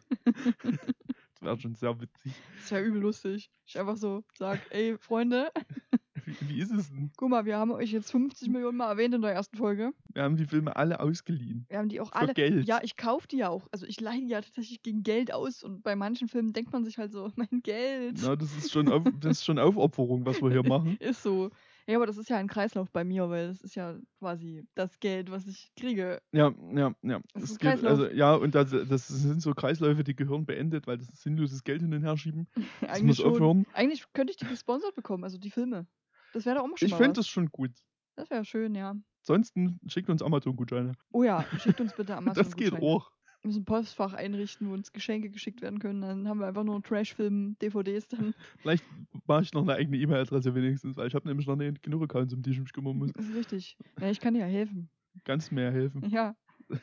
Das 1.40 1.46
wäre 1.46 1.60
schon 1.60 1.74
sehr 1.74 2.00
witzig. 2.00 2.32
Das 2.60 2.70
wäre 2.70 2.82
übel 2.82 3.00
lustig. 3.00 3.50
Ich 3.66 3.78
einfach 3.78 3.96
so 3.96 4.24
sag, 4.36 4.60
ey, 4.70 4.96
Freunde, 4.98 5.50
Wie 6.40 6.60
ist 6.60 6.72
es 6.72 6.90
denn? 6.90 7.10
Guck 7.16 7.30
mal, 7.30 7.44
wir 7.44 7.56
haben 7.56 7.70
euch 7.70 7.92
jetzt 7.92 8.10
50 8.10 8.48
Millionen 8.48 8.76
Mal 8.76 8.90
erwähnt 8.90 9.14
in 9.14 9.22
der 9.22 9.32
ersten 9.32 9.56
Folge. 9.56 9.92
Wir 10.12 10.22
haben 10.22 10.36
die 10.36 10.46
Filme 10.46 10.76
alle 10.76 11.00
ausgeliehen. 11.00 11.66
Wir 11.68 11.78
haben 11.78 11.88
die 11.88 12.00
auch 12.00 12.08
Für 12.08 12.16
alle. 12.16 12.34
Geld. 12.34 12.66
Ja, 12.66 12.80
ich 12.82 12.96
kaufe 12.96 13.28
die 13.28 13.38
ja 13.38 13.48
auch. 13.48 13.66
Also 13.72 13.86
ich 13.86 14.00
leihe 14.00 14.20
die 14.20 14.28
ja 14.28 14.40
tatsächlich 14.40 14.82
gegen 14.82 15.02
Geld 15.02 15.32
aus 15.32 15.62
und 15.62 15.82
bei 15.82 15.96
manchen 15.96 16.28
Filmen 16.28 16.52
denkt 16.52 16.72
man 16.72 16.84
sich 16.84 16.98
halt 16.98 17.12
so, 17.12 17.30
mein 17.36 17.62
Geld. 17.62 18.18
Na, 18.22 18.36
das 18.36 18.56
ist 18.56 18.72
schon, 18.72 18.88
auf, 18.88 19.04
das 19.20 19.38
ist 19.38 19.44
schon 19.44 19.58
Aufopferung, 19.58 20.26
was 20.26 20.42
wir 20.42 20.50
hier 20.50 20.62
machen. 20.68 20.96
Ist 21.00 21.22
so. 21.22 21.50
Ja, 21.88 21.96
aber 21.96 22.06
das 22.06 22.18
ist 22.18 22.28
ja 22.28 22.36
ein 22.36 22.48
Kreislauf 22.48 22.90
bei 22.90 23.02
mir, 23.02 23.30
weil 23.30 23.48
das 23.48 23.62
ist 23.62 23.74
ja 23.74 23.96
quasi 24.18 24.62
das 24.74 25.00
Geld, 25.00 25.30
was 25.30 25.46
ich 25.46 25.72
kriege. 25.74 26.20
Ja, 26.32 26.52
ja, 26.74 26.94
ja. 27.00 27.20
Es 27.32 27.42
ein 27.42 27.48
geht, 27.48 27.60
Kreislauf. 27.60 27.90
also, 27.90 28.08
ja, 28.08 28.34
und 28.34 28.54
das, 28.54 28.70
das 28.70 29.08
sind 29.08 29.40
so 29.40 29.54
Kreisläufe, 29.54 30.04
die 30.04 30.14
gehören 30.14 30.44
beendet, 30.44 30.86
weil 30.86 30.98
das 30.98 31.08
ist 31.08 31.22
sinnloses 31.22 31.64
Geld 31.64 31.80
hin 31.80 31.94
und 31.94 32.02
her 32.02 32.16
schieben. 32.18 32.46
Das 32.82 32.90
Eigentlich 32.90 33.04
muss 33.04 33.16
schon. 33.16 33.32
aufhören. 33.32 33.66
Eigentlich 33.72 34.04
könnte 34.12 34.32
ich 34.32 34.36
die 34.36 34.46
gesponsert 34.46 34.94
bekommen, 34.94 35.24
also 35.24 35.38
die 35.38 35.50
Filme. 35.50 35.86
Das 36.34 36.44
wäre 36.44 36.56
doch 36.56 36.64
auch 36.64 36.68
mal 36.68 36.76
schon 36.76 36.88
Ich 36.88 36.94
fände 36.94 37.14
das 37.14 37.26
schon 37.26 37.46
gut. 37.46 37.72
Das 38.16 38.28
wäre 38.28 38.44
schön, 38.44 38.74
ja. 38.74 38.94
Ansonsten 39.22 39.80
schickt 39.86 40.10
uns 40.10 40.20
Amazon-Gutscheine. 40.22 40.92
Oh 41.12 41.22
ja, 41.22 41.44
schickt 41.58 41.80
uns 41.80 41.94
bitte 41.94 42.16
Amazon. 42.16 42.44
Das 42.44 42.54
geht 42.54 42.74
auch. 42.74 43.10
Wir 43.42 43.48
müssen 43.48 43.62
ein 43.62 43.64
Postfach 43.64 44.14
einrichten, 44.14 44.68
wo 44.68 44.72
uns 44.74 44.92
Geschenke 44.92 45.30
geschickt 45.30 45.62
werden 45.62 45.78
können. 45.78 46.00
Dann 46.02 46.28
haben 46.28 46.40
wir 46.40 46.46
einfach 46.48 46.64
nur 46.64 46.82
Trash-Film-DVDs 46.82 48.08
dann. 48.08 48.34
Vielleicht 48.58 48.84
mache 49.26 49.42
ich 49.42 49.52
noch 49.52 49.62
eine 49.62 49.74
eigene 49.74 49.96
E-Mail-Adresse 49.96 50.54
wenigstens, 50.54 50.96
weil 50.96 51.06
ich 51.06 51.14
habe 51.14 51.28
nämlich 51.28 51.46
noch 51.46 51.56
nicht 51.56 51.82
genug 51.82 52.02
Accounts, 52.02 52.34
um 52.34 52.42
die 52.42 52.50
ich 52.50 52.60
mich 52.60 52.72
kümmern 52.72 52.96
muss. 52.96 53.12
Das 53.12 53.26
ist 53.26 53.34
richtig. 53.34 53.76
Ja, 54.00 54.10
ich 54.10 54.18
kann 54.20 54.34
dir 54.34 54.40
ja 54.40 54.46
helfen. 54.46 54.90
Ganz 55.24 55.50
mehr 55.50 55.70
helfen. 55.72 56.08
Ja. 56.08 56.34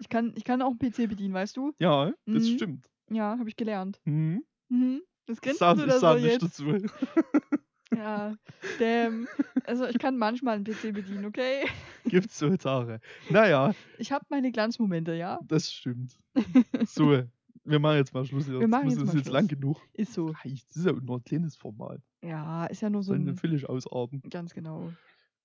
Ich 0.00 0.08
kann, 0.10 0.34
ich 0.36 0.44
kann 0.44 0.60
auch 0.60 0.74
einen 0.78 0.78
PC 0.78 1.08
bedienen, 1.08 1.32
weißt 1.32 1.56
du? 1.56 1.72
Ja, 1.78 2.12
das 2.26 2.44
Mhm. 2.44 2.54
stimmt. 2.56 2.90
Ja, 3.10 3.38
habe 3.38 3.48
ich 3.48 3.56
gelernt. 3.56 4.00
Mhm. 4.04 4.44
Mhm. 4.68 5.00
Das 5.26 5.40
grinst 5.40 5.62
du 5.62 5.64
da 5.64 5.98
so 5.98 6.14
nicht 6.14 6.24
jetzt. 6.24 6.42
dazu. 6.42 6.64
Ja, 7.96 8.34
damn. 8.78 9.26
Also 9.64 9.86
ich 9.86 9.98
kann 9.98 10.16
manchmal 10.18 10.56
einen 10.56 10.64
PC 10.64 10.92
bedienen, 10.92 11.24
okay? 11.24 11.64
Gibt's 12.04 12.38
so 12.38 12.54
Tage. 12.56 13.00
Naja, 13.30 13.74
Ich 13.98 14.12
habe 14.12 14.24
meine 14.28 14.52
Glanzmomente, 14.52 15.14
ja? 15.14 15.38
das 15.46 15.72
stimmt. 15.72 16.18
So, 16.86 17.22
wir 17.64 17.78
machen 17.78 17.96
jetzt 17.96 18.12
mal 18.12 18.24
Schluss. 18.26 18.48
Wir 18.48 18.68
machen 18.68 18.84
das 18.90 18.94
jetzt 18.94 19.02
ist 19.02 19.06
mal 19.14 19.16
jetzt 19.18 19.30
lang 19.30 19.46
genug. 19.48 19.80
Ist 19.94 20.12
so. 20.12 20.26
Reicht. 20.44 20.68
Das 20.70 20.76
ist 20.76 20.86
ja 20.86 20.92
nur 20.92 21.18
ein 21.18 21.24
kleines 21.24 21.56
Format. 21.56 22.00
Ja, 22.22 22.66
ist 22.66 22.82
ja 22.82 22.90
nur 22.90 23.02
so 23.02 23.12
Sollen 23.12 23.28
ein... 23.28 23.36
völlig 23.36 23.68
ausarten. 23.68 24.20
Ganz 24.28 24.52
genau. 24.52 24.92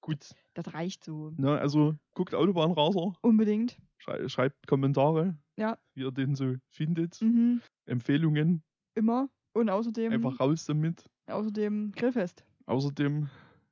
Gut. 0.01 0.29
Das 0.53 0.73
reicht 0.73 1.03
so. 1.03 1.31
Na, 1.37 1.57
also 1.57 1.95
guckt 2.13 2.33
Autobahnraser, 2.35 3.13
Unbedingt. 3.21 3.77
schrei 3.97 4.27
schreibt 4.27 4.67
Kommentare, 4.67 5.37
Ja. 5.57 5.77
wie 5.93 6.01
ihr 6.01 6.11
den 6.11 6.35
so 6.35 6.55
findet. 6.69 7.21
Mhm. 7.21 7.61
Empfehlungen, 7.85 8.63
Immer. 8.95 9.29
Und 9.53 9.69
außerdem... 9.69 10.11
einfach 10.13 10.39
raus 10.39 10.65
damit. 10.65 11.03
Außerdem 11.29 11.91
Grillfest. 11.93 12.43
Außerdem 12.65 13.29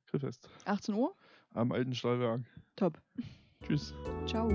Grillfest 0.08 0.50
18 0.66 0.96
Uhr. 0.96 1.14
am 1.54 1.72
alten 1.72 1.94
Stahlwerk. 1.94 2.42
Top. 2.76 3.00
Tschüss. 3.64 3.94
Ciao. 4.26 4.50